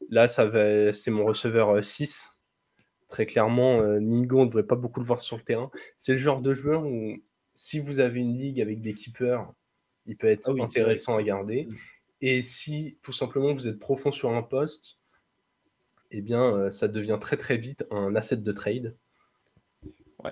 Là, 0.10 0.28
ça 0.28 0.46
va, 0.46 0.94
c'est 0.94 1.12
mon 1.12 1.26
receveur 1.26 1.84
6. 1.84 2.32
Très 3.08 3.26
clairement, 3.26 3.84
Ningo, 4.00 4.40
on 4.40 4.42
ne 4.44 4.50
devrait 4.50 4.64
pas 4.64 4.76
beaucoup 4.76 5.00
le 5.00 5.06
voir 5.06 5.22
sur 5.22 5.38
le 5.38 5.44
terrain. 5.44 5.72
C'est 5.96 6.14
le 6.14 6.18
genre 6.18 6.42
de 6.42 6.54
joueur 6.54 6.86
où, 6.86 7.16
si 7.54 7.80
vous 7.80 8.00
avez 8.00 8.20
une 8.20 8.38
ligue 8.38 8.62
avec 8.62 8.82
des 8.82 8.94
keepers, 8.94 9.48
il 10.06 10.18
peut 10.18 10.28
être 10.28 10.54
ah 10.58 10.64
intéressant 10.64 11.18
à 11.18 11.24
garder. 11.24 11.66
Mm. 11.66 11.76
Et 12.22 12.42
si 12.42 12.98
tout 13.02 13.12
simplement 13.12 13.54
vous 13.54 13.68
êtes 13.68 13.80
profond 13.80 14.12
sur 14.12 14.32
un 14.32 14.42
poste, 14.42 14.98
eh 16.12 16.22
bien, 16.22 16.44
euh, 16.44 16.72
ça 16.72 16.88
devient 16.88 17.18
très 17.20 17.38
très 17.38 17.58
vite 17.58 17.86
un 17.92 18.16
asset 18.16 18.38
de 18.38 18.52
trade. 18.52 18.96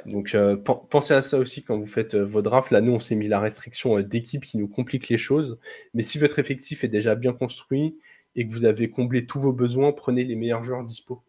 Donc, 0.07 0.33
euh, 0.33 0.55
pensez 0.55 1.13
à 1.13 1.21
ça 1.21 1.37
aussi 1.37 1.63
quand 1.63 1.77
vous 1.77 1.85
faites 1.85 2.15
euh, 2.15 2.25
vos 2.25 2.41
drafts. 2.41 2.71
Là, 2.71 2.81
nous, 2.81 2.93
on 2.93 2.99
s'est 2.99 3.13
mis 3.13 3.27
la 3.27 3.39
restriction 3.39 3.99
d'équipe 4.01 4.43
qui 4.43 4.57
nous 4.57 4.67
complique 4.67 5.07
les 5.09 5.19
choses. 5.19 5.59
Mais 5.93 6.01
si 6.01 6.17
votre 6.17 6.39
effectif 6.39 6.83
est 6.83 6.87
déjà 6.87 7.13
bien 7.13 7.31
construit 7.31 7.95
et 8.35 8.47
que 8.47 8.51
vous 8.51 8.65
avez 8.65 8.89
comblé 8.89 9.25
tous 9.25 9.39
vos 9.39 9.53
besoins, 9.53 9.91
prenez 9.91 10.23
les 10.23 10.35
meilleurs 10.35 10.63
joueurs 10.63 10.83
dispo. 10.83 11.23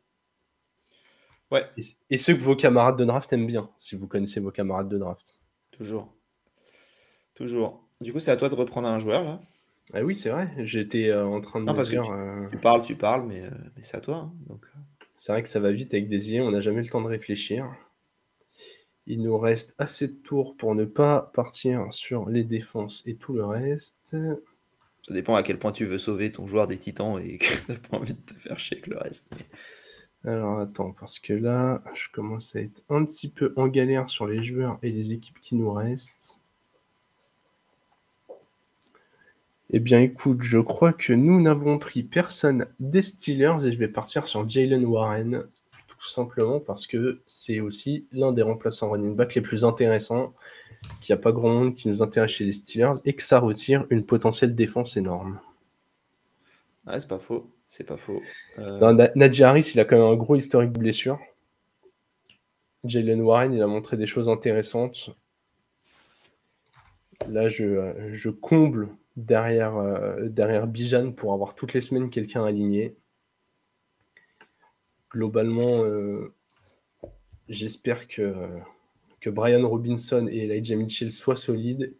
Ouais. 1.50 1.66
Et, 2.10 2.18
ceux 2.18 2.34
que 2.34 2.40
vos 2.40 2.56
camarades 2.56 2.96
de 2.96 3.04
draft 3.04 3.32
aiment 3.32 3.46
bien, 3.46 3.70
si 3.78 3.96
vous 3.96 4.06
connaissez 4.06 4.40
vos 4.40 4.50
camarades 4.50 4.88
de 4.88 4.98
draft. 4.98 5.38
Toujours. 5.70 6.12
Toujours. 7.34 7.84
Du 8.00 8.12
coup, 8.12 8.20
c'est 8.20 8.30
à 8.30 8.36
toi 8.36 8.48
de 8.48 8.54
reprendre 8.54 8.88
un 8.88 8.98
joueur 8.98 9.22
là. 9.24 9.40
Ah 9.92 10.02
oui, 10.02 10.14
c'est 10.14 10.30
vrai. 10.30 10.50
J'étais 10.58 11.10
euh, 11.10 11.26
en 11.26 11.40
train 11.40 11.60
de 11.60 11.66
non, 11.66 11.74
parce 11.74 11.90
que 11.90 11.96
euh, 11.96 12.48
tu, 12.48 12.56
parles, 12.56 12.82
tu 12.82 12.96
parles, 12.96 13.26
mais, 13.26 13.42
euh, 13.42 13.50
mais 13.76 13.82
c'est 13.82 13.96
à 13.96 14.00
toi. 14.00 14.16
Hein, 14.16 14.32
donc... 14.48 14.66
C'est 15.16 15.32
vrai 15.32 15.42
que 15.42 15.48
ça 15.48 15.60
va 15.60 15.70
vite 15.70 15.94
avec 15.94 16.08
des 16.08 16.28
idées, 16.30 16.40
on 16.40 16.50
n'a 16.50 16.60
jamais 16.60 16.82
le 16.82 16.88
temps 16.88 17.00
de 17.00 17.06
réfléchir. 17.06 17.72
Il 19.06 19.22
nous 19.22 19.38
reste 19.38 19.74
assez 19.78 20.08
de 20.08 20.12
tours 20.14 20.56
pour 20.56 20.74
ne 20.74 20.84
pas 20.84 21.30
partir 21.34 21.86
sur 21.92 22.28
les 22.28 22.44
défenses 22.44 23.02
et 23.06 23.14
tout 23.14 23.32
le 23.32 23.44
reste. 23.44 24.16
Ça 25.06 25.12
dépend 25.12 25.34
à 25.34 25.42
quel 25.42 25.58
point 25.58 25.72
tu 25.72 25.84
veux 25.84 25.98
sauver 25.98 26.32
ton 26.32 26.46
joueur 26.46 26.66
des 26.66 26.78
titans 26.78 27.20
et 27.20 27.38
que 27.38 27.44
tu 27.44 27.72
n'as 27.72 27.78
pas 27.78 27.96
envie 27.98 28.14
de 28.14 28.20
te 28.20 28.34
faire 28.34 28.58
chier 28.58 28.78
avec 28.78 28.86
le 28.86 28.98
reste. 28.98 29.34
Alors 30.24 30.58
attends, 30.58 30.92
parce 30.98 31.18
que 31.18 31.34
là, 31.34 31.82
je 31.94 32.08
commence 32.10 32.56
à 32.56 32.60
être 32.60 32.82
un 32.88 33.04
petit 33.04 33.28
peu 33.28 33.52
en 33.56 33.68
galère 33.68 34.08
sur 34.08 34.26
les 34.26 34.42
joueurs 34.42 34.78
et 34.82 34.90
les 34.90 35.12
équipes 35.12 35.38
qui 35.40 35.54
nous 35.54 35.70
restent. 35.70 36.38
Eh 39.70 39.80
bien, 39.80 40.00
écoute, 40.00 40.40
je 40.40 40.58
crois 40.58 40.92
que 40.92 41.12
nous 41.12 41.42
n'avons 41.42 41.78
pris 41.78 42.02
personne 42.02 42.66
des 42.80 43.02
Steelers 43.02 43.66
et 43.66 43.72
je 43.72 43.78
vais 43.78 43.88
partir 43.88 44.26
sur 44.26 44.48
Jalen 44.48 44.84
Warren, 44.86 45.42
tout 45.88 46.06
simplement 46.06 46.60
parce 46.60 46.86
que 46.86 47.20
c'est 47.26 47.60
aussi 47.60 48.06
l'un 48.12 48.32
des 48.32 48.42
remplaçants 48.42 48.90
running 48.90 49.16
back 49.16 49.34
les 49.34 49.40
plus 49.42 49.64
intéressants, 49.64 50.32
qu'il 51.00 51.14
n'y 51.14 51.20
a 51.20 51.22
pas 51.22 51.32
grand 51.32 51.50
monde 51.50 51.74
qui 51.74 51.88
nous 51.88 52.02
intéresse 52.02 52.32
chez 52.32 52.44
les 52.44 52.52
Steelers 52.52 52.94
et 53.04 53.14
que 53.14 53.22
ça 53.22 53.38
retire 53.38 53.86
une 53.90 54.04
potentielle 54.04 54.54
défense 54.54 54.96
énorme. 54.96 55.40
Ouais, 56.86 56.98
c'est 56.98 57.08
pas 57.08 57.18
faux, 57.18 57.50
c'est 57.66 57.86
pas 57.86 57.96
faux. 57.96 58.20
Euh... 58.58 59.08
Harris, 59.42 59.72
il 59.74 59.80
a 59.80 59.84
quand 59.84 59.96
même 59.96 60.06
un 60.06 60.16
gros 60.16 60.36
historique 60.36 60.72
de 60.72 60.78
blessure. 60.78 61.18
Jalen 62.84 63.22
Warren, 63.22 63.52
il 63.52 63.62
a 63.62 63.66
montré 63.66 63.96
des 63.96 64.06
choses 64.06 64.28
intéressantes. 64.28 65.10
Là, 67.28 67.48
je, 67.48 68.10
je 68.12 68.28
comble 68.28 68.88
derrière, 69.16 69.76
euh, 69.76 70.28
derrière 70.28 70.66
Bijan 70.66 71.12
pour 71.12 71.32
avoir 71.32 71.54
toutes 71.54 71.72
les 71.72 71.80
semaines 71.80 72.10
quelqu'un 72.10 72.44
aligné. 72.44 72.96
Globalement, 75.10 75.84
euh, 75.84 76.34
j'espère 77.48 78.08
que, 78.08 78.34
Brian 79.30 79.68
Robinson 79.68 80.26
et 80.30 80.44
Elijah 80.44 80.76
Mitchell 80.76 81.12
soient 81.12 81.36
solides. 81.36 81.94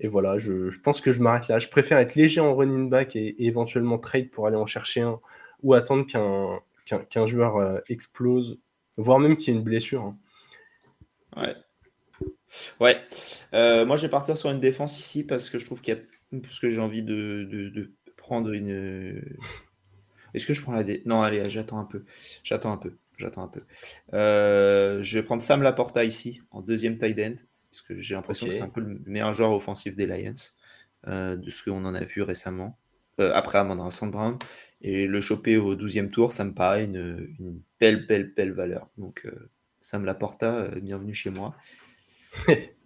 Et 0.00 0.08
voilà, 0.08 0.38
je, 0.38 0.78
pense 0.80 1.00
que 1.00 1.12
je 1.12 1.20
m'arrête 1.20 1.48
là. 1.48 1.58
Je 1.58 1.68
préfère 1.68 1.98
être 1.98 2.14
léger 2.14 2.40
en 2.40 2.54
running 2.54 2.88
back 2.88 3.16
et, 3.16 3.44
éventuellement 3.44 3.98
trade 3.98 4.30
pour 4.30 4.46
aller 4.46 4.56
en 4.56 4.66
chercher 4.66 5.00
un 5.00 5.20
ou 5.62 5.74
attendre 5.74 6.06
qu'un 6.06 6.60
qu'un 7.10 7.26
joueur 7.26 7.56
euh, 7.56 7.80
explose, 7.90 8.58
voire 8.96 9.18
même 9.18 9.36
qu'il 9.36 9.52
y 9.52 9.56
ait 9.56 9.58
une 9.58 9.64
blessure. 9.64 10.02
Hein. 10.02 10.16
Ouais. 11.36 11.54
Ouais. 12.80 12.96
Euh, 13.52 13.84
moi, 13.84 13.96
je 13.96 14.02
vais 14.02 14.10
partir 14.10 14.38
sur 14.38 14.50
une 14.50 14.60
défense 14.60 14.98
ici 14.98 15.26
parce 15.26 15.50
que 15.50 15.58
je 15.58 15.66
trouve 15.66 15.82
qu'il 15.82 15.94
y 15.94 15.98
a. 15.98 16.40
Parce 16.40 16.60
que 16.60 16.70
j'ai 16.70 16.80
envie 16.80 17.02
de, 17.02 17.92
prendre 18.16 18.52
une. 18.52 19.22
Est-ce 20.34 20.46
que 20.46 20.54
je 20.54 20.62
prends 20.62 20.74
la 20.74 20.84
dé... 20.84 21.02
Non, 21.06 21.22
allez, 21.22 21.48
j'attends 21.48 21.78
un 21.78 21.84
peu. 21.84 22.04
J'attends 22.44 22.72
un 22.72 22.76
peu. 22.76 22.96
J'attends 23.18 23.44
un 23.44 23.48
peu. 23.48 23.60
Euh, 24.14 25.02
je 25.02 25.18
vais 25.18 25.24
prendre 25.24 25.42
Sam 25.42 25.62
Laporta 25.62 26.04
ici, 26.04 26.40
en 26.50 26.62
deuxième 26.62 26.98
tight 26.98 27.18
end. 27.18 27.34
Parce 27.70 27.82
que 27.82 28.00
j'ai 28.00 28.14
l'impression 28.14 28.46
que 28.46 28.52
c'est 28.52 28.62
un 28.62 28.70
peu 28.70 28.80
le 28.80 29.00
meilleur 29.06 29.34
joueur 29.34 29.52
offensif 29.52 29.96
des 29.96 30.06
Lions. 30.06 30.34
Euh, 31.06 31.36
de 31.36 31.50
ce 31.50 31.62
qu'on 31.62 31.84
en 31.84 31.94
a 31.94 32.04
vu 32.04 32.22
récemment. 32.22 32.78
après 33.18 33.58
Amanda 33.58 33.88
Brown. 34.02 34.38
Et 34.80 35.06
le 35.06 35.20
choper 35.20 35.56
au 35.56 35.74
12e 35.74 36.10
tour, 36.10 36.32
ça 36.32 36.44
me 36.44 36.54
paraît 36.54 36.84
une, 36.84 37.34
une 37.38 37.60
belle, 37.80 38.06
belle, 38.06 38.32
belle 38.32 38.52
valeur. 38.52 38.88
Donc, 38.96 39.26
Sam 39.80 40.04
Laporta, 40.04 40.68
bienvenue 40.80 41.14
chez 41.14 41.30
moi. 41.30 41.56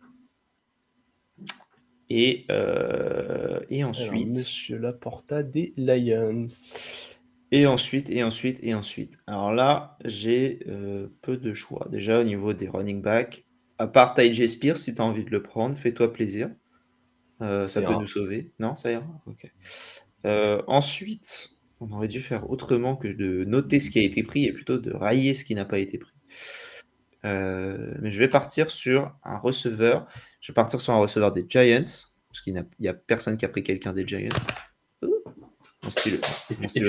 et, 2.11 2.47
euh, 2.51 3.61
et 3.71 3.85
ensuite. 3.85 4.29
Monsieur 4.29 4.79
Laporta 4.79 5.43
des 5.43 5.73
Lions. 5.77 6.47
Et 7.53 7.67
ensuite, 7.67 8.11
et 8.11 8.25
ensuite, 8.25 8.59
et 8.63 8.75
ensuite. 8.75 9.19
Alors 9.29 9.53
là, 9.53 9.97
j'ai 10.05 10.59
euh, 10.67 11.09
peu 11.23 11.37
de 11.37 11.55
choix. 11.55 11.87
Déjà 11.91 12.21
au 12.21 12.25
niveau 12.25 12.55
des 12.55 12.69
running 12.69 13.01
backs, 13.03 13.45
à 13.79 13.87
part 13.87 14.15
Ty 14.15 14.49
Spears, 14.49 14.79
si 14.79 14.95
tu 14.95 15.01
as 15.01 15.05
envie 15.05 15.25
de 15.25 15.31
le 15.31 15.43
prendre, 15.43 15.77
fais-toi 15.77 16.13
plaisir. 16.13 16.51
Euh, 17.41 17.65
ça, 17.65 17.83
peut 17.83 17.95
nous 17.95 18.07
sauver. 18.07 18.53
Non, 18.59 18.75
ça 18.75 18.91
ira? 18.91 19.07
Ok. 19.27 19.47
ensuite, 20.67 21.59
on 21.81 21.91
aurait 21.93 22.09
dû 22.09 22.21
faire 22.21 22.51
autrement 22.51 22.97
que 22.97 23.09
de 23.09 23.45
noter 23.45 23.81
ce 23.81 23.91
qui 23.91 23.99
a 23.99 24.03
été 24.03 24.23
pris 24.23 24.45
et 24.45 24.53
plutôt 24.53 24.79
de 24.79 24.93
railler 24.93 25.35
ce 25.35 25.45
qui 25.45 25.55
n'a 25.55 25.65
pas 25.65 25.79
été 25.79 25.99
pris. 25.99 26.13
Euh, 27.25 27.95
mais 28.01 28.11
je 28.11 28.19
vais 28.19 28.29
partir 28.29 28.71
sur 28.71 29.15
un 29.25 29.39
receveur. 29.39 30.07
Je 30.41 30.53
vais 30.53 30.55
partir 30.55 30.81
sur 30.81 30.93
un 30.93 30.99
receveur 30.99 31.33
des 31.33 31.45
Giants, 31.49 31.83
parce 31.83 32.41
qu'il 32.43 32.65
n'y 32.81 32.89
a, 32.89 32.95
personne 32.95 33.37
qui 33.37 33.45
a 33.45 33.49
pris 33.49 33.63
quelqu'un 33.63 33.93
des 33.93 34.07
Giants. 34.07 34.29
Mon 35.85 35.91
style, 35.91 36.21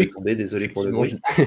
est 0.01 0.13
tombé, 0.13 0.35
désolé 0.35 0.67
pour 0.67 0.83
le 0.83 0.91
bruit. 0.91 1.17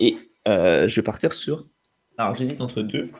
Et 0.00 0.16
euh, 0.46 0.86
je 0.88 0.94
vais 0.96 1.02
partir 1.02 1.32
sur. 1.32 1.66
Alors 2.18 2.36
j'hésite 2.36 2.60
entre 2.60 2.82
deux. 2.82 3.10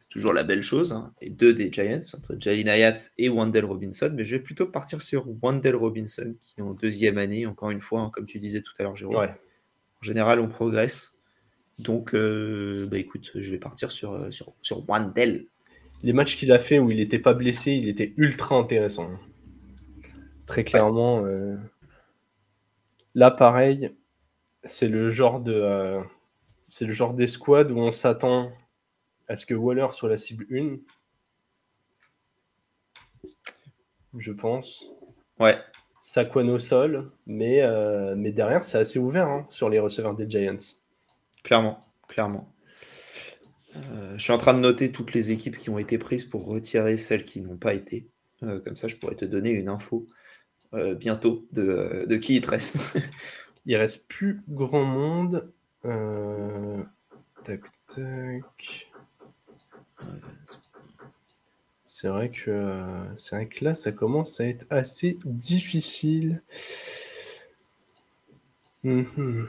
C'est 0.00 0.08
toujours 0.08 0.32
la 0.32 0.44
belle 0.44 0.62
chose. 0.62 0.92
Hein, 0.92 1.12
et 1.20 1.30
deux 1.30 1.52
des 1.52 1.72
Giants, 1.72 1.98
entre 2.14 2.36
Jalin 2.38 2.68
Hayat 2.68 2.96
et 3.18 3.28
Wendell 3.28 3.64
Robinson. 3.64 4.12
Mais 4.14 4.24
je 4.24 4.36
vais 4.36 4.42
plutôt 4.42 4.66
partir 4.66 5.02
sur 5.02 5.26
Wendell 5.42 5.74
Robinson, 5.74 6.32
qui 6.40 6.54
est 6.58 6.62
en 6.62 6.74
deuxième 6.74 7.18
année, 7.18 7.46
encore 7.46 7.70
une 7.70 7.80
fois, 7.80 8.00
hein, 8.00 8.10
comme 8.12 8.26
tu 8.26 8.38
disais 8.38 8.62
tout 8.62 8.72
à 8.78 8.84
l'heure, 8.84 8.96
Jérôme. 8.96 9.16
En 9.16 10.02
général, 10.02 10.40
on 10.40 10.48
progresse. 10.48 11.22
Donc, 11.78 12.14
euh, 12.14 12.86
bah 12.90 12.98
écoute, 12.98 13.32
je 13.34 13.50
vais 13.50 13.58
partir 13.58 13.92
sur, 13.92 14.12
euh, 14.12 14.30
sur, 14.30 14.54
sur 14.62 14.88
Wandel. 14.88 15.46
Les 16.02 16.12
matchs 16.12 16.36
qu'il 16.36 16.52
a 16.52 16.58
fait 16.58 16.78
où 16.78 16.90
il 16.90 16.98
n'était 16.98 17.18
pas 17.18 17.34
blessé, 17.34 17.72
il 17.72 17.88
était 17.88 18.14
ultra 18.16 18.56
intéressant. 18.56 19.10
Très 20.46 20.64
clairement. 20.64 21.24
Euh, 21.24 21.56
là, 23.14 23.30
pareil, 23.30 23.94
c'est 24.64 24.88
le 24.88 25.10
genre 25.10 25.40
de. 25.40 26.00
c'est 26.68 26.84
le 26.84 26.92
genre 26.92 27.14
d'escouade 27.14 27.70
où 27.70 27.78
on 27.78 27.92
s'attend 27.92 28.52
à 29.28 29.36
ce 29.36 29.46
que 29.46 29.54
Waller 29.54 29.88
soit 29.90 30.08
la 30.08 30.16
cible 30.16 30.46
1. 30.52 30.76
Je 34.18 34.32
pense. 34.32 34.84
Ouais. 35.38 35.58
Saquon 36.00 36.48
au 36.48 36.58
sol, 36.58 37.10
mais, 37.26 37.62
mais 38.16 38.30
derrière, 38.30 38.62
c'est 38.62 38.78
assez 38.78 39.00
ouvert 39.00 39.28
hein, 39.28 39.46
sur 39.50 39.68
les 39.68 39.80
receveurs 39.80 40.14
des 40.14 40.30
Giants. 40.30 40.56
Clairement, 41.42 41.80
clairement. 42.06 42.48
Euh, 43.76 44.14
je 44.16 44.22
suis 44.22 44.32
en 44.32 44.38
train 44.38 44.54
de 44.54 44.58
noter 44.58 44.92
toutes 44.92 45.12
les 45.12 45.32
équipes 45.32 45.56
qui 45.56 45.70
ont 45.70 45.78
été 45.78 45.98
prises 45.98 46.24
pour 46.24 46.46
retirer 46.46 46.96
celles 46.96 47.24
qui 47.24 47.40
n'ont 47.40 47.56
pas 47.56 47.74
été. 47.74 48.08
Euh, 48.42 48.60
comme 48.60 48.76
ça, 48.76 48.88
je 48.88 48.96
pourrais 48.96 49.14
te 49.14 49.24
donner 49.24 49.50
une 49.50 49.68
info 49.68 50.06
euh, 50.76 50.94
bientôt 50.94 51.46
de, 51.52 52.16
qui 52.16 52.36
il 52.36 52.40
te 52.40 52.50
reste. 52.50 52.96
il 53.66 53.76
reste 53.76 54.06
plus 54.06 54.40
grand 54.48 54.84
monde. 54.84 55.50
tac, 55.82 57.62
tac. 57.88 58.92
C'est 61.86 62.08
vrai 62.08 62.30
que 62.30 63.06
c'est 63.16 63.36
vrai 63.36 63.46
que 63.46 63.64
là, 63.64 63.74
ça 63.74 63.90
commence 63.90 64.40
à 64.40 64.46
être 64.46 64.66
assez 64.70 65.18
difficile. 65.24 66.42
Hum 68.84 69.48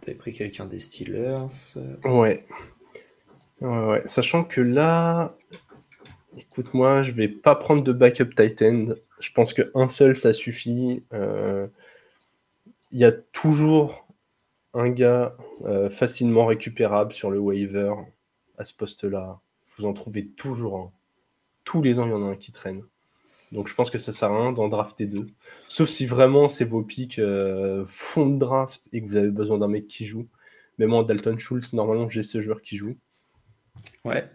T'avais 0.00 0.16
pris 0.16 0.32
quelqu'un 0.32 0.66
des 0.66 0.78
Steelers. 0.78 1.76
Ouais. 2.04 2.46
ouais. 3.60 4.02
Sachant 4.06 4.44
que 4.44 4.60
là, 4.60 5.36
écoute-moi, 6.40 7.02
je 7.02 7.12
vais 7.12 7.28
pas 7.28 7.54
prendre 7.54 7.82
de 7.82 7.92
backup 7.92 8.34
Titan. 8.36 8.94
Je 9.20 9.32
pense 9.32 9.52
qu'un 9.52 9.88
seul, 9.88 10.16
ça 10.16 10.32
suffit. 10.32 11.04
Euh, 11.12 11.66
il 12.92 12.98
y 12.98 13.04
a 13.04 13.12
toujours 13.12 14.06
un 14.74 14.88
gars 14.88 15.36
euh, 15.64 15.90
facilement 15.90 16.46
récupérable 16.46 17.12
sur 17.12 17.30
le 17.30 17.38
waiver 17.38 17.92
à 18.58 18.64
ce 18.64 18.74
poste-là. 18.74 19.40
Vous 19.76 19.86
en 19.86 19.92
trouvez 19.92 20.26
toujours 20.26 20.76
un. 20.78 20.92
Tous 21.64 21.82
les 21.82 21.98
ans, 21.98 22.06
il 22.06 22.10
y 22.10 22.14
en 22.14 22.26
a 22.26 22.30
un 22.30 22.36
qui 22.36 22.52
traîne. 22.52 22.82
Donc 23.52 23.68
je 23.68 23.74
pense 23.74 23.90
que 23.90 23.98
ça 23.98 24.12
sert 24.12 24.30
à 24.30 24.42
rien 24.42 24.52
d'en 24.52 24.68
drafter 24.68 25.06
deux. 25.06 25.26
Sauf 25.66 25.88
si 25.88 26.06
vraiment 26.06 26.48
c'est 26.48 26.64
vos 26.64 26.82
pics 26.82 27.18
euh, 27.18 27.84
fond 27.88 28.26
de 28.26 28.38
draft 28.38 28.88
et 28.92 29.02
que 29.02 29.06
vous 29.06 29.16
avez 29.16 29.30
besoin 29.30 29.58
d'un 29.58 29.68
mec 29.68 29.88
qui 29.88 30.06
joue. 30.06 30.28
Mais 30.78 30.86
moi, 30.86 31.04
Dalton 31.04 31.38
Schultz, 31.38 31.72
normalement, 31.72 32.08
j'ai 32.08 32.22
ce 32.22 32.40
joueur 32.40 32.62
qui 32.62 32.76
joue. 32.76 32.96
Ouais. 34.04 34.30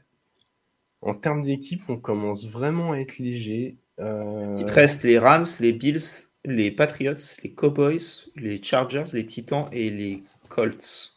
En 1.05 1.13
termes 1.13 1.43
d'équipe, 1.43 1.81
on 1.87 1.97
commence 1.97 2.47
vraiment 2.49 2.91
à 2.91 2.97
être 2.97 3.17
léger. 3.19 3.77
Euh, 3.99 4.57
Il 4.59 4.65
te 4.65 4.71
reste 4.71 5.03
les 5.03 5.17
Rams, 5.17 5.45
les 5.59 5.71
Bills, 5.71 5.99
les 6.43 6.71
Patriots, 6.71 7.15
les 7.43 7.51
Cowboys, 7.53 7.97
les 8.35 8.61
Chargers, 8.61 9.05
les 9.13 9.25
Titans 9.25 9.67
et 9.71 9.89
les 9.89 10.23
Colts. 10.49 11.15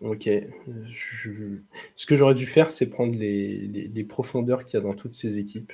Ok. 0.00 0.28
Ce 1.94 2.06
que 2.06 2.16
j'aurais 2.16 2.34
dû 2.34 2.46
faire, 2.46 2.70
c'est 2.70 2.86
prendre 2.86 3.14
les, 3.14 3.58
les 3.58 4.04
profondeurs 4.04 4.64
qu'il 4.64 4.78
y 4.78 4.82
a 4.82 4.84
dans 4.84 4.94
toutes 4.94 5.14
ces 5.14 5.38
équipes. 5.38 5.72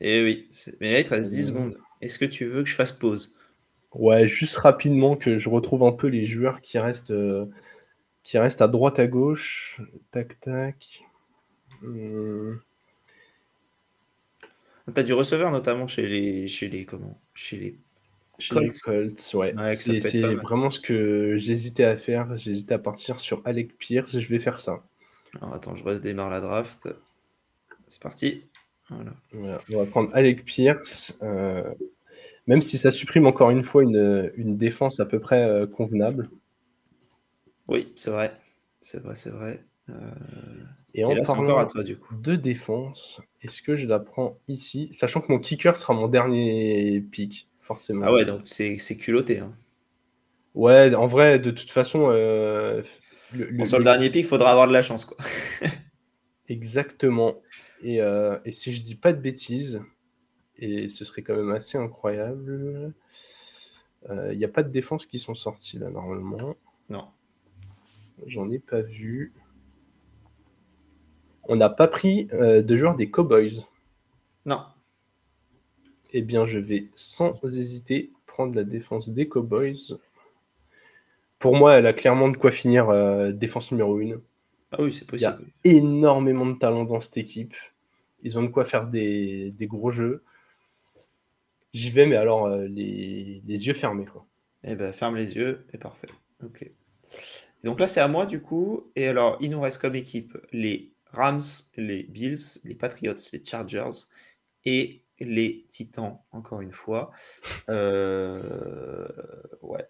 Eh 0.00 0.22
oui, 0.22 0.48
mais 0.80 0.92
là, 0.92 1.00
il 1.00 1.04
te 1.04 1.10
reste 1.10 1.32
10 1.32 1.46
secondes. 1.46 1.76
Est-ce 2.00 2.18
que 2.18 2.24
tu 2.24 2.44
veux 2.44 2.62
que 2.62 2.68
je 2.68 2.74
fasse 2.74 2.92
pause? 2.92 3.36
Ouais, 3.94 4.26
juste 4.26 4.56
rapidement 4.56 5.16
que 5.16 5.38
je 5.38 5.48
retrouve 5.48 5.84
un 5.84 5.92
peu 5.92 6.08
les 6.08 6.26
joueurs 6.26 6.60
qui 6.60 6.78
restent, 6.78 7.12
euh, 7.12 7.46
qui 8.24 8.38
restent 8.38 8.62
à 8.62 8.68
droite 8.68 8.98
à 8.98 9.06
gauche. 9.06 9.80
Tac, 10.10 10.40
tac. 10.40 11.04
Hum. 11.84 12.60
T'as 14.92 15.02
du 15.02 15.12
receveur 15.14 15.50
notamment 15.50 15.86
chez 15.86 16.06
les, 16.06 16.48
chez 16.48 16.68
les, 16.68 16.84
comment 16.84 17.18
Chez 17.34 17.56
les 17.56 17.78
chez 18.38 18.54
Les 18.58 18.70
Colts 18.82 19.34
ouais. 19.34 19.74
c'est 19.74 20.00
vraiment 20.34 20.68
ce 20.70 20.80
que 20.80 21.36
j'hésitais 21.36 21.84
à 21.84 21.96
faire. 21.96 22.36
J'hésitais 22.36 22.74
à 22.74 22.78
partir 22.78 23.20
sur 23.20 23.40
Alec 23.44 23.78
Pierce. 23.78 24.18
Je 24.18 24.28
vais 24.28 24.40
faire 24.40 24.60
ça. 24.60 24.82
Alors 25.40 25.54
attends, 25.54 25.74
je 25.76 25.84
redémarre 25.84 26.30
la 26.30 26.40
draft. 26.40 26.88
C'est 27.86 28.02
parti. 28.02 28.42
On 28.90 29.42
va 29.42 29.86
prendre 29.86 30.14
Alec 30.14 30.44
Pierce. 30.44 31.16
Euh, 31.22 31.62
même 32.46 32.60
si 32.60 32.76
ça 32.76 32.90
supprime 32.90 33.26
encore 33.26 33.50
une 33.50 33.62
fois 33.62 33.82
une, 33.82 34.56
défense 34.56 35.00
à 35.00 35.06
peu 35.06 35.20
près 35.20 35.44
euh, 35.44 35.66
convenable. 35.66 36.28
Oui, 37.68 37.92
c'est 37.96 38.10
vrai. 38.10 38.34
C'est 38.80 39.02
vrai, 39.02 39.14
c'est 39.14 39.30
vrai. 39.30 39.64
Euh, 39.88 39.94
et, 40.94 41.04
en 41.04 41.14
parlant 41.22 41.58
à 41.58 41.66
toi, 41.66 41.82
du 41.82 41.96
coup. 41.96 42.14
de 42.14 42.36
défense, 42.36 43.20
est-ce 43.42 43.62
que 43.62 43.76
je 43.76 43.86
la 43.86 43.98
prends 43.98 44.38
ici 44.48 44.88
Sachant 44.92 45.20
que 45.20 45.30
mon 45.30 45.38
kicker 45.38 45.76
sera 45.76 45.94
mon 45.94 46.08
dernier 46.08 47.00
pick, 47.00 47.48
forcément. 47.60 48.06
Ah 48.06 48.12
ouais, 48.12 48.24
donc 48.24 48.42
c'est 48.44 48.96
culotté. 48.96 49.40
Hein. 49.40 49.52
Ouais, 50.54 50.94
en 50.94 51.06
vrai, 51.06 51.38
de 51.38 51.50
toute 51.50 51.70
façon. 51.70 52.02
sur 53.64 53.78
le 53.78 53.84
dernier 53.84 54.10
pick, 54.10 54.24
il 54.24 54.28
faudra 54.28 54.50
avoir 54.52 54.68
de 54.68 54.72
la 54.72 54.82
chance. 54.82 55.04
Quoi. 55.04 55.16
Exactement. 56.48 57.40
Euh, 57.84 58.38
et, 58.44 58.52
si 58.52 58.72
je 58.72 58.82
dis 58.82 58.94
pas 58.94 59.12
de 59.12 59.20
bêtises, 59.20 59.82
et 60.56 60.88
ce 60.88 61.04
serait 61.04 61.22
quand 61.22 61.36
même 61.36 61.50
assez 61.50 61.78
incroyable, 61.78 62.94
il 64.04 64.10
euh, 64.10 64.34
n'y 64.34 64.44
a 64.44 64.48
pas 64.48 64.62
de 64.62 64.70
défense 64.70 65.06
qui 65.06 65.18
sont 65.18 65.34
sorties 65.34 65.78
là 65.78 65.90
normalement. 65.90 66.54
Non. 66.88 67.08
J'en 68.26 68.50
ai 68.50 68.58
pas 68.58 68.80
vu. 68.80 69.32
On 71.48 71.56
n'a 71.56 71.68
pas 71.68 71.88
pris 71.88 72.28
euh, 72.32 72.62
de 72.62 72.76
joueur 72.76 72.96
des 72.96 73.10
Cowboys. 73.10 73.64
Non. 74.46 74.62
Eh 76.12 76.22
bien, 76.22 76.46
je 76.46 76.58
vais 76.58 76.88
sans 76.94 77.42
hésiter 77.44 78.12
prendre 78.26 78.54
la 78.54 78.64
défense 78.64 79.10
des 79.10 79.28
Cowboys. 79.28 79.98
Pour 81.38 81.56
moi, 81.56 81.74
elle 81.74 81.86
a 81.86 81.92
clairement 81.92 82.28
de 82.28 82.36
quoi 82.36 82.50
finir 82.50 82.88
euh, 82.88 83.32
défense 83.32 83.70
numéro 83.72 83.98
1. 83.98 84.20
Ah 84.72 84.82
oui, 84.82 84.92
c'est 84.92 85.04
Il 85.12 85.20
y 85.20 85.24
a 85.24 85.32
possible. 85.32 85.52
énormément 85.64 86.46
de 86.46 86.54
talent 86.58 86.84
dans 86.84 87.00
cette 87.00 87.16
équipe. 87.18 87.54
Ils 88.22 88.38
ont 88.38 88.42
de 88.42 88.48
quoi 88.48 88.64
faire 88.64 88.86
des, 88.88 89.50
des 89.58 89.66
gros 89.66 89.90
jeux. 89.90 90.22
J'y 91.74 91.90
vais, 91.90 92.06
mais 92.06 92.16
alors 92.16 92.46
euh, 92.46 92.66
les, 92.66 93.42
les 93.46 93.66
yeux 93.66 93.74
fermés. 93.74 94.06
Quoi. 94.06 94.24
Eh 94.62 94.74
ben, 94.74 94.92
ferme 94.92 95.16
les 95.16 95.36
yeux 95.36 95.66
et 95.72 95.78
parfait. 95.78 96.08
Ok. 96.42 96.62
Et 96.62 97.66
donc 97.66 97.78
là, 97.80 97.86
c'est 97.86 98.00
à 98.00 98.08
moi 98.08 98.24
du 98.26 98.40
coup. 98.40 98.90
Et 98.96 99.06
alors, 99.06 99.36
il 99.40 99.50
nous 99.50 99.60
reste 99.60 99.80
comme 99.80 99.94
équipe 99.94 100.36
les 100.52 100.90
Rams, 101.14 101.42
les 101.76 102.02
Bills, 102.04 102.60
les 102.64 102.74
Patriots, 102.74 103.14
les 103.32 103.44
Chargers 103.44 103.90
et 104.64 105.04
les 105.20 105.64
Titans, 105.68 106.18
encore 106.32 106.60
une 106.60 106.72
fois. 106.72 107.12
Euh, 107.68 109.08
ouais. 109.62 109.86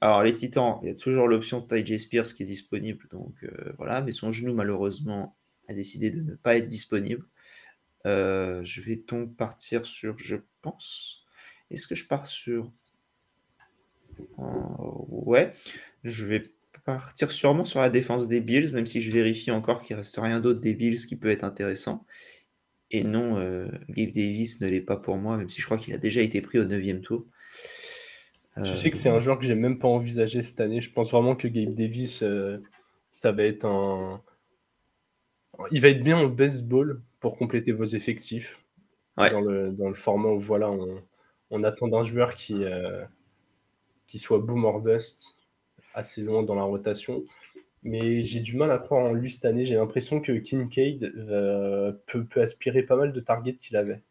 Alors, 0.00 0.22
les 0.22 0.34
Titans, 0.34 0.78
il 0.82 0.88
y 0.88 0.90
a 0.90 0.94
toujours 0.94 1.28
l'option 1.28 1.60
de 1.60 1.66
Ty 1.66 1.84
J. 1.84 1.98
Spears 1.98 2.26
qui 2.26 2.42
est 2.42 2.46
disponible. 2.46 3.06
Donc 3.10 3.34
euh, 3.44 3.72
voilà, 3.78 4.00
mais 4.00 4.12
son 4.12 4.32
genou, 4.32 4.54
malheureusement, 4.54 5.36
a 5.68 5.74
décidé 5.74 6.10
de 6.10 6.22
ne 6.22 6.34
pas 6.34 6.56
être 6.56 6.68
disponible. 6.68 7.24
Euh, 8.06 8.64
je 8.64 8.80
vais 8.82 8.96
donc 8.96 9.36
partir 9.36 9.86
sur, 9.86 10.18
je 10.18 10.36
pense. 10.60 11.24
Est-ce 11.70 11.86
que 11.86 11.94
je 11.94 12.06
pars 12.06 12.26
sur? 12.26 12.72
Ouais, 14.36 15.50
je 16.04 16.26
vais 16.26 16.42
partir 16.84 17.32
sûrement 17.32 17.64
sur 17.64 17.80
la 17.80 17.90
défense 17.90 18.28
des 18.28 18.40
Bills, 18.40 18.72
même 18.72 18.86
si 18.86 19.00
je 19.02 19.10
vérifie 19.12 19.50
encore 19.50 19.82
qu'il 19.82 19.96
reste 19.96 20.16
rien 20.18 20.40
d'autre 20.40 20.60
des 20.60 20.74
Bills 20.74 21.06
qui 21.06 21.18
peut 21.18 21.30
être 21.30 21.44
intéressant. 21.44 22.06
Et 22.90 23.04
non, 23.04 23.38
euh, 23.38 23.68
Gabe 23.90 24.12
Davis 24.12 24.60
ne 24.60 24.68
l'est 24.68 24.80
pas 24.82 24.96
pour 24.98 25.16
moi, 25.16 25.36
même 25.36 25.48
si 25.50 25.60
je 25.60 25.66
crois 25.66 25.78
qu'il 25.78 25.94
a 25.94 25.98
déjà 25.98 26.22
été 26.22 26.40
pris 26.42 26.58
au 26.60 26.64
9 26.64 27.02
tour. 27.02 27.26
Je 28.62 28.72
Euh, 28.72 28.76
sais 28.76 28.90
que 28.90 28.96
c'est 28.96 29.08
un 29.10 29.20
joueur 29.20 29.38
que 29.38 29.44
j'ai 29.44 29.54
même 29.54 29.78
pas 29.78 29.88
envisagé 29.88 30.42
cette 30.42 30.60
année. 30.60 30.80
Je 30.80 30.90
pense 30.92 31.10
vraiment 31.10 31.36
que 31.36 31.48
Gabe 31.48 31.74
Davis, 31.74 32.22
euh, 32.22 32.58
ça 33.10 33.32
va 33.32 33.44
être 33.44 33.64
un. 33.66 34.22
Il 35.70 35.80
va 35.80 35.88
être 35.88 36.02
bien 36.02 36.20
au 36.20 36.28
baseball 36.28 37.02
pour 37.20 37.36
compléter 37.38 37.72
vos 37.72 37.84
effectifs. 37.84 38.62
Ouais. 39.16 39.30
Dans, 39.30 39.40
le, 39.40 39.72
dans 39.72 39.88
le 39.88 39.94
format 39.96 40.30
où 40.30 40.40
voilà, 40.40 40.70
on, 40.70 41.02
on 41.50 41.64
attend 41.64 41.88
d'un 41.88 42.04
joueur 42.04 42.34
qui, 42.34 42.64
euh, 42.64 43.04
qui 44.06 44.18
soit 44.18 44.38
boom 44.38 44.64
or 44.64 44.80
bust 44.80 45.36
assez 45.94 46.22
loin 46.22 46.42
dans 46.42 46.54
la 46.54 46.62
rotation. 46.64 47.24
Mais 47.84 48.22
j'ai 48.24 48.40
du 48.40 48.56
mal 48.56 48.70
à 48.72 48.78
croire 48.78 49.04
en 49.06 49.12
lui 49.14 49.30
cette 49.32 49.44
année. 49.46 49.64
J'ai 49.66 49.76
l'impression 49.76 50.20
que 50.20 50.32
Kincaid 50.32 51.04
euh, 51.16 51.92
peut, 52.06 52.24
peut 52.26 52.42
aspirer 52.42 52.82
pas 52.84 52.96
mal 52.96 53.12
de 53.12 53.20
targets 53.20 53.56
qu'il 53.56 53.76
avait. 53.76 54.02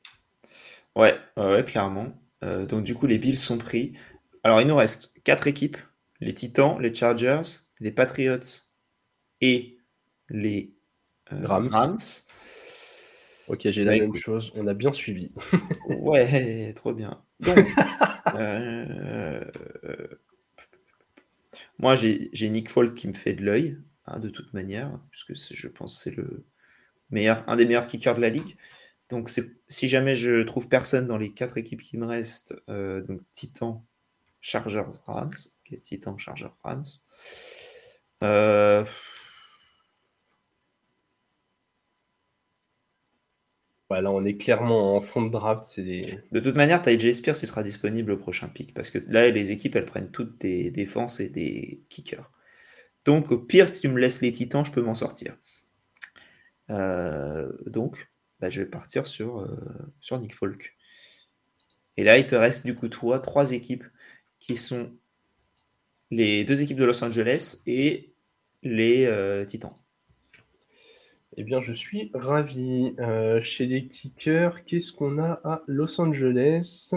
Ouais, 0.96 1.16
ouais, 1.38 1.46
ouais, 1.56 1.66
clairement. 1.66 2.14
Euh, 2.44 2.66
donc 2.66 2.84
du 2.84 2.96
coup, 2.96 3.08
les 3.08 3.18
Bills 3.18 3.38
sont 3.38 3.58
pris. 3.58 3.94
Alors, 4.44 4.62
il 4.62 4.68
nous 4.68 4.76
reste 4.76 5.22
quatre 5.24 5.48
équipes. 5.48 5.78
Les 6.20 6.34
Titans, 6.34 6.78
les 6.80 6.94
Chargers, 6.94 7.42
les 7.80 7.92
Patriots 7.92 8.40
et 9.42 9.78
les 10.30 10.74
euh, 11.34 11.48
Rams. 11.48 11.70
Rams. 11.70 11.98
Ok, 13.48 13.70
j'ai 13.70 13.84
la 13.84 13.92
Bah, 13.92 13.96
même 13.96 14.04
écoute. 14.06 14.16
chose. 14.16 14.52
On 14.56 14.68
a 14.68 14.74
bien 14.74 14.94
suivi. 14.94 15.32
Ouais, 15.86 16.74
trop 16.74 16.94
bien. 16.94 17.24
Donc, 17.40 17.82
euh, 18.34 19.44
moi, 21.82 21.96
j'ai 21.96 22.50
Nick 22.50 22.70
Folk 22.70 22.94
qui 22.96 23.08
me 23.08 23.14
fait 23.14 23.34
de 23.34 23.44
l'œil, 23.44 23.78
hein, 24.06 24.20
de 24.20 24.30
toute 24.30 24.54
manière, 24.54 25.00
puisque 25.10 25.34
je 25.54 25.68
pense 25.68 25.96
que 25.96 26.02
c'est 26.04 26.16
le 26.16 26.46
meilleur, 27.10 27.44
un 27.48 27.56
des 27.56 27.66
meilleurs 27.66 27.88
kickers 27.88 28.16
de 28.16 28.22
la 28.22 28.30
ligue. 28.30 28.56
Donc, 29.10 29.30
si 29.68 29.88
jamais 29.88 30.16
je 30.16 30.44
trouve 30.44 30.70
personne 30.70 31.08
dans 31.08 31.18
les 31.18 31.34
quatre 31.34 31.58
équipes 31.58 31.82
qui 31.82 31.98
me 31.98 32.06
restent, 32.06 32.56
euh, 32.70 33.02
donc 33.02 33.22
Titan, 33.34 33.86
Chargers, 34.40 34.86
Rams, 35.06 35.34
Titan, 35.82 36.18
Chargers, 36.18 36.54
Rams. 36.64 36.86
Euh, 38.24 38.86
Ouais, 43.92 44.02
là, 44.02 44.10
on 44.10 44.24
est 44.24 44.38
clairement 44.38 44.96
en 44.96 45.02
fond 45.02 45.22
de 45.22 45.30
draft. 45.30 45.78
De 45.78 46.40
toute 46.40 46.56
manière, 46.56 46.82
Ty 46.82 46.98
J. 46.98 47.14
Spears 47.14 47.36
il 47.42 47.46
sera 47.46 47.62
disponible 47.62 48.14
au 48.14 48.18
prochain 48.18 48.48
pick 48.48 48.74
parce 48.74 48.90
que 48.90 49.00
là, 49.10 49.30
les 49.30 49.52
équipes, 49.52 49.76
elles 49.76 49.86
prennent 49.86 50.12
toutes 50.12 50.40
des 50.40 50.72
défenses 50.72 51.20
et 51.20 51.28
des 51.28 51.84
kickers. 51.90 52.32
Donc, 53.04 53.34
au 53.34 53.38
pire, 53.38 53.68
si 53.68 53.82
tu 53.82 53.90
me 53.90 54.00
laisses 54.00 54.22
les 54.22 54.32
titans, 54.32 54.64
je 54.64 54.72
peux 54.72 54.82
m'en 54.82 54.94
sortir. 54.94 55.36
Euh, 56.70 57.52
donc, 57.66 58.10
bah, 58.40 58.50
je 58.50 58.62
vais 58.62 58.66
partir 58.66 59.08
sur, 59.08 59.42
euh, 59.42 59.60
sur 60.00 60.18
Nick 60.20 60.36
Folk. 60.36 60.78
Et 61.98 62.06
là, 62.06 62.18
il 62.18 62.28
te 62.28 62.36
reste 62.36 62.66
du 62.66 62.76
coup, 62.76 62.88
toi, 62.88 63.20
trois 63.20 63.52
équipes 63.52 63.84
qui 64.40 64.56
sont 64.56 64.96
les 66.12 66.46
deux 66.46 66.64
équipes 66.64 66.78
de 66.78 66.86
Los 66.86 67.04
Angeles 67.04 67.64
et 67.68 68.14
les 68.64 69.06
euh, 69.06 69.44
titans. 69.44 69.74
Eh 71.38 71.44
bien, 71.44 71.62
je 71.62 71.74
suis 71.74 72.12
ravi. 72.14 72.94
Euh, 73.00 73.42
chez 73.42 73.66
les 73.66 73.88
kickers, 73.88 74.66
qu'est-ce 74.66 74.92
qu'on 74.92 75.18
a 75.18 75.40
à 75.44 75.64
Los 75.68 76.00
Angeles? 76.02 76.94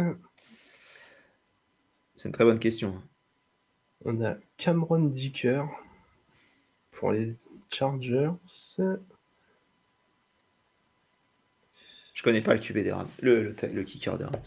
C'est 2.17 2.29
une 2.29 2.33
très 2.33 2.45
bonne 2.45 2.59
question. 2.59 3.01
On 4.05 4.23
a 4.25 4.37
Cameron 4.57 5.05
Dicker 5.05 5.65
pour 6.91 7.13
les 7.13 7.37
Chargers. 7.71 8.31
Je 12.13 12.23
connais 12.23 12.41
pas 12.41 12.55
le 12.55 12.61
QB 12.61 12.79
des 12.79 12.93
Rams, 12.93 13.09
le, 13.21 13.43
le, 13.43 13.55
le 13.73 13.83
kicker 13.83 14.19
des 14.19 14.25
Rams. 14.25 14.43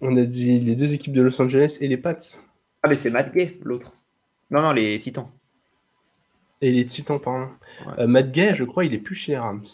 On 0.00 0.16
a 0.16 0.24
dit 0.24 0.60
les 0.60 0.76
deux 0.76 0.94
équipes 0.94 1.14
de 1.14 1.22
Los 1.22 1.40
Angeles 1.40 1.78
et 1.80 1.88
les 1.88 1.96
Pats. 1.96 2.16
Ah, 2.82 2.88
mais 2.88 2.96
c'est 2.96 3.10
Matt 3.10 3.32
Gay, 3.32 3.58
l'autre. 3.62 3.92
Non, 4.50 4.62
non, 4.62 4.72
les 4.72 4.98
Titans. 4.98 5.30
Et 6.60 6.70
les 6.72 6.86
Titans, 6.86 7.20
pardon. 7.20 7.50
Ouais. 7.78 7.92
Euh, 7.98 8.06
Matt 8.06 8.30
Gay, 8.32 8.54
je 8.54 8.64
crois, 8.64 8.84
il 8.84 8.94
est 8.94 8.98
plus 8.98 9.14
chez 9.14 9.32
les 9.32 9.38
Rams. 9.38 9.64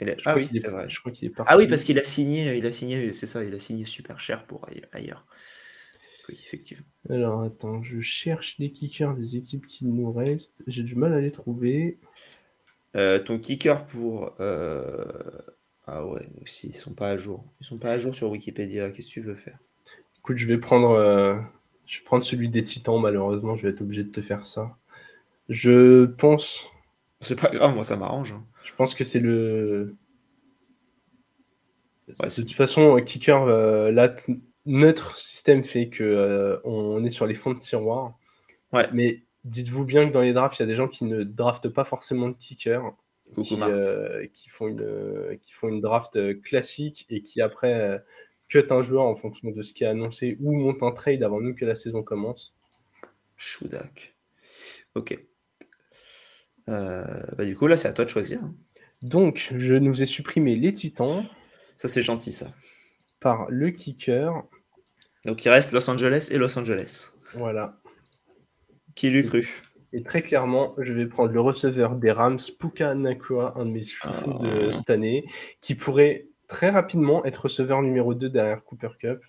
Je 0.00 0.26
Ah 0.26 0.32
crois 0.32 0.42
oui, 0.42 0.48
c'est 0.58 0.68
vrai. 0.70 0.88
Je 0.88 1.00
crois 1.00 1.12
qu'il 1.12 1.26
est 1.28 1.30
parti. 1.30 1.52
Ah 1.52 1.56
oui, 1.56 1.66
parce 1.68 1.84
qu'il 1.84 1.98
a 1.98 2.04
signé, 2.04 2.56
il 2.56 2.66
a 2.66 2.72
signé, 2.72 3.12
c'est 3.12 3.26
ça, 3.26 3.44
il 3.44 3.54
a 3.54 3.58
signé 3.58 3.84
super 3.84 4.20
cher 4.20 4.46
pour 4.46 4.66
aille- 4.68 4.84
ailleurs. 4.92 5.26
Oui, 6.28 6.38
effectivement. 6.44 6.86
Alors, 7.08 7.42
attends, 7.42 7.82
je 7.82 8.00
cherche 8.00 8.56
les 8.58 8.70
kickers 8.72 9.14
des 9.14 9.36
équipes 9.36 9.66
qui 9.66 9.84
nous 9.84 10.12
restent. 10.12 10.62
J'ai 10.66 10.82
du 10.82 10.94
mal 10.96 11.14
à 11.14 11.20
les 11.20 11.32
trouver. 11.32 11.98
Euh, 12.96 13.18
ton 13.18 13.38
kicker 13.38 13.84
pour. 13.86 14.34
euh, 14.40 15.04
Ah 15.86 16.06
ouais, 16.06 16.28
aussi, 16.42 16.68
ils 16.70 16.76
sont 16.76 16.94
pas 16.94 17.10
à 17.10 17.16
jour. 17.16 17.44
Ils 17.60 17.66
sont 17.66 17.78
pas 17.78 17.92
à 17.92 17.98
jour 17.98 18.14
sur 18.14 18.30
Wikipédia. 18.30 18.90
Qu'est-ce 18.90 19.08
que 19.08 19.12
tu 19.12 19.20
veux 19.22 19.34
faire? 19.36 19.58
Écoute, 20.18 20.36
je 20.38 20.46
vais 20.46 20.58
prendre, 20.58 20.90
euh, 20.90 21.38
je 21.88 21.98
vais 21.98 22.04
prendre 22.04 22.24
celui 22.24 22.48
des 22.48 22.62
Titans, 22.62 23.00
malheureusement, 23.00 23.56
je 23.56 23.62
vais 23.62 23.70
être 23.70 23.80
obligé 23.82 24.04
de 24.04 24.10
te 24.10 24.20
faire 24.22 24.46
ça. 24.46 24.76
Je 25.48 26.04
pense, 26.06 26.66
C'est 27.20 27.40
pas 27.40 27.48
grave, 27.50 27.74
moi 27.74 27.84
ça 27.84 27.96
m'arrange. 27.96 28.32
hein. 28.32 28.44
je 28.64 28.72
pense 28.74 28.94
que 28.94 29.04
c'est 29.04 29.20
le. 29.20 29.94
Ouais, 32.20 32.28
de 32.28 32.34
toute 32.42 32.52
façon, 32.52 33.00
kicker, 33.04 33.42
euh, 33.42 33.90
là, 33.90 34.14
notre 34.64 35.16
système 35.18 35.64
fait 35.64 35.88
que 35.88 36.04
euh, 36.04 36.58
on 36.64 37.04
est 37.04 37.10
sur 37.10 37.26
les 37.26 37.34
fonds 37.34 37.52
de 37.52 37.58
tiroir. 37.58 38.16
Ouais. 38.72 38.88
Mais 38.92 39.22
dites-vous 39.44 39.84
bien 39.84 40.06
que 40.08 40.12
dans 40.12 40.20
les 40.20 40.32
drafts, 40.32 40.58
il 40.58 40.62
y 40.62 40.64
a 40.64 40.66
des 40.66 40.76
gens 40.76 40.88
qui 40.88 41.04
ne 41.04 41.24
draftent 41.24 41.68
pas 41.68 41.84
forcément 41.84 42.28
de 42.28 42.36
kicker, 42.38 42.92
qui, 43.42 43.58
euh, 43.60 44.26
qui 44.32 44.48
font 44.48 44.68
une, 44.68 44.82
euh, 44.82 45.36
qui 45.42 45.52
font 45.52 45.68
une 45.68 45.80
draft 45.80 46.16
euh, 46.16 46.34
classique 46.34 47.06
et 47.10 47.22
qui 47.22 47.40
après 47.40 47.74
euh, 47.74 47.98
cut 48.48 48.66
un 48.70 48.82
joueur 48.82 49.02
en 49.04 49.16
fonction 49.16 49.50
de 49.50 49.62
ce 49.62 49.74
qui 49.74 49.82
est 49.82 49.88
annoncé 49.88 50.36
ou 50.40 50.52
montent 50.52 50.84
un 50.84 50.92
trade 50.92 51.24
avant 51.24 51.40
même 51.40 51.56
que 51.56 51.64
la 51.64 51.74
saison 51.74 52.04
commence. 52.04 52.54
Choudac. 53.36 54.14
Ok. 54.94 55.18
Euh, 56.68 57.04
bah, 57.36 57.44
du 57.44 57.56
coup, 57.56 57.66
là, 57.66 57.76
c'est 57.76 57.88
à 57.88 57.92
toi 57.92 58.04
de 58.04 58.10
choisir. 58.10 58.40
Donc, 59.02 59.52
je 59.56 59.74
nous 59.74 60.02
ai 60.02 60.06
supprimé 60.06 60.56
les 60.56 60.72
Titans 60.72 61.22
Ça, 61.76 61.88
c'est 61.88 62.02
gentil, 62.02 62.32
ça. 62.32 62.46
par 63.20 63.46
le 63.50 63.70
kicker. 63.70 64.42
Donc, 65.24 65.44
il 65.44 65.48
reste 65.48 65.72
Los 65.72 65.88
Angeles 65.90 66.28
et 66.32 66.38
Los 66.38 66.58
Angeles. 66.58 67.18
Voilà. 67.34 67.78
Qui 68.94 69.10
l'eût 69.10 69.24
cru? 69.24 69.46
Et 69.92 70.02
très 70.02 70.22
clairement, 70.22 70.74
je 70.78 70.92
vais 70.92 71.06
prendre 71.06 71.32
le 71.32 71.40
receveur 71.40 71.96
des 71.96 72.10
Rams, 72.12 72.38
Puka 72.58 72.94
Nakua, 72.94 73.54
un 73.56 73.64
de 73.66 73.70
mes 73.70 73.82
chouchous 73.84 74.38
de 74.40 74.68
Ah. 74.68 74.72
cette 74.72 74.90
année, 74.90 75.24
qui 75.60 75.74
pourrait 75.74 76.28
très 76.48 76.70
rapidement 76.70 77.24
être 77.24 77.42
receveur 77.44 77.82
numéro 77.82 78.14
2 78.14 78.28
derrière 78.28 78.62
Cooper 78.64 78.90
Cup. 78.98 79.20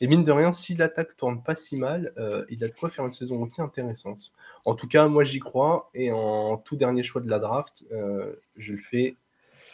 Et 0.00 0.06
mine 0.06 0.22
de 0.22 0.30
rien, 0.30 0.52
si 0.52 0.74
l'attaque 0.74 1.16
tourne 1.16 1.42
pas 1.42 1.56
si 1.56 1.76
mal, 1.76 2.12
euh, 2.18 2.44
il 2.50 2.62
a 2.62 2.68
de 2.68 2.74
quoi 2.74 2.88
faire 2.88 3.04
une 3.04 3.12
saison 3.12 3.42
entière 3.42 3.66
intéressante. 3.66 4.32
En 4.64 4.74
tout 4.74 4.86
cas, 4.86 5.08
moi 5.08 5.24
j'y 5.24 5.40
crois, 5.40 5.90
et 5.94 6.12
en 6.12 6.56
tout 6.56 6.76
dernier 6.76 7.02
choix 7.02 7.20
de 7.20 7.28
la 7.28 7.40
draft, 7.40 7.84
euh, 7.90 8.32
je 8.56 8.72
le 8.72 8.78
fais 8.78 9.16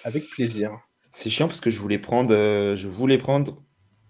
avec 0.03 0.27
plaisir. 0.29 0.79
C'est 1.12 1.31
chiant 1.31 1.47
parce 1.47 1.61
que 1.61 1.70
je 1.70 1.79
voulais 1.79 1.99
prendre, 1.99 2.35
euh, 2.35 2.75
je 2.75 2.89
voulais 2.89 3.18
prendre 3.18 3.62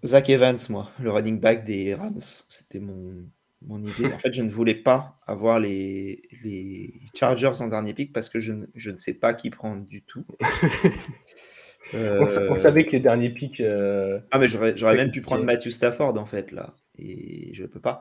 Zach 0.05 0.31
Evans, 0.31 0.57
moi, 0.71 0.91
le 1.01 1.11
running 1.11 1.41
back 1.41 1.65
des 1.65 1.95
Rams. 1.95 2.21
C'était 2.21 2.81
mon, 2.81 3.29
mon 3.63 3.81
idée. 3.81 4.07
En 4.13 4.19
fait, 4.19 4.33
je 4.33 4.43
ne 4.43 4.51
voulais 4.51 4.75
pas 4.75 5.17
avoir 5.27 5.59
les, 5.59 6.23
les 6.45 6.95
Chargers 7.15 7.61
en 7.61 7.69
dernier 7.69 7.93
pick 7.93 8.13
parce 8.13 8.29
que 8.29 8.39
je, 8.39 8.53
je 8.75 8.91
ne 8.91 8.97
sais 8.97 9.15
pas 9.15 9.35
qui 9.35 9.51
prendre 9.51 9.85
du 9.85 10.03
tout. 10.03 10.25
On, 11.95 12.23
on 12.25 12.55
Euh, 12.55 12.59
savait 12.59 12.85
que 12.87 12.93
les 12.93 13.01
derniers 13.01 13.31
pics. 13.31 13.61
euh, 13.61 14.19
Ah, 14.31 14.39
mais 14.39 14.49
j'aurais 14.49 14.97
même 14.97 15.11
pu 15.11 15.21
prendre 15.23 15.45
Matthew 15.45 15.69
Stafford 15.71 16.17
en 16.19 16.27
fait 16.27 16.53
là. 16.53 16.75
Et 16.99 17.53
je 17.55 17.65
peux 17.65 17.81
pas. 17.81 18.01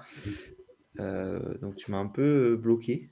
Euh, 1.00 1.58
donc 1.60 1.76
tu 1.76 1.92
m'as 1.92 1.98
un 1.98 2.08
peu 2.08 2.56
bloqué. 2.56 3.10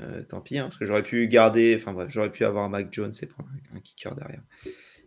Euh, 0.00 0.22
tant 0.22 0.40
pis, 0.40 0.58
hein, 0.58 0.64
parce 0.64 0.78
que 0.78 0.86
j'aurais 0.86 1.02
pu 1.02 1.28
garder. 1.28 1.74
Enfin 1.78 1.92
bref, 1.92 2.08
j'aurais 2.10 2.30
pu 2.32 2.44
avoir 2.44 2.68
Mac 2.68 2.88
Jones 2.92 3.12
et 3.22 3.26
prendre 3.26 3.48
un, 3.74 3.80
kicker 3.80 4.14
derrière. 4.14 4.42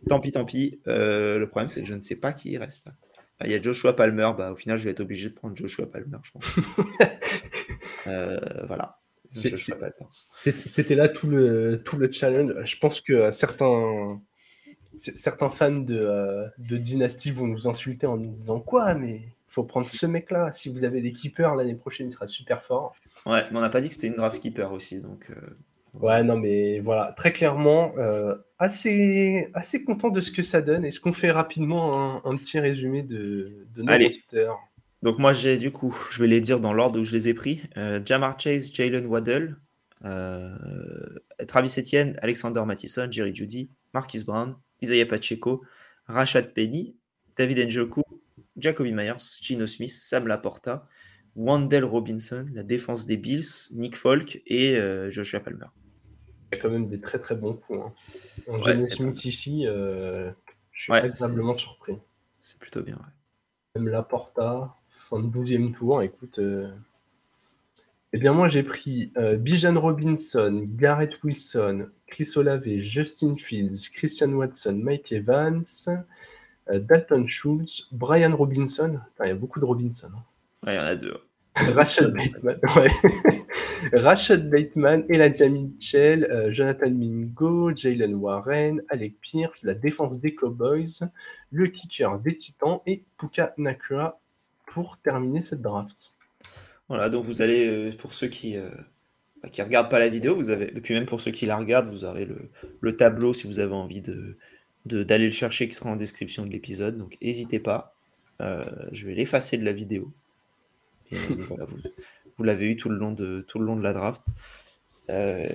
Tant 0.07 0.19
pis, 0.19 0.31
tant 0.31 0.45
pis. 0.45 0.79
Euh, 0.87 1.39
le 1.39 1.47
problème, 1.49 1.69
c'est 1.69 1.81
que 1.81 1.87
je 1.87 1.93
ne 1.95 2.01
sais 2.01 2.19
pas 2.19 2.33
qui 2.33 2.57
reste. 2.57 2.89
Ah, 3.39 3.47
Il 3.47 3.51
y 3.51 3.55
a 3.55 3.61
Joshua 3.61 3.93
Palmer. 3.95 4.29
Bah, 4.37 4.51
au 4.51 4.55
final, 4.55 4.77
je 4.77 4.85
vais 4.85 4.91
être 4.91 4.99
obligé 4.99 5.29
de 5.29 5.33
prendre 5.33 5.55
Joshua 5.57 5.87
Palmer, 5.87 6.17
je 6.23 6.31
pense. 6.31 6.55
Euh, 8.07 8.39
voilà. 8.67 8.99
C'était 9.31 10.93
là 10.95 11.09
tout 11.09 11.27
le, 11.27 11.81
tout 11.83 11.97
le 11.97 12.11
challenge. 12.11 12.53
Je 12.63 12.77
pense 12.77 13.01
que 13.01 13.31
certains, 13.31 14.21
certains 14.95 15.49
fans 15.49 15.71
de, 15.71 15.97
euh, 15.97 16.47
de 16.57 16.77
Dynasty 16.77 17.31
vont 17.31 17.47
nous 17.47 17.67
insulter 17.67 18.07
en 18.07 18.17
nous 18.17 18.31
disant 18.31 18.59
Quoi 18.59 18.95
Mais 18.95 19.15
il 19.17 19.31
faut 19.47 19.63
prendre 19.63 19.87
ce 19.87 20.05
mec-là. 20.05 20.51
Si 20.51 20.69
vous 20.69 20.83
avez 20.83 21.01
des 21.01 21.13
keepers, 21.13 21.55
l'année 21.55 21.75
prochaine, 21.75 22.07
il 22.07 22.11
sera 22.11 22.27
super 22.27 22.63
fort. 22.63 22.95
Ouais, 23.25 23.43
mais 23.51 23.57
on 23.57 23.61
n'a 23.61 23.69
pas 23.69 23.81
dit 23.81 23.89
que 23.89 23.95
c'était 23.95 24.07
une 24.07 24.15
draft 24.15 24.41
keeper 24.41 24.71
aussi. 24.71 25.01
Donc, 25.01 25.29
euh, 25.31 25.35
Ouais, 26.01 26.23
non, 26.23 26.37
mais 26.37 26.79
voilà, 26.79 27.13
très 27.13 27.31
clairement, 27.31 27.93
euh, 27.97 28.35
assez, 28.59 29.49
assez 29.53 29.83
content 29.83 30.09
de 30.09 30.19
ce 30.19 30.31
que 30.31 30.43
ça 30.43 30.61
donne. 30.61 30.83
Est-ce 30.83 30.99
qu'on 30.99 31.13
fait 31.13 31.31
rapidement 31.31 31.97
un, 32.25 32.29
un 32.29 32.35
petit 32.35 32.59
résumé 32.59 33.01
de, 33.01 33.65
de 33.73 33.81
nos 33.81 33.91
Allez. 33.91 34.07
rosters 34.07 34.57
Donc 35.03 35.19
moi 35.19 35.31
j'ai 35.31 35.57
du 35.57 35.71
coup, 35.71 35.95
je 36.11 36.21
vais 36.21 36.27
les 36.27 36.41
dire 36.41 36.59
dans 36.59 36.73
l'ordre 36.73 36.99
où 36.99 37.03
je 37.05 37.13
les 37.13 37.29
ai 37.29 37.33
pris. 37.33 37.61
Euh, 37.77 38.01
Jamar 38.05 38.37
Chase, 38.37 38.73
Jalen 38.73 39.05
Waddell, 39.05 39.55
euh, 40.03 40.49
Travis 41.47 41.73
Etienne, 41.77 42.17
Alexander 42.21 42.63
Mattison, 42.65 43.07
Jerry 43.09 43.33
Judy, 43.33 43.69
Marquis 43.93 44.23
Brown, 44.25 44.55
Isaiah 44.85 45.05
Pacheco, 45.05 45.63
Rashad 46.07 46.53
Penny, 46.53 46.95
David 47.35 47.67
Njoku, 47.67 48.01
Jacoby 48.57 48.93
Myers, 48.93 49.39
Gino 49.41 49.65
Smith, 49.67 49.91
Sam 49.91 50.27
Laporta, 50.27 50.87
Wandell 51.35 51.83
Robinson, 51.83 52.45
la 52.53 52.63
défense 52.63 53.05
des 53.05 53.17
Bills, 53.17 53.43
Nick 53.73 53.97
Folk 53.97 54.41
et 54.47 54.77
euh, 54.77 55.11
Joshua 55.11 55.39
Palmer. 55.41 55.65
Il 56.51 56.55
y 56.55 56.59
a 56.59 56.61
quand 56.61 56.69
même 56.69 56.87
des 56.87 57.01
très 57.01 57.19
très 57.19 57.35
bons 57.35 57.53
coups. 57.55 57.79
Hein. 58.47 58.61
Ouais, 58.63 58.79
Smith 58.79 59.25
ici, 59.25 59.65
euh, 59.67 60.31
je 60.71 60.83
suis 60.83 60.91
Ouais, 60.93 60.99
agréablement 61.01 61.57
surpris. 61.57 61.97
C'est 62.39 62.59
plutôt 62.59 62.83
bien. 62.83 62.95
ouais. 62.95 63.81
Même 63.81 63.89
Laporta, 63.89 64.75
fin 64.89 65.19
de 65.19 65.27
12e 65.27 65.73
tour, 65.73 66.01
écoute. 66.01 66.39
euh, 66.39 66.71
Eh 68.13 68.17
bien, 68.17 68.31
moi, 68.31 68.47
j'ai 68.47 68.63
pris 68.63 69.11
Bijan 69.39 69.77
Robinson, 69.81 70.63
Garrett 70.65 71.11
Wilson, 71.23 71.89
Chris 72.15 72.31
Olave, 72.37 72.79
Justin 72.79 73.35
Fields, 73.35 73.89
Christian 73.93 74.31
Watson, 74.31 74.79
Mike 74.81 75.11
Evans, 75.11 75.89
euh, 76.69 76.79
Dalton 76.79 77.27
Schultz, 77.27 77.89
Brian 77.91 78.33
Robinson. 78.33 79.01
Il 79.19 79.27
y 79.27 79.31
a 79.31 79.35
beaucoup 79.35 79.59
de 79.59 79.65
Robinson. 79.65 80.07
hein. 80.15 80.23
Ouais, 80.65 80.75
il 80.75 80.77
y 80.77 80.79
en 80.79 80.87
a 80.87 80.95
deux. 80.95 81.17
Rashad 81.55 82.13
Bateman, 82.13 82.57
ouais. 82.77 82.87
Rashad 83.91 84.49
Bateman, 84.49 85.03
Elijah 85.09 85.49
Mitchell, 85.49 86.23
euh, 86.31 86.53
Jonathan 86.53 86.89
Mingo, 86.89 87.75
Jalen 87.75 88.15
Warren, 88.15 88.81
Alec 88.87 89.19
Pierce, 89.19 89.65
la 89.65 89.73
défense 89.73 90.21
des 90.21 90.35
Cowboys, 90.35 91.09
le 91.51 91.67
kicker 91.67 92.17
des 92.19 92.37
Titans 92.37 92.79
et 92.85 93.03
Puka 93.17 93.53
Nakua 93.57 94.21
pour 94.67 94.97
terminer 94.99 95.41
cette 95.41 95.61
draft. 95.61 96.13
Voilà, 96.87 97.09
donc 97.09 97.25
vous 97.25 97.41
allez, 97.41 97.67
euh, 97.67 97.91
pour 97.97 98.13
ceux 98.13 98.27
qui 98.27 98.55
euh, 98.55 98.69
bah, 99.45 99.51
qui 99.51 99.61
regardent 99.61 99.89
pas 99.89 99.99
la 99.99 100.09
vidéo, 100.09 100.35
vous 100.35 100.49
avez, 100.49 100.75
et 100.75 100.81
puis 100.81 100.93
même 100.95 101.05
pour 101.05 101.21
ceux 101.21 101.31
qui 101.31 101.45
la 101.45 101.55
regardent, 101.55 101.87
vous 101.87 102.03
aurez 102.03 102.25
le, 102.25 102.49
le 102.81 102.97
tableau 102.97 103.33
si 103.33 103.45
vous 103.45 103.59
avez 103.59 103.73
envie 103.73 104.01
de 104.01 104.37
d'aller 104.85 105.25
le 105.25 105.31
chercher 105.31 105.67
qui 105.67 105.73
sera 105.73 105.89
en 105.89 105.95
description 105.95 106.45
de 106.45 106.51
l'épisode. 106.51 106.97
Donc 106.97 107.17
n'hésitez 107.19 107.59
pas. 107.59 107.95
Euh, 108.41 108.65
je 108.91 109.07
vais 109.07 109.15
l'effacer 109.15 109.57
de 109.57 109.65
la 109.65 109.71
vidéo. 109.71 110.11
Et, 111.11 111.17
voilà, 111.47 111.65
vous, 111.65 111.77
vous 112.37 112.43
l'avez 112.43 112.69
eu 112.69 112.75
tout 112.75 112.89
le 112.89 112.97
long 112.97 113.11
de 113.11 113.41
tout 113.47 113.57
le 113.57 113.65
long 113.65 113.75
de 113.75 113.81
la 113.81 113.93
draft. 113.93 114.21
Euh, 115.09 115.47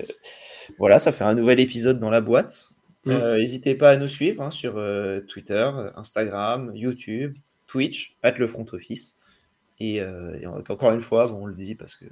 voilà, 0.79 0.99
ça 0.99 1.13
fait 1.13 1.23
un 1.23 1.35
nouvel 1.35 1.61
épisode 1.61 2.01
dans 2.01 2.11
la 2.11 2.21
boîte. 2.21 2.71
Mm. 3.05 3.11
Euh, 3.11 3.39
N'hésitez 3.39 3.77
pas 3.77 3.91
à 3.91 3.97
nous 3.97 4.09
suivre 4.09 4.43
hein, 4.43 4.51
sur 4.51 4.75
Twitter, 5.29 5.71
Instagram, 5.95 6.73
YouTube, 6.75 7.37
Twitch, 7.69 8.17
at 8.23 8.33
le 8.33 8.49
front 8.49 8.67
office. 8.73 9.21
Et, 9.79 9.97
et 9.97 10.47
encore 10.47 10.93
une 10.93 11.01
fois, 11.01 11.29
bon, 11.29 11.43
on 11.43 11.47
le 11.47 11.55
dit 11.55 11.77
parce 11.77 11.95
que, 11.97 12.07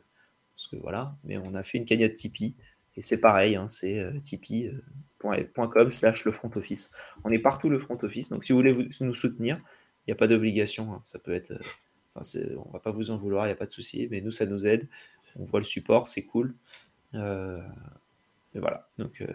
parce 0.58 0.66
que 0.66 0.76
voilà, 0.76 1.16
mais 1.22 1.38
on 1.38 1.54
a 1.54 1.62
fait 1.62 1.78
une 1.78 1.84
cagnotte 1.84 2.14
Tipeee. 2.14 2.56
Et 2.96 3.02
c'est 3.02 3.20
pareil, 3.20 3.54
hein, 3.54 3.68
c'est 3.68 4.00
euh, 4.00 4.18
tipeee.com 4.18 5.92
slash 5.92 6.24
le 6.24 6.32
front 6.32 6.50
office. 6.56 6.90
On 7.22 7.30
est 7.30 7.38
partout 7.38 7.68
le 7.68 7.78
front 7.78 7.96
office, 8.02 8.30
donc 8.30 8.42
si 8.44 8.50
vous 8.50 8.58
voulez 8.58 8.88
nous 9.00 9.14
soutenir, 9.14 9.56
il 9.56 10.10
n'y 10.10 10.12
a 10.12 10.16
pas 10.16 10.26
d'obligation. 10.26 10.92
hein, 10.92 11.00
ça 11.04 11.20
peut 11.20 11.32
être. 11.32 11.52
euh, 11.52 12.56
on 12.66 12.70
va 12.72 12.80
pas 12.80 12.90
vous 12.90 13.12
en 13.12 13.16
vouloir, 13.16 13.44
il 13.44 13.50
n'y 13.50 13.52
a 13.52 13.56
pas 13.56 13.66
de 13.66 13.70
souci, 13.70 14.08
mais 14.10 14.20
nous, 14.20 14.32
ça 14.32 14.46
nous 14.46 14.66
aide. 14.66 14.88
On 15.36 15.44
voit 15.44 15.60
le 15.60 15.64
support, 15.64 16.08
c'est 16.08 16.24
cool. 16.24 16.56
Euh, 17.14 17.62
et 18.56 18.58
voilà. 18.58 18.88
Donc, 18.98 19.20
euh, 19.20 19.28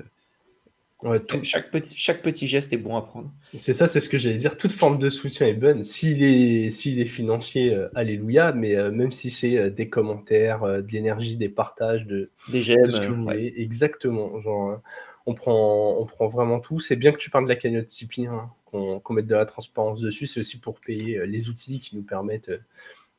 Ouais, 1.04 1.20
tout- 1.20 1.44
chaque, 1.44 1.70
petit, 1.70 1.98
chaque 1.98 2.22
petit 2.22 2.48
geste 2.48 2.72
est 2.72 2.78
bon 2.78 2.96
à 2.96 3.02
prendre. 3.02 3.30
C'est 3.58 3.74
ça, 3.74 3.90
c'est 3.90 4.00
ce 4.00 4.08
que 4.08 4.18
j'allais 4.18 4.38
dire. 4.38 4.56
Toute 4.58 4.72
forme 4.72 4.98
de 5.00 5.10
soutien 5.10 5.48
est 5.48 5.54
bonne. 5.54 5.84
S'il 5.84 6.24
est, 6.24 6.70
s'il 6.72 7.00
est 7.02 7.06
financier, 7.06 7.74
euh, 7.74 7.90
alléluia. 7.94 8.54
Mais 8.54 8.78
euh, 8.78 8.90
même 8.90 9.12
si 9.12 9.30
c'est 9.30 9.58
euh, 9.58 9.70
des 9.70 9.90
commentaires, 9.90 10.64
de 10.64 10.88
l'énergie, 10.92 11.36
des 11.36 11.50
partages, 11.50 12.06
de, 12.06 12.32
Des 12.50 12.60
de 12.60 12.64
j'aime. 12.64 12.90
ce 12.90 13.02
que 13.02 13.08
vous 13.08 13.26
ouais. 13.26 13.34
voulez, 13.36 13.54
exactement. 13.58 14.40
Genre, 14.42 14.80
on 15.26 15.34
prend, 15.34 15.98
on 16.00 16.06
prend 16.06 16.28
vraiment 16.28 16.62
tout. 16.62 16.80
C'est 16.80 16.96
bien 16.96 17.12
que 17.12 17.18
tu 17.18 17.30
parles 17.30 17.44
de 17.46 17.50
la 17.50 17.58
cagnotte 17.58 17.88
Tipeee, 17.88 18.28
hein, 18.28 18.50
qu'on 18.66 19.00
qu'on 19.02 19.14
mette 19.14 19.28
de 19.28 19.36
la 19.36 19.46
transparence 19.46 20.00
dessus. 20.00 20.26
C'est 20.28 20.40
aussi 20.40 20.58
pour 20.60 20.80
payer 20.80 21.26
les 21.28 21.50
outils 21.50 21.80
qui 21.82 21.98
nous 21.98 22.04
permettent 22.04 22.52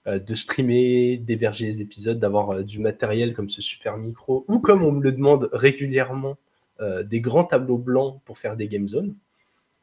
de 0.07 0.35
streamer, 0.35 1.16
d'héberger 1.18 1.66
les 1.66 1.80
épisodes, 1.82 2.18
d'avoir 2.18 2.62
du 2.64 2.78
matériel 2.78 3.35
comme 3.35 3.49
ce 3.51 3.62
super 3.62 3.97
micro, 3.99 4.45
ou 4.49 4.59
comme 4.59 4.82
on 4.82 4.93
me 4.93 5.03
le 5.03 5.12
demande 5.12 5.49
régulièrement, 5.53 6.37
des 6.81 7.20
grands 7.20 7.45
tableaux 7.45 7.79
blancs 7.79 8.20
pour 8.25 8.39
faire 8.39 8.57
des 8.57 8.68
game 8.68 8.89
zones. 8.89 9.14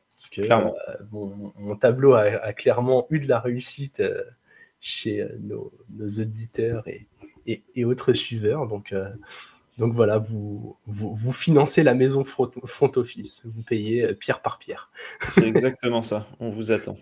Parce 0.09 0.29
que 0.29 0.41
Clairement. 0.41 0.75
euh, 0.89 0.95
mon- 1.11 1.53
mon 1.57 1.75
tableau 1.75 2.13
a, 2.13 2.21
a 2.23 2.53
clairement 2.53 3.07
eu 3.09 3.19
de 3.19 3.27
la 3.27 3.39
réussite 3.39 4.01
euh, 4.01 4.23
chez 4.79 5.21
euh, 5.21 5.29
nos, 5.41 5.71
nos 5.97 6.07
auditeurs 6.07 6.87
et, 6.87 7.07
et- 7.47 7.63
et 7.75 7.85
autres 7.85 8.13
suiveurs. 8.13 8.67
Donc, 8.67 8.91
euh, 8.93 9.09
donc 9.77 9.93
voilà, 9.93 10.19
vous, 10.19 10.75
vous, 10.85 11.15
vous 11.15 11.31
financez 11.31 11.81
la 11.81 11.93
maison 11.95 12.23
front, 12.23 12.51
front 12.65 12.91
office. 12.97 13.41
Vous 13.45 13.63
payez 13.63 14.03
euh, 14.05 14.13
pierre 14.13 14.41
par 14.41 14.59
pierre. 14.59 14.91
C'est 15.31 15.47
exactement 15.47 16.03
ça. 16.03 16.27
On 16.39 16.49
vous 16.51 16.71
attend. 16.71 16.97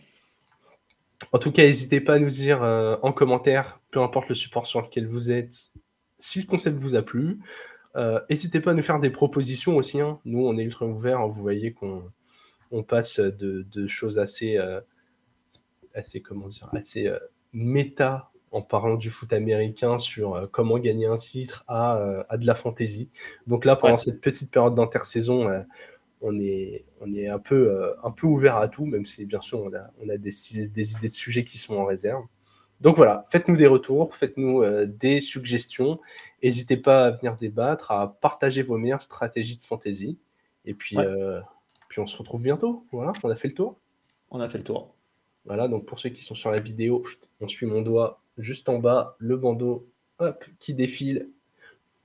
En 1.34 1.40
tout 1.40 1.52
cas, 1.52 1.64
n'hésitez 1.64 2.00
pas 2.00 2.14
à 2.16 2.20
nous 2.20 2.30
dire 2.30 2.64
euh, 2.64 2.96
en 3.02 3.12
commentaire, 3.12 3.80
peu 3.92 4.00
importe 4.02 4.30
le 4.30 4.36
support 4.36 4.66
sur 4.66 4.82
lequel 4.82 5.06
vous 5.08 5.30
êtes, 5.32 5.72
si 6.18 6.40
le 6.42 6.48
concept 6.48 6.78
vous 6.78 6.96
a 6.96 7.02
plu. 7.02 7.40
Euh, 7.96 8.20
N'hésitez 8.30 8.62
pas 8.62 8.72
à 8.72 8.74
nous 8.74 8.84
faire 8.84 9.00
des 9.00 9.10
propositions 9.10 9.76
aussi. 9.78 10.00
hein. 10.00 10.20
Nous, 10.26 10.46
on 10.46 10.58
est 10.58 10.64
ultra 10.64 10.86
ouverts. 10.86 11.20
hein. 11.22 11.28
Vous 11.28 11.42
voyez 11.42 11.74
qu'on 11.74 12.04
on 12.72 12.84
passe 12.84 13.20
de, 13.20 13.66
de 13.72 13.88
choses 13.88 14.20
assez, 14.20 14.58
euh, 14.58 14.80
assez, 15.94 16.22
comment 16.22 16.48
dire, 16.48 16.70
assez 16.74 17.08
euh, 17.08 17.18
méta 17.54 18.32
en 18.52 18.62
parlant 18.62 18.96
du 18.96 19.10
foot 19.10 19.32
américain 19.34 20.00
sur 20.00 20.36
euh, 20.36 20.48
comment 20.52 20.78
gagner 20.80 21.06
un 21.08 21.18
titre 21.18 21.64
à, 21.68 21.98
euh, 21.98 22.24
à 22.30 22.38
de 22.38 22.46
la 22.46 22.56
fantaisie. 22.56 23.10
Donc 23.48 23.66
là, 23.66 23.76
pendant 23.76 23.94
Ouais. 23.94 24.00
cette 24.00 24.22
petite 24.22 24.52
période 24.52 24.76
d'intersaison, 24.76 25.48
euh, 25.50 25.62
on 26.22 26.40
est, 26.40 26.86
on 27.02 27.14
est 27.14 27.28
un 27.28 27.40
peu, 27.40 27.96
un 28.04 28.12
peu 28.12 28.28
ouvert 28.28 28.58
à 28.58 28.68
tout, 28.68 28.86
même 28.86 29.06
si 29.06 29.26
bien 29.26 29.40
sûr 29.42 29.60
on 29.62 29.74
a, 29.74 29.90
on 30.04 30.10
a 30.10 30.18
des, 30.18 30.32
des 30.68 30.94
idées 30.94 31.08
de 31.08 31.14
sujets 31.14 31.44
qui 31.44 31.58
sont 31.58 31.76
en 31.76 31.86
réserve. 31.86 32.24
Donc 32.82 32.96
voilà, 32.96 33.24
faites-nous 33.30 33.58
des 33.58 33.68
retours, 33.68 34.16
faites-nous 34.16 34.62
euh, 34.64 34.86
des 34.86 35.20
suggestions. 35.20 36.00
N'hésitez 36.42 36.78
pas 36.78 37.06
à 37.08 37.12
venir 37.12 37.36
débattre, 37.36 37.92
à 37.92 38.18
partager 38.22 38.62
vos 38.62 38.78
meilleures 38.78 39.02
stratégies 39.02 39.58
de 39.58 39.64
fantasy. 39.64 40.18
Et 40.66 40.74
puis, 40.74 40.98
Ouais. 40.98 41.06
euh, 41.06 41.42
puis 41.90 42.00
on 42.00 42.06
se 42.06 42.16
retrouve 42.18 42.42
bientôt. 42.42 42.86
Voilà, 42.92 43.12
on 43.24 43.30
a 43.30 43.36
fait 43.36 43.50
le 43.50 43.54
tour. 43.54 43.78
On 44.32 44.40
a 44.40 44.48
fait 44.48 44.58
le 44.60 44.64
tour. 44.64 44.94
Voilà, 45.46 45.68
donc 45.68 45.86
pour 45.86 46.00
ceux 46.00 46.10
qui 46.10 46.24
sont 46.24 46.36
sur 46.36 46.52
la 46.52 46.60
vidéo, 46.60 47.04
on 47.42 47.48
suit 47.48 47.66
mon 47.66 47.82
doigt 47.82 48.22
juste 48.38 48.70
en 48.70 48.80
bas, 48.80 49.16
le 49.20 49.36
bandeau 49.36 49.90
hop, 50.20 50.46
qui 50.60 50.74
défile. 50.74 51.30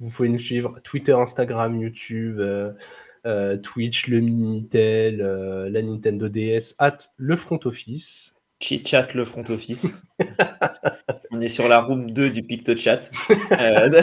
Vous 0.00 0.10
pouvez 0.10 0.28
nous 0.28 0.38
suivre 0.38 0.80
Twitter, 0.82 1.12
Instagram, 1.12 1.80
YouTube, 1.80 2.40
euh, 2.40 3.56
Twitch, 3.58 4.08
le 4.08 4.20
Minitel, 4.20 5.18
la 5.18 5.82
Nintendo 5.82 6.28
DS, 6.28 6.74
at 6.78 6.96
le 7.16 7.36
front 7.36 7.60
office. 7.64 8.34
Chit-chat 8.64 9.12
le 9.12 9.26
front 9.26 9.44
office. 9.50 10.02
On 11.30 11.38
est 11.42 11.48
sur 11.48 11.68
la 11.68 11.82
room 11.82 12.10
2 12.10 12.30
du 12.30 12.42
PictoChat. 12.42 13.10
Euh. 13.52 14.02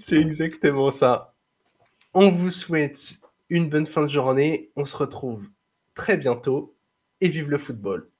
C'est 0.00 0.16
exactement 0.16 0.90
ça. 0.90 1.36
On 2.12 2.30
vous 2.30 2.50
souhaite 2.50 3.20
une 3.50 3.68
bonne 3.68 3.86
fin 3.86 4.02
de 4.02 4.08
journée. 4.08 4.72
On 4.74 4.84
se 4.84 4.96
retrouve 4.96 5.46
très 5.94 6.16
bientôt 6.16 6.74
et 7.20 7.28
vive 7.28 7.48
le 7.48 7.58
football. 7.58 8.10